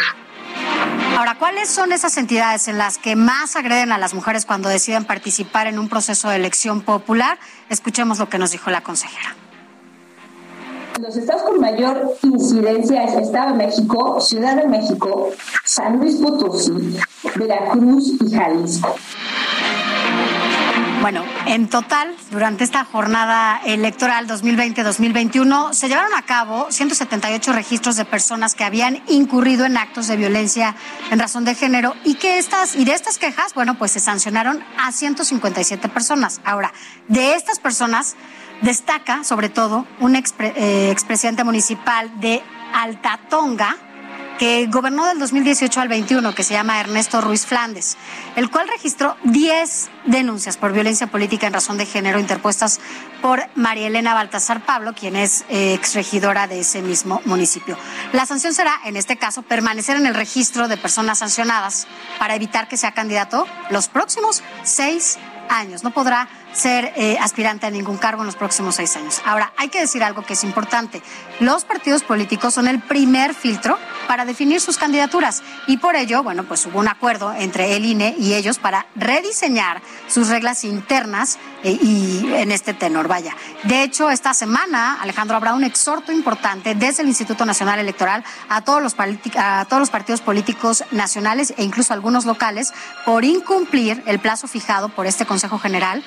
Ahora, 1.17 1.35
¿cuáles 1.37 1.67
son 1.69 1.91
esas 1.91 2.15
entidades 2.17 2.67
en 2.67 2.77
las 2.77 2.97
que 2.97 3.15
más 3.15 3.55
agreden 3.55 3.91
a 3.91 3.97
las 3.97 4.13
mujeres 4.13 4.45
cuando 4.45 4.69
deciden 4.69 5.05
participar 5.05 5.67
en 5.67 5.77
un 5.79 5.89
proceso 5.89 6.29
de 6.29 6.37
elección 6.37 6.81
popular? 6.81 7.37
Escuchemos 7.69 8.19
lo 8.19 8.29
que 8.29 8.37
nos 8.37 8.51
dijo 8.51 8.69
la 8.69 8.81
consejera. 8.81 9.35
Los 10.99 11.15
estados 11.15 11.43
con 11.43 11.59
mayor 11.59 12.17
incidencia 12.23 13.03
es 13.03 13.13
Estado 13.15 13.51
de 13.51 13.65
México, 13.65 14.19
Ciudad 14.19 14.55
de 14.55 14.67
México, 14.67 15.29
San 15.63 15.97
Luis 15.97 16.17
Potosí, 16.17 16.99
Veracruz 17.35 18.13
y 18.21 18.31
Jalisco. 18.31 18.95
Bueno, 21.01 21.23
en 21.47 21.67
total, 21.67 22.15
durante 22.29 22.63
esta 22.63 22.85
jornada 22.85 23.59
electoral 23.65 24.27
2020-2021, 24.27 25.73
se 25.73 25.89
llevaron 25.89 26.13
a 26.13 26.21
cabo 26.21 26.67
178 26.69 27.53
registros 27.53 27.95
de 27.95 28.05
personas 28.05 28.53
que 28.53 28.63
habían 28.63 29.01
incurrido 29.07 29.65
en 29.65 29.77
actos 29.77 30.07
de 30.07 30.17
violencia 30.17 30.75
en 31.09 31.17
razón 31.17 31.43
de 31.43 31.55
género 31.55 31.95
y 32.03 32.15
que 32.15 32.37
estas, 32.37 32.75
y 32.75 32.85
de 32.85 32.93
estas 32.93 33.17
quejas, 33.17 33.55
bueno, 33.55 33.79
pues 33.79 33.91
se 33.91 33.99
sancionaron 33.99 34.63
a 34.77 34.91
157 34.91 35.89
personas. 35.89 36.39
Ahora, 36.45 36.71
de 37.07 37.33
estas 37.33 37.57
personas, 37.57 38.15
Destaca, 38.61 39.23
sobre 39.23 39.49
todo, 39.49 39.87
un 39.99 40.15
eh, 40.15 40.91
expresidente 40.91 41.43
municipal 41.43 42.19
de 42.19 42.43
Altatonga, 42.73 43.75
que 44.37 44.65
gobernó 44.67 45.05
del 45.05 45.19
2018 45.19 45.81
al 45.81 45.87
21, 45.87 46.33
que 46.33 46.43
se 46.43 46.53
llama 46.53 46.79
Ernesto 46.79 47.21
Ruiz 47.21 47.45
Flandes, 47.45 47.97
el 48.35 48.49
cual 48.49 48.67
registró 48.67 49.15
10 49.23 49.89
denuncias 50.05 50.57
por 50.57 50.73
violencia 50.73 51.07
política 51.07 51.47
en 51.47 51.53
razón 51.53 51.77
de 51.77 51.85
género 51.85 52.19
interpuestas 52.19 52.79
por 53.21 53.43
María 53.55 53.87
Elena 53.87 54.13
Baltasar 54.13 54.65
Pablo, 54.65 54.93
quien 54.93 55.15
es 55.15 55.45
eh, 55.49 55.73
exregidora 55.73 56.47
de 56.47 56.61
ese 56.61 56.81
mismo 56.81 57.21
municipio. 57.25 57.77
La 58.13 58.25
sanción 58.25 58.53
será, 58.53 58.79
en 58.85 58.95
este 58.95 59.17
caso, 59.17 59.43
permanecer 59.43 59.95
en 59.95 60.07
el 60.07 60.15
registro 60.15 60.67
de 60.67 60.77
personas 60.77 61.19
sancionadas 61.19 61.87
para 62.17 62.35
evitar 62.35 62.67
que 62.67 62.77
sea 62.77 62.93
candidato 62.93 63.45
los 63.69 63.89
próximos 63.89 64.43
seis 64.63 65.19
años. 65.49 65.83
No 65.83 65.91
podrá 65.91 66.27
ser 66.53 66.93
eh, 66.95 67.17
aspirante 67.19 67.65
a 67.65 67.69
ningún 67.69 67.97
cargo 67.97 68.21
en 68.21 68.25
los 68.25 68.35
próximos 68.35 68.75
seis 68.75 68.95
años. 68.95 69.21
Ahora, 69.25 69.53
hay 69.57 69.69
que 69.69 69.79
decir 69.79 70.03
algo 70.03 70.23
que 70.23 70.33
es 70.33 70.43
importante. 70.43 71.01
Los 71.41 71.65
partidos 71.65 72.03
políticos 72.03 72.53
son 72.53 72.67
el 72.67 72.79
primer 72.79 73.33
filtro 73.33 73.79
para 74.07 74.25
definir 74.25 74.61
sus 74.61 74.77
candidaturas 74.77 75.41
y 75.65 75.77
por 75.77 75.95
ello, 75.95 76.21
bueno, 76.21 76.43
pues 76.43 76.67
hubo 76.67 76.77
un 76.77 76.87
acuerdo 76.87 77.33
entre 77.33 77.75
el 77.75 77.83
INE 77.83 78.13
y 78.19 78.35
ellos 78.35 78.59
para 78.59 78.85
rediseñar 78.95 79.81
sus 80.07 80.27
reglas 80.27 80.63
internas 80.63 81.39
eh, 81.63 81.79
y 81.81 82.31
en 82.31 82.51
este 82.51 82.75
tenor, 82.75 83.07
vaya. 83.07 83.35
De 83.63 83.81
hecho, 83.81 84.11
esta 84.11 84.35
semana, 84.35 85.01
Alejandro, 85.01 85.35
habrá 85.35 85.55
un 85.55 85.63
exhorto 85.63 86.11
importante 86.11 86.75
desde 86.75 87.01
el 87.01 87.07
Instituto 87.07 87.43
Nacional 87.43 87.79
Electoral 87.79 88.23
a 88.47 88.61
todos 88.61 88.83
los, 88.83 88.95
a 89.35 89.65
todos 89.67 89.79
los 89.79 89.89
partidos 89.89 90.21
políticos 90.21 90.83
nacionales 90.91 91.55
e 91.57 91.63
incluso 91.63 91.91
algunos 91.91 92.25
locales 92.25 92.71
por 93.03 93.25
incumplir 93.25 94.03
el 94.05 94.19
plazo 94.19 94.47
fijado 94.47 94.89
por 94.89 95.07
este 95.07 95.25
Consejo 95.25 95.57
General 95.57 96.03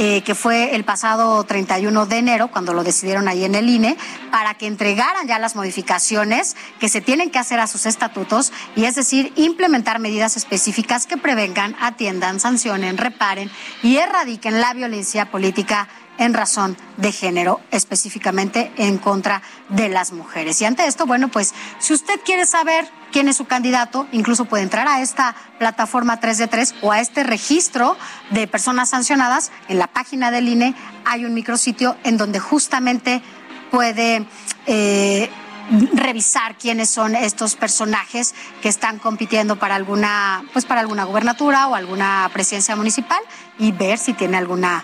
eh, 0.00 0.22
que 0.22 0.36
fue 0.36 0.76
el 0.76 0.84
pasado 0.84 1.42
31 1.42 2.06
de 2.06 2.18
enero, 2.18 2.52
cuando 2.52 2.72
lo 2.72 2.84
decidieron 2.84 3.26
ahí 3.26 3.44
en 3.44 3.56
el 3.56 3.68
INE, 3.68 3.96
para 4.30 4.54
que 4.54 4.66
entregaran 4.78 5.26
ya 5.26 5.40
las 5.40 5.56
modificaciones 5.56 6.54
que 6.78 6.88
se 6.88 7.00
tienen 7.00 7.30
que 7.30 7.40
hacer 7.40 7.58
a 7.58 7.66
sus 7.66 7.84
estatutos, 7.84 8.52
y 8.76 8.84
es 8.84 8.94
decir, 8.94 9.32
implementar 9.34 9.98
medidas 9.98 10.36
específicas 10.36 11.04
que 11.08 11.16
prevengan, 11.16 11.74
atiendan, 11.80 12.38
sancionen, 12.38 12.96
reparen 12.96 13.50
y 13.82 13.96
erradiquen 13.96 14.60
la 14.60 14.74
violencia 14.74 15.32
política 15.32 15.88
en 16.18 16.32
razón 16.32 16.76
de 16.96 17.10
género, 17.10 17.60
específicamente 17.72 18.70
en 18.76 18.98
contra 18.98 19.42
de 19.68 19.88
las 19.88 20.12
mujeres. 20.12 20.60
Y 20.60 20.64
ante 20.64 20.86
esto, 20.86 21.06
bueno, 21.06 21.28
pues 21.28 21.54
si 21.80 21.92
usted 21.92 22.20
quiere 22.24 22.46
saber 22.46 22.88
quién 23.10 23.28
es 23.28 23.36
su 23.36 23.46
candidato, 23.46 24.06
incluso 24.12 24.44
puede 24.44 24.64
entrar 24.64 24.86
a 24.86 25.00
esta 25.00 25.34
plataforma 25.58 26.20
3 26.20 26.38
de 26.38 26.46
3 26.46 26.74
o 26.82 26.92
a 26.92 27.00
este 27.00 27.24
registro 27.24 27.96
de 28.30 28.46
personas 28.46 28.90
sancionadas. 28.90 29.50
En 29.68 29.78
la 29.78 29.86
página 29.86 30.30
del 30.30 30.48
INE 30.48 30.74
hay 31.04 31.24
un 31.24 31.34
micrositio 31.34 31.96
en 32.04 32.16
donde 32.16 32.40
justamente 32.40 33.22
puede... 33.70 34.26
Eh, 34.66 35.30
revisar 35.92 36.56
quiénes 36.56 36.88
son 36.88 37.14
estos 37.14 37.54
personajes 37.54 38.34
que 38.62 38.70
están 38.70 38.98
compitiendo 38.98 39.56
para 39.56 39.74
alguna 39.74 40.42
pues 40.54 40.64
para 40.64 40.80
alguna 40.80 41.04
gubernatura 41.04 41.68
o 41.68 41.74
alguna 41.74 42.30
presidencia 42.32 42.74
municipal 42.74 43.20
y 43.58 43.72
ver 43.72 43.98
si 43.98 44.14
tiene 44.14 44.38
alguna 44.38 44.82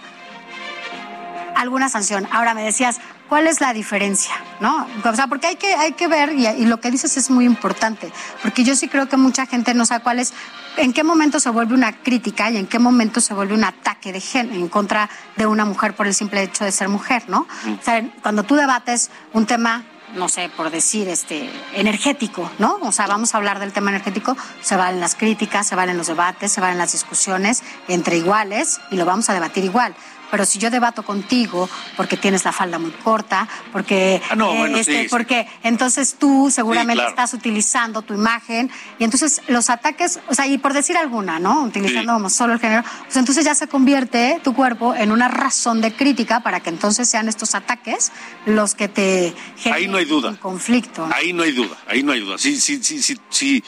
alguna 1.55 1.89
sanción. 1.89 2.29
Ahora 2.31 2.55
me 2.55 2.63
decías, 2.63 3.01
¿cuál 3.29 3.47
es 3.47 3.61
la 3.61 3.73
diferencia? 3.73 4.35
¿No? 4.61 4.87
O 5.05 5.15
sea, 5.15 5.27
porque 5.27 5.47
hay 5.47 5.57
que, 5.57 5.75
hay 5.75 5.93
que 5.93 6.09
ver, 6.09 6.33
y, 6.33 6.67
lo 6.67 6.81
que 6.81 6.91
dices 6.91 7.17
es 7.17 7.31
muy 7.31 7.45
importante, 7.45 8.13
porque 8.43 8.65
yo 8.65 8.77
sí 8.77 8.89
creo 8.89 9.09
que 9.09 9.17
mucha 9.17 9.47
gente 9.47 9.75
no 9.75 9.87
sabe 9.87 10.03
cuál 10.03 10.19
es, 10.19 10.35
en 10.77 10.93
qué 10.93 11.05
momento 11.05 11.41
se 11.41 11.51
vuelve 11.51 11.75
una 11.75 11.93
crítica 11.93 12.51
y 12.51 12.57
en 12.57 12.67
qué 12.67 12.79
momento 12.79 13.21
se 13.21 13.35
vuelve 13.35 13.55
un 13.55 13.65
ataque 13.65 14.13
de 14.13 14.21
género 14.21 14.57
en 14.57 14.69
contra 14.69 15.09
de 15.37 15.47
una 15.47 15.65
mujer 15.65 15.95
por 15.95 16.07
el 16.07 16.15
simple 16.15 16.43
hecho 16.43 16.65
de 16.65 16.73
ser 16.73 16.89
mujer, 16.89 17.25
¿no? 17.29 17.47
O 17.67 17.83
sea, 17.83 18.03
cuando 18.23 18.43
tú 18.43 18.55
debates 18.55 19.11
un 19.33 19.47
tema 19.47 19.85
no 20.15 20.29
sé, 20.29 20.49
por 20.49 20.71
decir, 20.71 21.09
este, 21.09 21.51
energético, 21.75 22.49
¿no? 22.59 22.79
O 22.83 22.93
sea, 22.93 23.07
vamos 23.07 23.35
a 23.35 23.39
hablar 23.39 23.59
del 23.59 23.73
tema 23.73 23.91
energético, 23.91 24.37
se 24.61 24.77
valen 24.77 25.01
las 25.01 25.15
críticas, 25.17 25.67
se 25.67 25.75
valen 25.75 25.97
los 25.97 26.07
debates, 26.07 26.53
se 26.53 26.61
valen 26.61 26.79
las 26.79 26.93
discusiones 26.93 27.63
entre 27.89 28.17
iguales 28.17 28.81
y 28.91 28.97
lo 28.97 29.05
vamos 29.05 29.29
a 29.29 29.35
debatir 29.35 29.65
igual. 29.65 29.95
Pero 30.35 30.47
si 30.47 30.59
yo 30.59 30.69
debato 30.69 31.05
contigo 31.05 31.71
porque 31.97 32.17
tienes 32.17 32.45
la 32.45 32.51
falda 32.51 32.81
muy 32.81 32.91
corta, 32.91 33.47
porque, 33.71 34.21
ah, 34.29 34.35
eh, 34.37 34.73
este, 34.81 35.07
porque 35.09 35.47
entonces 35.63 36.17
tú 36.19 36.51
seguramente 36.51 37.07
estás 37.07 37.35
utilizando 37.35 38.03
tu 38.03 38.15
imagen 38.15 38.69
y 38.99 39.05
entonces 39.05 39.43
los 39.47 39.71
ataques, 39.71 40.19
o 40.29 40.35
sea, 40.35 40.49
y 40.49 40.59
por 40.59 40.73
decir 40.73 40.97
alguna, 40.97 41.39
¿no? 41.39 41.63
Utilizando 41.63 42.15
como 42.15 42.31
solo 42.31 42.53
el 42.53 42.59
género, 42.59 42.83
pues 43.05 43.17
entonces 43.17 43.45
ya 43.45 43.55
se 43.55 43.69
convierte 43.69 44.41
tu 44.43 44.55
cuerpo 44.55 44.93
en 44.97 45.13
una 45.13 45.29
razón 45.29 45.81
de 45.81 45.95
crítica 45.95 46.41
para 46.41 46.59
que 46.59 46.71
entonces 46.71 47.09
sean 47.09 47.29
estos 47.29 47.55
ataques 47.55 48.11
los 48.45 48.75
que 48.75 48.89
te 48.89 49.35
generen 49.57 49.85
ahí 49.85 49.89
no 49.89 49.99
hay 49.99 50.05
duda. 50.05 50.31
un 50.31 50.37
conflicto. 50.39 51.09
Ahí 51.15 51.33
no 51.33 51.45
hay 51.45 51.53
duda, 51.53 51.77
ahí 51.87 52.03
no 52.03 52.11
hay 52.11 52.19
duda. 52.19 52.39
Sí, 52.39 52.61
sí, 52.61 52.83
sí, 52.83 53.01
sí, 53.01 53.17
sí. 53.31 53.63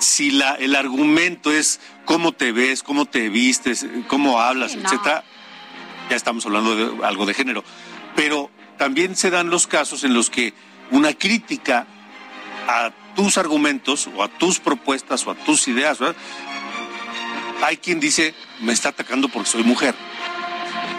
Si 0.00 0.32
la, 0.32 0.56
el 0.56 0.74
argumento 0.74 1.52
es 1.52 1.78
cómo 2.04 2.32
te 2.32 2.50
ves, 2.50 2.82
cómo 2.82 3.06
te 3.06 3.28
vistes, 3.28 3.86
cómo 4.08 4.40
hablas, 4.40 4.74
etcétera, 4.74 5.22
ya 6.10 6.16
estamos 6.16 6.44
hablando 6.46 6.76
de 6.76 7.06
algo 7.06 7.26
de 7.26 7.34
género. 7.34 7.64
pero 8.16 8.50
también 8.78 9.16
se 9.16 9.30
dan 9.30 9.50
los 9.50 9.66
casos 9.66 10.04
en 10.04 10.14
los 10.14 10.30
que 10.30 10.52
una 10.90 11.12
crítica 11.12 11.86
a 12.68 12.90
tus 13.14 13.38
argumentos 13.38 14.08
o 14.14 14.22
a 14.22 14.28
tus 14.28 14.58
propuestas 14.58 15.26
o 15.26 15.30
a 15.30 15.34
tus 15.34 15.68
ideas, 15.68 15.98
hay 17.62 17.76
quien 17.76 18.00
dice, 18.00 18.34
me 18.60 18.72
está 18.72 18.90
atacando 18.90 19.28
porque 19.28 19.48
soy 19.48 19.64
mujer. 19.64 19.94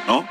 ¿No? 0.07 0.23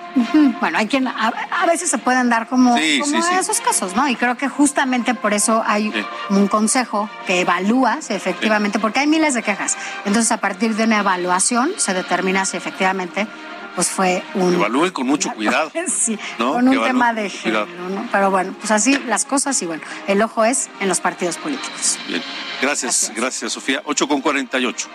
Bueno, 0.61 0.79
hay 0.79 0.87
quien 0.87 1.09
a, 1.09 1.33
veces 1.67 1.91
se 1.91 1.99
pueden 1.99 2.31
dar 2.31 2.49
como, 2.49 2.77
esos 2.77 3.61
casos, 3.61 3.97
¿no? 3.97 4.09
Y 4.09 4.15
creo 4.15 4.37
que 4.37 4.49
justamente 4.49 5.15
por 5.15 5.35
eso 5.35 5.65
hay 5.67 5.93
un 6.31 6.47
consejo 6.47 7.11
que 7.27 7.41
evalúa 7.41 8.01
si 8.01 8.15
efectivamente, 8.15 8.79
porque 8.79 9.01
hay 9.01 9.09
miles 9.09 9.35
de 9.35 9.43
quejas. 9.43 9.77
Entonces, 10.05 10.31
a 10.31 10.37
partir 10.37 10.77
de 10.77 10.85
una 10.85 11.01
evaluación 11.01 11.73
se 11.77 11.93
determina 11.93 12.45
si 12.45 12.57
efectivamente 12.57 13.27
pues 13.75 13.89
fue 13.89 14.23
un... 14.35 14.55
Evalúen 14.55 14.91
con 14.91 15.07
mucho 15.07 15.31
cuidado. 15.35 15.71
sí, 15.87 16.19
con 16.39 16.69
un 16.69 16.83
tema 16.83 17.13
de 17.13 17.29
género, 17.31 17.67
¿no? 17.67 18.09
Pero 18.11 18.31
bueno, 18.31 18.55
pues 18.59 18.71
así 18.71 18.99
las 19.07 19.25
cosas 19.25 19.61
y 19.63 19.67
bueno, 19.67 19.83
el 20.07 20.23
ojo 20.23 20.45
es 20.45 20.69
en 20.81 20.89
los 20.89 21.01
partidos 21.01 21.37
políticos. 21.37 21.99
Bien, 22.09 22.23
gracias, 22.61 23.13
gracias, 23.15 23.53
Sofía. 23.53 23.83
8 23.85 24.09
con 24.09 24.21
48. 24.21 24.89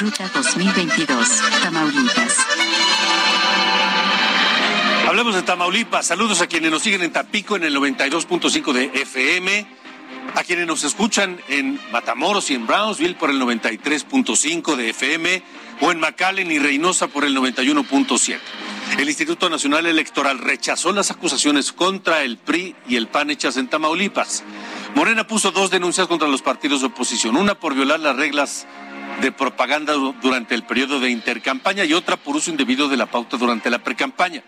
Ruta 0.00 0.30
2022, 0.34 1.42
Tamaulipas. 1.62 2.45
Hablemos 5.06 5.36
de 5.36 5.42
Tamaulipas. 5.42 6.04
Saludos 6.04 6.40
a 6.40 6.48
quienes 6.48 6.72
nos 6.72 6.82
siguen 6.82 7.00
en 7.00 7.12
Tapico 7.12 7.54
en 7.54 7.62
el 7.62 7.76
92.5 7.76 8.72
de 8.72 8.90
FM, 9.02 9.64
a 10.34 10.42
quienes 10.42 10.66
nos 10.66 10.82
escuchan 10.82 11.40
en 11.48 11.78
Matamoros 11.92 12.50
y 12.50 12.54
en 12.54 12.66
Brownsville 12.66 13.14
por 13.14 13.30
el 13.30 13.40
93.5 13.40 14.74
de 14.74 14.90
FM 14.90 15.42
o 15.80 15.92
en 15.92 16.00
McAllen 16.00 16.50
y 16.50 16.58
Reynosa 16.58 17.06
por 17.06 17.24
el 17.24 17.36
91.7. 17.36 18.38
El 18.98 19.08
Instituto 19.08 19.48
Nacional 19.48 19.86
Electoral 19.86 20.40
rechazó 20.40 20.90
las 20.90 21.12
acusaciones 21.12 21.72
contra 21.72 22.24
el 22.24 22.36
PRI 22.36 22.74
y 22.88 22.96
el 22.96 23.06
PAN 23.06 23.30
hechas 23.30 23.56
en 23.58 23.68
Tamaulipas. 23.68 24.42
Morena 24.96 25.24
puso 25.24 25.52
dos 25.52 25.70
denuncias 25.70 26.08
contra 26.08 26.26
los 26.26 26.42
partidos 26.42 26.80
de 26.80 26.88
oposición, 26.88 27.36
una 27.36 27.54
por 27.54 27.76
violar 27.76 28.00
las 28.00 28.16
reglas 28.16 28.66
de 29.20 29.30
propaganda 29.30 29.92
durante 29.92 30.56
el 30.56 30.64
periodo 30.64 30.98
de 30.98 31.10
intercampaña 31.10 31.84
y 31.84 31.92
otra 31.92 32.16
por 32.16 32.34
uso 32.34 32.50
indebido 32.50 32.88
de 32.88 32.96
la 32.96 33.06
pauta 33.06 33.36
durante 33.36 33.70
la 33.70 33.78
precampaña. 33.78 34.42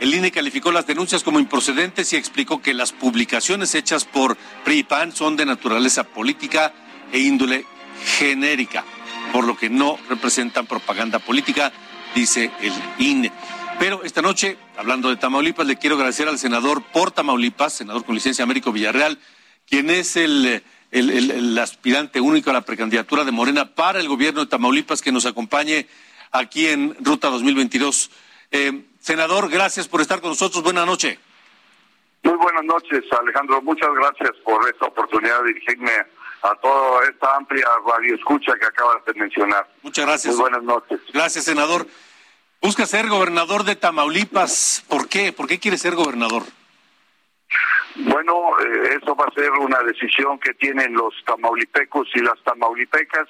El 0.00 0.14
INE 0.14 0.32
calificó 0.32 0.72
las 0.72 0.86
denuncias 0.86 1.22
como 1.22 1.40
improcedentes 1.40 2.10
y 2.14 2.16
explicó 2.16 2.62
que 2.62 2.72
las 2.72 2.90
publicaciones 2.90 3.74
hechas 3.74 4.06
por 4.06 4.38
PRI 4.64 4.86
son 5.12 5.36
de 5.36 5.44
naturaleza 5.44 6.04
política 6.04 6.72
e 7.12 7.18
índole 7.18 7.66
genérica, 8.18 8.82
por 9.30 9.44
lo 9.44 9.58
que 9.58 9.68
no 9.68 9.98
representan 10.08 10.66
propaganda 10.66 11.18
política, 11.18 11.70
dice 12.14 12.50
el 12.62 12.72
INE. 12.98 13.30
Pero 13.78 14.02
esta 14.02 14.22
noche, 14.22 14.56
hablando 14.78 15.10
de 15.10 15.16
Tamaulipas, 15.16 15.66
le 15.66 15.76
quiero 15.76 15.96
agradecer 15.96 16.28
al 16.28 16.38
senador 16.38 16.82
por 16.82 17.10
Tamaulipas, 17.10 17.74
senador 17.74 18.06
con 18.06 18.14
licencia 18.14 18.42
Américo 18.42 18.72
Villarreal, 18.72 19.18
quien 19.68 19.90
es 19.90 20.16
el, 20.16 20.62
el, 20.92 21.58
aspirante 21.58 22.22
único 22.22 22.48
a 22.48 22.54
la 22.54 22.62
precandidatura 22.62 23.24
de 23.24 23.32
Morena 23.32 23.74
para 23.74 24.00
el 24.00 24.08
gobierno 24.08 24.40
de 24.40 24.46
Tamaulipas, 24.46 25.02
que 25.02 25.12
nos 25.12 25.26
acompañe 25.26 25.86
aquí 26.30 26.68
en 26.68 26.96
Ruta 27.00 27.28
2022. 27.28 28.10
Eh, 28.50 28.84
senador, 29.00 29.50
gracias 29.50 29.88
por 29.88 30.00
estar 30.00 30.20
con 30.20 30.30
nosotros. 30.30 30.62
Buenas 30.62 30.86
noches. 30.86 31.18
Muy 32.22 32.36
buenas 32.36 32.64
noches, 32.64 33.02
Alejandro. 33.18 33.62
Muchas 33.62 33.90
gracias 33.94 34.30
por 34.44 34.68
esta 34.68 34.86
oportunidad 34.86 35.42
de 35.42 35.48
dirigirme 35.48 35.92
a 36.42 36.54
toda 36.56 37.04
esta 37.08 37.36
amplia 37.36 37.66
radioescucha 37.86 38.52
que 38.58 38.66
acabas 38.66 39.04
de 39.06 39.14
mencionar. 39.14 39.66
Muchas 39.82 40.06
gracias. 40.06 40.34
Muy 40.34 40.42
buenas 40.42 40.62
noches. 40.62 41.00
Gracias, 41.12 41.44
senador. 41.44 41.86
Busca 42.60 42.84
ser 42.84 43.08
gobernador 43.08 43.64
de 43.64 43.74
Tamaulipas. 43.74 44.84
¿Por 44.88 45.08
qué? 45.08 45.32
¿Por 45.32 45.46
qué 45.46 45.58
quiere 45.58 45.78
ser 45.78 45.94
gobernador? 45.94 46.42
Bueno, 47.96 48.58
eh, 48.60 48.98
eso 49.02 49.16
va 49.16 49.26
a 49.26 49.32
ser 49.32 49.50
una 49.52 49.82
decisión 49.82 50.38
que 50.38 50.54
tienen 50.54 50.92
los 50.92 51.14
tamaulipecos 51.24 52.08
y 52.14 52.20
las 52.20 52.40
tamaulipecas 52.44 53.26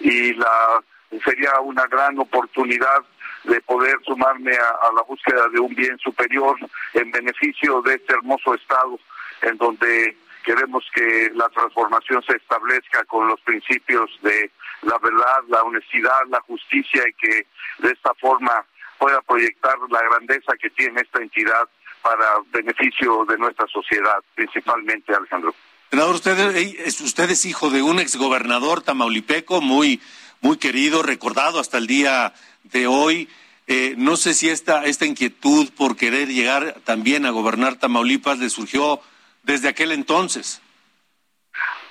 y 0.00 0.34
la 0.34 0.82
sería 1.24 1.60
una 1.60 1.86
gran 1.86 2.18
oportunidad 2.18 3.04
de 3.44 3.60
poder 3.62 3.96
sumarme 4.04 4.52
a, 4.52 4.92
la 4.94 5.02
búsqueda 5.02 5.48
de 5.48 5.60
un 5.60 5.74
bien 5.74 5.98
superior 5.98 6.56
en 6.94 7.10
beneficio 7.10 7.82
de 7.82 7.94
este 7.94 8.14
hermoso 8.14 8.54
estado 8.54 8.98
en 9.42 9.56
donde 9.58 10.16
queremos 10.44 10.84
que 10.94 11.30
la 11.34 11.48
transformación 11.50 12.22
se 12.22 12.36
establezca 12.36 13.04
con 13.04 13.26
los 13.28 13.40
principios 13.40 14.10
de 14.22 14.50
la 14.82 14.98
verdad, 14.98 15.42
la 15.48 15.62
honestidad, 15.62 16.26
la 16.28 16.40
justicia 16.42 17.02
y 17.08 17.12
que 17.14 17.46
de 17.78 17.92
esta 17.92 18.12
forma 18.14 18.64
pueda 18.98 19.20
proyectar 19.22 19.76
la 19.90 20.02
grandeza 20.02 20.52
que 20.60 20.70
tiene 20.70 21.00
esta 21.00 21.20
entidad 21.20 21.68
para 22.02 22.26
beneficio 22.52 23.24
de 23.26 23.38
nuestra 23.38 23.66
sociedad, 23.68 24.18
principalmente, 24.34 25.14
Alejandro. 25.14 25.54
Senador, 25.90 26.14
usted, 26.16 27.30
es, 27.30 27.44
hijo 27.44 27.70
de 27.70 27.82
un 27.82 27.98
exgobernador 27.98 28.82
tamaulipeco 28.82 29.60
muy, 29.60 30.00
muy 30.40 30.58
querido, 30.58 31.02
recordado 31.02 31.60
hasta 31.60 31.78
el 31.78 31.86
día 31.86 32.34
de 32.64 32.86
hoy. 32.86 33.28
Eh, 33.66 33.94
no 33.96 34.16
sé 34.16 34.34
si 34.34 34.50
esta, 34.50 34.84
esta 34.84 35.06
inquietud 35.06 35.70
por 35.76 35.96
querer 35.96 36.28
llegar 36.28 36.74
también 36.84 37.24
a 37.24 37.30
gobernar 37.30 37.76
Tamaulipas 37.76 38.38
le 38.38 38.50
surgió 38.50 39.00
desde 39.42 39.68
aquel 39.68 39.92
entonces. 39.92 40.60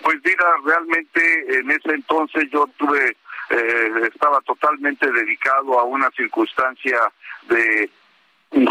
Pues 0.03 0.17
mira, 0.24 0.45
realmente 0.65 1.59
en 1.59 1.71
ese 1.71 1.91
entonces 1.93 2.49
yo 2.51 2.67
tuve, 2.78 3.15
eh, 3.49 3.91
estaba 4.13 4.41
totalmente 4.41 5.09
dedicado 5.09 5.80
a 5.80 5.84
una 5.84 6.11
circunstancia 6.11 6.99
de 7.47 7.89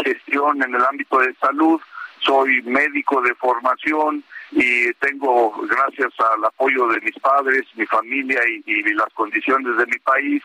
gestión 0.03 0.61
en 0.63 0.75
el 0.75 0.83
ámbito 0.83 1.19
de 1.19 1.33
salud. 1.35 1.81
Soy 2.19 2.61
médico 2.61 3.21
de 3.21 3.35
formación 3.35 4.23
y 4.51 4.93
tengo, 4.93 5.51
gracias 5.67 6.13
al 6.19 6.45
apoyo 6.45 6.87
de 6.87 7.01
mis 7.01 7.17
padres, 7.19 7.63
mi 7.75 7.85
familia 7.85 8.39
y, 8.47 8.83
las 8.93 9.11
condiciones 9.13 9.75
de 9.75 9.85
mi 9.87 9.97
país, 9.99 10.43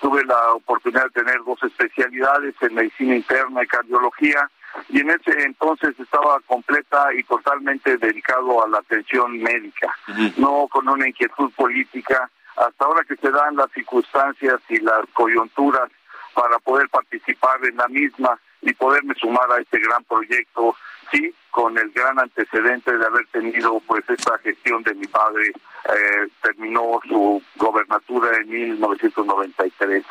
tuve 0.00 0.24
la 0.24 0.54
oportunidad 0.54 1.04
de 1.04 1.22
tener 1.22 1.38
dos 1.44 1.62
especialidades 1.62 2.54
en 2.60 2.74
medicina 2.74 3.16
interna 3.16 3.62
y 3.62 3.66
cardiología 3.66 4.50
y 4.88 5.00
en 5.00 5.10
ese 5.10 5.42
entonces 5.42 5.98
estaba 5.98 6.40
completa 6.46 7.12
y 7.14 7.22
totalmente 7.24 7.96
dedicado 7.96 8.64
a 8.64 8.68
la 8.68 8.78
atención 8.78 9.38
médica, 9.38 9.94
no 10.36 10.68
con 10.68 10.88
una 10.88 11.08
inquietud 11.08 11.50
política. 11.52 12.30
Hasta 12.56 12.84
ahora 12.84 13.04
que 13.04 13.16
se 13.16 13.30
dan 13.30 13.56
las 13.56 13.70
circunstancias 13.72 14.60
y 14.68 14.78
las 14.80 15.06
coyunturas 15.12 15.90
para 16.34 16.58
poder 16.58 16.88
participar 16.88 17.64
en 17.64 17.76
la 17.76 17.88
misma, 17.88 18.38
y 18.62 18.72
poderme 18.74 19.14
sumar 19.14 19.50
a 19.52 19.58
este 19.58 19.78
gran 19.78 20.04
proyecto, 20.04 20.74
sí, 21.10 21.34
con 21.50 21.76
el 21.78 21.90
gran 21.90 22.18
antecedente 22.18 22.96
de 22.96 23.06
haber 23.06 23.26
tenido 23.28 23.80
pues 23.86 24.04
esta 24.08 24.38
gestión 24.38 24.82
de 24.82 24.94
mi 24.94 25.06
padre, 25.06 25.48
eh, 25.48 26.28
terminó 26.42 27.00
su 27.06 27.42
gobernatura 27.56 28.36
en 28.38 28.48
1993, 28.48 30.04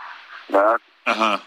¿verdad? 0.50 0.78
Ajá. 1.06 1.42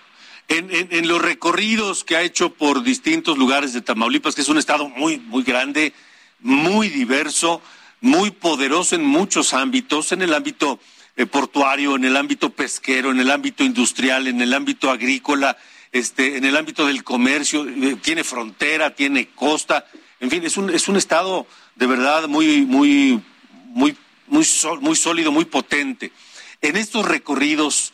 En, 0.49 0.71
en, 0.75 0.89
en, 0.91 1.09
los 1.09 1.23
recorridos 1.23 2.05
que 2.05 2.17
ha 2.17 2.23
hecho 2.23 2.53
por 2.53 2.83
distintos 2.83 3.39
lugares 3.39 3.73
de 3.73 3.81
Tamaulipas, 3.81 4.35
que 4.35 4.43
es 4.43 4.49
un 4.49 4.59
estado 4.59 4.89
muy, 4.89 5.19
muy 5.19 5.45
grande, 5.45 5.95
muy 6.41 6.89
diverso, 6.89 7.63
muy 8.01 8.33
poderoso 8.33 8.97
en 8.97 9.05
muchos 9.05 9.55
ámbitos, 9.55 10.13
en 10.13 10.23
el 10.23 10.35
ámbito 10.35 10.79
eh, 11.17 11.27
portuario, 11.27 11.95
en 11.97 12.05
el 12.05 12.17
ámbito 12.17 12.51
pesquero, 12.51 13.11
en 13.11 13.21
el 13.21 13.31
ámbito 13.31 13.65
industrial, 13.65 14.27
en 14.27 14.41
el 14.41 14.53
ámbito 14.53 14.91
agrícola, 14.91 15.57
este, 15.93 16.39
en 16.39 16.45
el 16.45 16.57
ámbito 16.57 16.87
del 16.87 17.05
comercio, 17.05 17.69
eh, 17.69 17.97
tiene 18.03 18.25
frontera, 18.25 18.95
tiene 18.95 19.29
costa, 19.29 19.87
en 20.21 20.31
fin, 20.31 20.45
es 20.45 20.57
un, 20.57 20.71
es 20.71 20.89
un 20.89 20.97
estado 20.97 21.47
de 21.75 21.87
verdad 21.87 22.29
muy, 22.29 22.65
muy, 22.65 23.21
muy, 23.67 23.97
muy, 24.29 24.47
muy 24.81 24.97
sólido, 24.97 25.33
muy 25.33 25.45
potente. 25.45 26.13
En 26.61 26.77
estos 26.77 27.05
recorridos, 27.05 27.93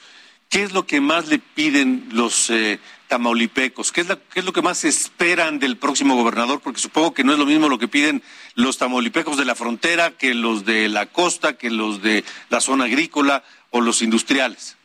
¿qué 0.48 0.62
es 0.62 0.72
lo 0.72 0.86
que 0.86 1.00
más 1.00 1.28
le 1.28 1.38
piden 1.38 2.06
los 2.12 2.50
eh, 2.50 2.78
tamaulipecos? 3.08 3.92
¿Qué 3.92 4.02
es, 4.02 4.08
¿Qué 4.32 4.40
es 4.40 4.44
lo 4.44 4.52
que 4.52 4.62
más 4.62 4.84
esperan 4.84 5.58
del 5.58 5.76
próximo 5.76 6.14
gobernador? 6.14 6.60
Porque 6.60 6.80
supongo 6.80 7.14
que 7.14 7.24
no 7.24 7.32
es 7.32 7.38
lo 7.38 7.46
mismo 7.46 7.68
lo 7.68 7.78
que 7.78 7.88
piden 7.88 8.22
los 8.54 8.78
tamaulipecos 8.78 9.36
de 9.36 9.44
la 9.44 9.54
frontera 9.54 10.10
que 10.10 10.34
los 10.34 10.64
de 10.64 10.88
la 10.88 11.06
costa, 11.06 11.56
que 11.56 11.70
los 11.70 12.02
de 12.02 12.24
la 12.50 12.60
zona 12.60 12.84
agrícola 12.84 13.42
o 13.70 13.80
los 13.80 14.02
industriales. 14.02 14.77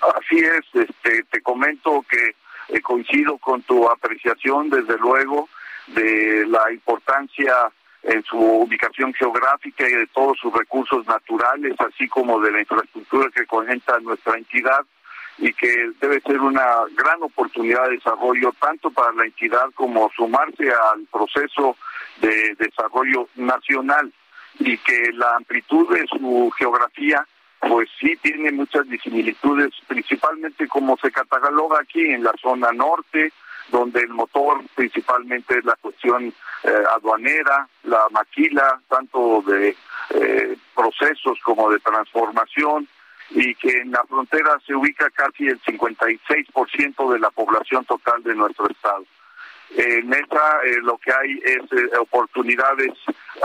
Así 0.00 0.38
es, 0.38 0.64
este, 0.74 1.24
te 1.24 1.40
comento 1.42 2.04
que 2.08 2.34
eh, 2.68 2.80
coincido 2.82 3.38
con 3.38 3.62
tu 3.62 3.90
apreciación, 3.90 4.70
desde 4.70 4.96
luego, 4.98 5.48
de 5.88 6.46
la 6.46 6.70
importancia 6.72 7.70
en 8.02 8.22
su 8.24 8.38
ubicación 8.38 9.12
geográfica 9.14 9.88
y 9.88 9.92
de 9.92 10.06
todos 10.08 10.38
sus 10.38 10.52
recursos 10.52 11.06
naturales, 11.06 11.74
así 11.80 12.08
como 12.08 12.40
de 12.40 12.52
la 12.52 12.60
infraestructura 12.60 13.30
que 13.34 13.46
conecta 13.46 13.98
nuestra 14.00 14.36
entidad 14.36 14.84
y 15.38 15.52
que 15.52 15.92
debe 16.00 16.20
ser 16.20 16.40
una 16.40 16.66
gran 16.94 17.22
oportunidad 17.22 17.84
de 17.84 17.96
desarrollo 17.96 18.52
tanto 18.60 18.90
para 18.90 19.12
la 19.12 19.24
entidad 19.24 19.70
como 19.74 20.10
sumarse 20.16 20.70
al 20.92 21.06
proceso 21.10 21.76
de 22.20 22.54
desarrollo 22.56 23.28
nacional 23.36 24.12
y 24.58 24.76
que 24.78 25.12
la 25.12 25.36
amplitud 25.36 25.94
de 25.94 26.06
su 26.06 26.50
geografía 26.56 27.26
pues 27.60 27.88
sí 28.00 28.16
tiene 28.22 28.52
muchas 28.52 28.88
disimilitudes, 28.88 29.72
principalmente 29.86 30.68
como 30.68 30.96
se 30.98 31.10
cataloga 31.10 31.80
aquí 31.80 32.02
en 32.02 32.22
la 32.22 32.32
zona 32.40 32.72
norte, 32.72 33.32
donde 33.70 34.00
el 34.00 34.10
motor 34.10 34.62
principalmente 34.74 35.58
es 35.58 35.64
la 35.64 35.76
cuestión 35.76 36.32
eh, 36.62 36.82
aduanera, 36.94 37.68
la 37.84 38.06
maquila, 38.10 38.80
tanto 38.88 39.42
de 39.46 39.76
eh, 40.10 40.56
procesos 40.74 41.38
como 41.42 41.70
de 41.70 41.78
transformación, 41.80 42.88
y 43.30 43.54
que 43.56 43.70
en 43.82 43.90
la 43.90 44.04
frontera 44.04 44.58
se 44.66 44.74
ubica 44.74 45.10
casi 45.10 45.48
el 45.48 45.60
56% 45.60 47.12
de 47.12 47.18
la 47.18 47.30
población 47.30 47.84
total 47.84 48.22
de 48.22 48.34
nuestro 48.34 48.70
estado. 48.70 49.04
En 49.76 50.10
esta 50.14 50.60
eh, 50.64 50.76
lo 50.82 50.96
que 50.96 51.12
hay 51.12 51.42
es 51.44 51.60
oportunidades, 52.00 52.94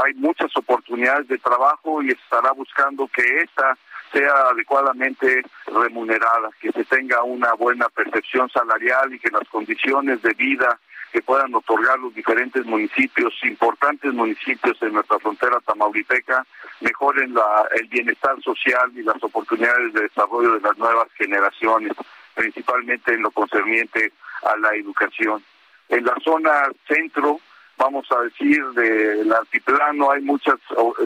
hay 0.05 0.13
muchas 0.13 0.55
oportunidades 0.55 1.27
de 1.27 1.37
trabajo 1.37 2.01
y 2.01 2.11
estará 2.11 2.51
buscando 2.51 3.09
que 3.09 3.39
esta 3.39 3.77
sea 4.13 4.49
adecuadamente 4.51 5.43
remunerada, 5.65 6.49
que 6.61 6.71
se 6.71 6.85
tenga 6.85 7.23
una 7.23 7.53
buena 7.53 7.89
percepción 7.89 8.49
salarial 8.49 9.13
y 9.13 9.19
que 9.19 9.31
las 9.31 9.47
condiciones 9.49 10.21
de 10.21 10.33
vida 10.33 10.79
que 11.11 11.21
puedan 11.21 11.53
otorgar 11.53 11.99
los 11.99 12.13
diferentes 12.13 12.65
municipios, 12.65 13.33
importantes 13.43 14.13
municipios 14.13 14.81
en 14.81 14.93
nuestra 14.93 15.19
frontera 15.19 15.59
tamaulipeca, 15.65 16.45
mejoren 16.81 17.33
la, 17.33 17.67
el 17.75 17.87
bienestar 17.87 18.41
social 18.41 18.91
y 18.95 19.03
las 19.03 19.21
oportunidades 19.21 19.93
de 19.93 20.01
desarrollo 20.01 20.53
de 20.53 20.61
las 20.61 20.77
nuevas 20.77 21.07
generaciones, 21.15 21.93
principalmente 22.33 23.13
en 23.13 23.21
lo 23.21 23.31
concerniente 23.31 24.11
a 24.43 24.57
la 24.57 24.75
educación. 24.75 25.43
En 25.89 26.03
la 26.03 26.15
zona 26.23 26.69
centro, 26.87 27.39
vamos 27.77 28.07
a 28.11 28.21
decir, 28.21 28.63
del 28.71 29.31
altiplano, 29.31 30.11
hay 30.11 30.21
muchas 30.21 30.55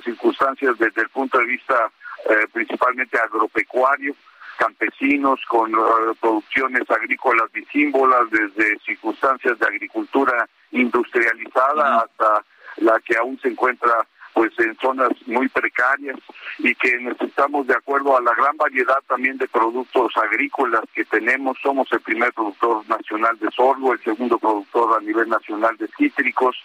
circunstancias 0.04 0.78
desde 0.78 1.02
el 1.02 1.10
punto 1.10 1.38
de 1.40 1.46
vista 1.46 1.92
eh, 2.26 2.48
principalmente 2.52 3.18
agropecuario, 3.20 4.16
campesinos 4.58 5.40
con 5.48 5.72
eh, 5.72 6.14
producciones 6.20 6.90
agrícolas 6.90 7.52
disímbolas, 7.54 8.30
desde 8.32 8.80
circunstancias 8.80 9.58
de 9.60 9.68
agricultura 9.68 10.48
industrializada 10.72 12.02
hasta 12.02 12.44
la 12.78 13.00
que 13.00 13.18
aún 13.18 13.40
se 13.40 13.50
encuentra 13.50 14.06
pues 14.38 14.52
en 14.60 14.78
zonas 14.78 15.10
muy 15.26 15.50
precarias 15.50 16.20
y 16.60 16.76
que 16.76 16.96
necesitamos 17.00 17.66
de 17.66 17.74
acuerdo 17.74 18.16
a 18.16 18.22
la 18.22 18.36
gran 18.36 18.56
variedad 18.56 19.00
también 19.08 19.36
de 19.40 19.48
productos 19.48 20.16
agrícolas 20.16 20.84
que 20.94 21.06
tenemos, 21.06 21.58
somos 21.64 21.92
el 21.92 22.02
primer 22.02 22.32
productor 22.34 22.88
nacional 22.88 23.40
de 23.40 23.50
sorgo, 23.50 23.94
el 23.94 24.04
segundo 24.04 24.38
productor 24.38 24.96
a 24.96 25.02
nivel 25.04 25.28
nacional 25.28 25.76
de 25.78 25.88
cítricos, 25.98 26.56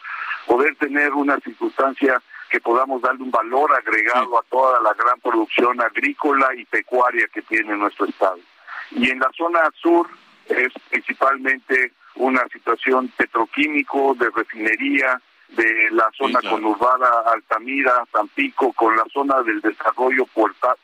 poder 0.46 0.76
tener 0.76 1.14
una 1.14 1.40
circunstancia 1.40 2.20
que 2.52 2.60
podamos 2.60 3.00
darle 3.00 3.22
un 3.22 3.30
valor 3.30 3.74
agregado 3.74 4.38
a 4.38 4.42
toda 4.50 4.78
la 4.82 4.92
gran 4.92 5.18
producción 5.20 5.80
agrícola 5.80 6.50
y 6.54 6.66
pecuaria 6.66 7.26
que 7.32 7.40
tiene 7.40 7.74
nuestro 7.78 8.04
estado. 8.04 8.38
Y 8.90 9.08
en 9.08 9.20
la 9.20 9.30
zona 9.34 9.60
sur 9.80 10.06
es 10.50 10.70
principalmente 10.90 11.92
una 12.16 12.46
situación 12.52 13.08
petroquímico, 13.16 14.14
de 14.20 14.28
refinería, 14.28 15.18
de 15.48 15.90
la 15.92 16.10
zona 16.12 16.40
conurbada 16.42 17.24
Altamira, 17.32 18.04
Tampico, 18.12 18.74
con 18.74 18.96
la 18.96 19.04
zona 19.10 19.42
del 19.42 19.62
desarrollo 19.62 20.26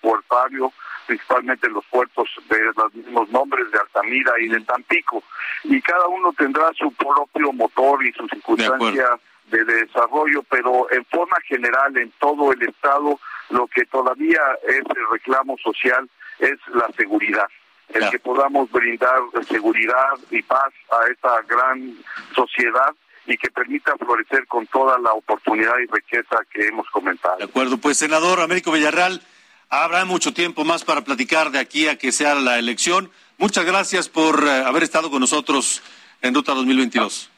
portario, 0.00 0.72
principalmente 1.06 1.68
los 1.68 1.84
puertos 1.86 2.30
de 2.48 2.60
los 2.74 2.94
mismos 2.94 3.28
nombres 3.28 3.70
de 3.70 3.78
Altamira 3.78 4.32
y 4.40 4.48
de 4.48 4.60
Tampico. 4.62 5.22
Y 5.64 5.82
cada 5.82 6.06
uno 6.06 6.32
tendrá 6.32 6.72
su 6.72 6.90
propio 6.92 7.52
motor 7.52 8.02
y 8.06 8.12
su 8.12 8.26
circunstancia 8.26 9.18
de 9.50 9.64
desarrollo, 9.64 10.42
pero 10.44 10.90
en 10.92 11.04
forma 11.06 11.36
general 11.46 11.96
en 11.96 12.12
todo 12.18 12.52
el 12.52 12.62
Estado 12.62 13.18
lo 13.50 13.66
que 13.66 13.84
todavía 13.86 14.40
es 14.66 14.78
el 14.78 15.10
reclamo 15.12 15.56
social 15.58 16.08
es 16.38 16.58
la 16.74 16.88
seguridad, 16.96 17.48
el 17.88 18.10
que 18.10 18.18
podamos 18.18 18.70
brindar 18.70 19.20
seguridad 19.48 20.18
y 20.30 20.42
paz 20.42 20.72
a 20.90 21.10
esta 21.10 21.42
gran 21.48 21.96
sociedad 22.34 22.94
y 23.26 23.36
que 23.36 23.50
permita 23.50 23.96
florecer 23.96 24.46
con 24.46 24.66
toda 24.66 24.98
la 24.98 25.12
oportunidad 25.12 25.78
y 25.78 25.86
riqueza 25.86 26.38
que 26.52 26.68
hemos 26.68 26.88
comentado. 26.90 27.36
De 27.38 27.44
acuerdo, 27.44 27.78
pues 27.78 27.98
senador 27.98 28.40
Américo 28.40 28.72
Villarreal, 28.72 29.20
habrá 29.68 30.04
mucho 30.04 30.32
tiempo 30.32 30.64
más 30.64 30.84
para 30.84 31.02
platicar 31.02 31.50
de 31.50 31.58
aquí 31.58 31.88
a 31.88 31.98
que 31.98 32.12
sea 32.12 32.34
la 32.36 32.58
elección. 32.58 33.10
Muchas 33.36 33.64
gracias 33.64 34.08
por 34.08 34.44
eh, 34.44 34.64
haber 34.64 34.82
estado 34.82 35.10
con 35.10 35.20
nosotros 35.20 35.82
en 36.22 36.34
Ruta 36.34 36.54
2022. 36.54 37.30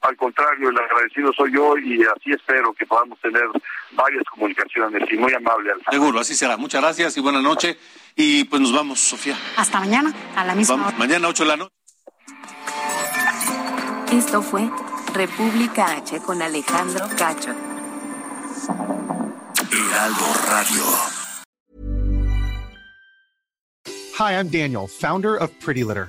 Al 0.00 0.16
contrario, 0.16 0.70
el 0.70 0.78
agradecido 0.78 1.32
soy 1.32 1.52
yo 1.52 1.76
y 1.76 2.02
así 2.02 2.30
espero 2.30 2.72
que 2.72 2.86
podamos 2.86 3.18
tener 3.20 3.44
varias 3.92 4.22
comunicaciones 4.30 5.02
y 5.10 5.16
muy 5.16 5.32
amable. 5.34 5.72
Seguro, 5.90 6.20
así 6.20 6.34
será. 6.34 6.56
Muchas 6.56 6.80
gracias 6.80 7.16
y 7.16 7.20
buena 7.20 7.42
noche. 7.42 7.76
Y 8.14 8.44
pues 8.44 8.62
nos 8.62 8.72
vamos, 8.72 9.00
Sofía. 9.00 9.36
Hasta 9.56 9.80
mañana, 9.80 10.12
a 10.36 10.44
la 10.44 10.54
misma 10.54 10.86
hora. 10.86 10.98
Mañana, 10.98 11.28
8 11.28 11.42
de 11.42 11.48
la 11.48 11.56
noche. 11.56 11.74
Esto 14.12 14.40
fue 14.40 14.70
República 15.14 15.96
H 15.96 16.20
con 16.20 16.40
Alejandro 16.42 17.06
Cacho. 17.16 17.54
Heraldo 19.70 20.26
Radio. 20.48 20.82
Hi, 24.18 24.32
I'm 24.32 24.48
Daniel, 24.48 24.88
founder 24.88 25.36
of 25.36 25.50
Pretty 25.60 25.84
Litter. 25.84 26.08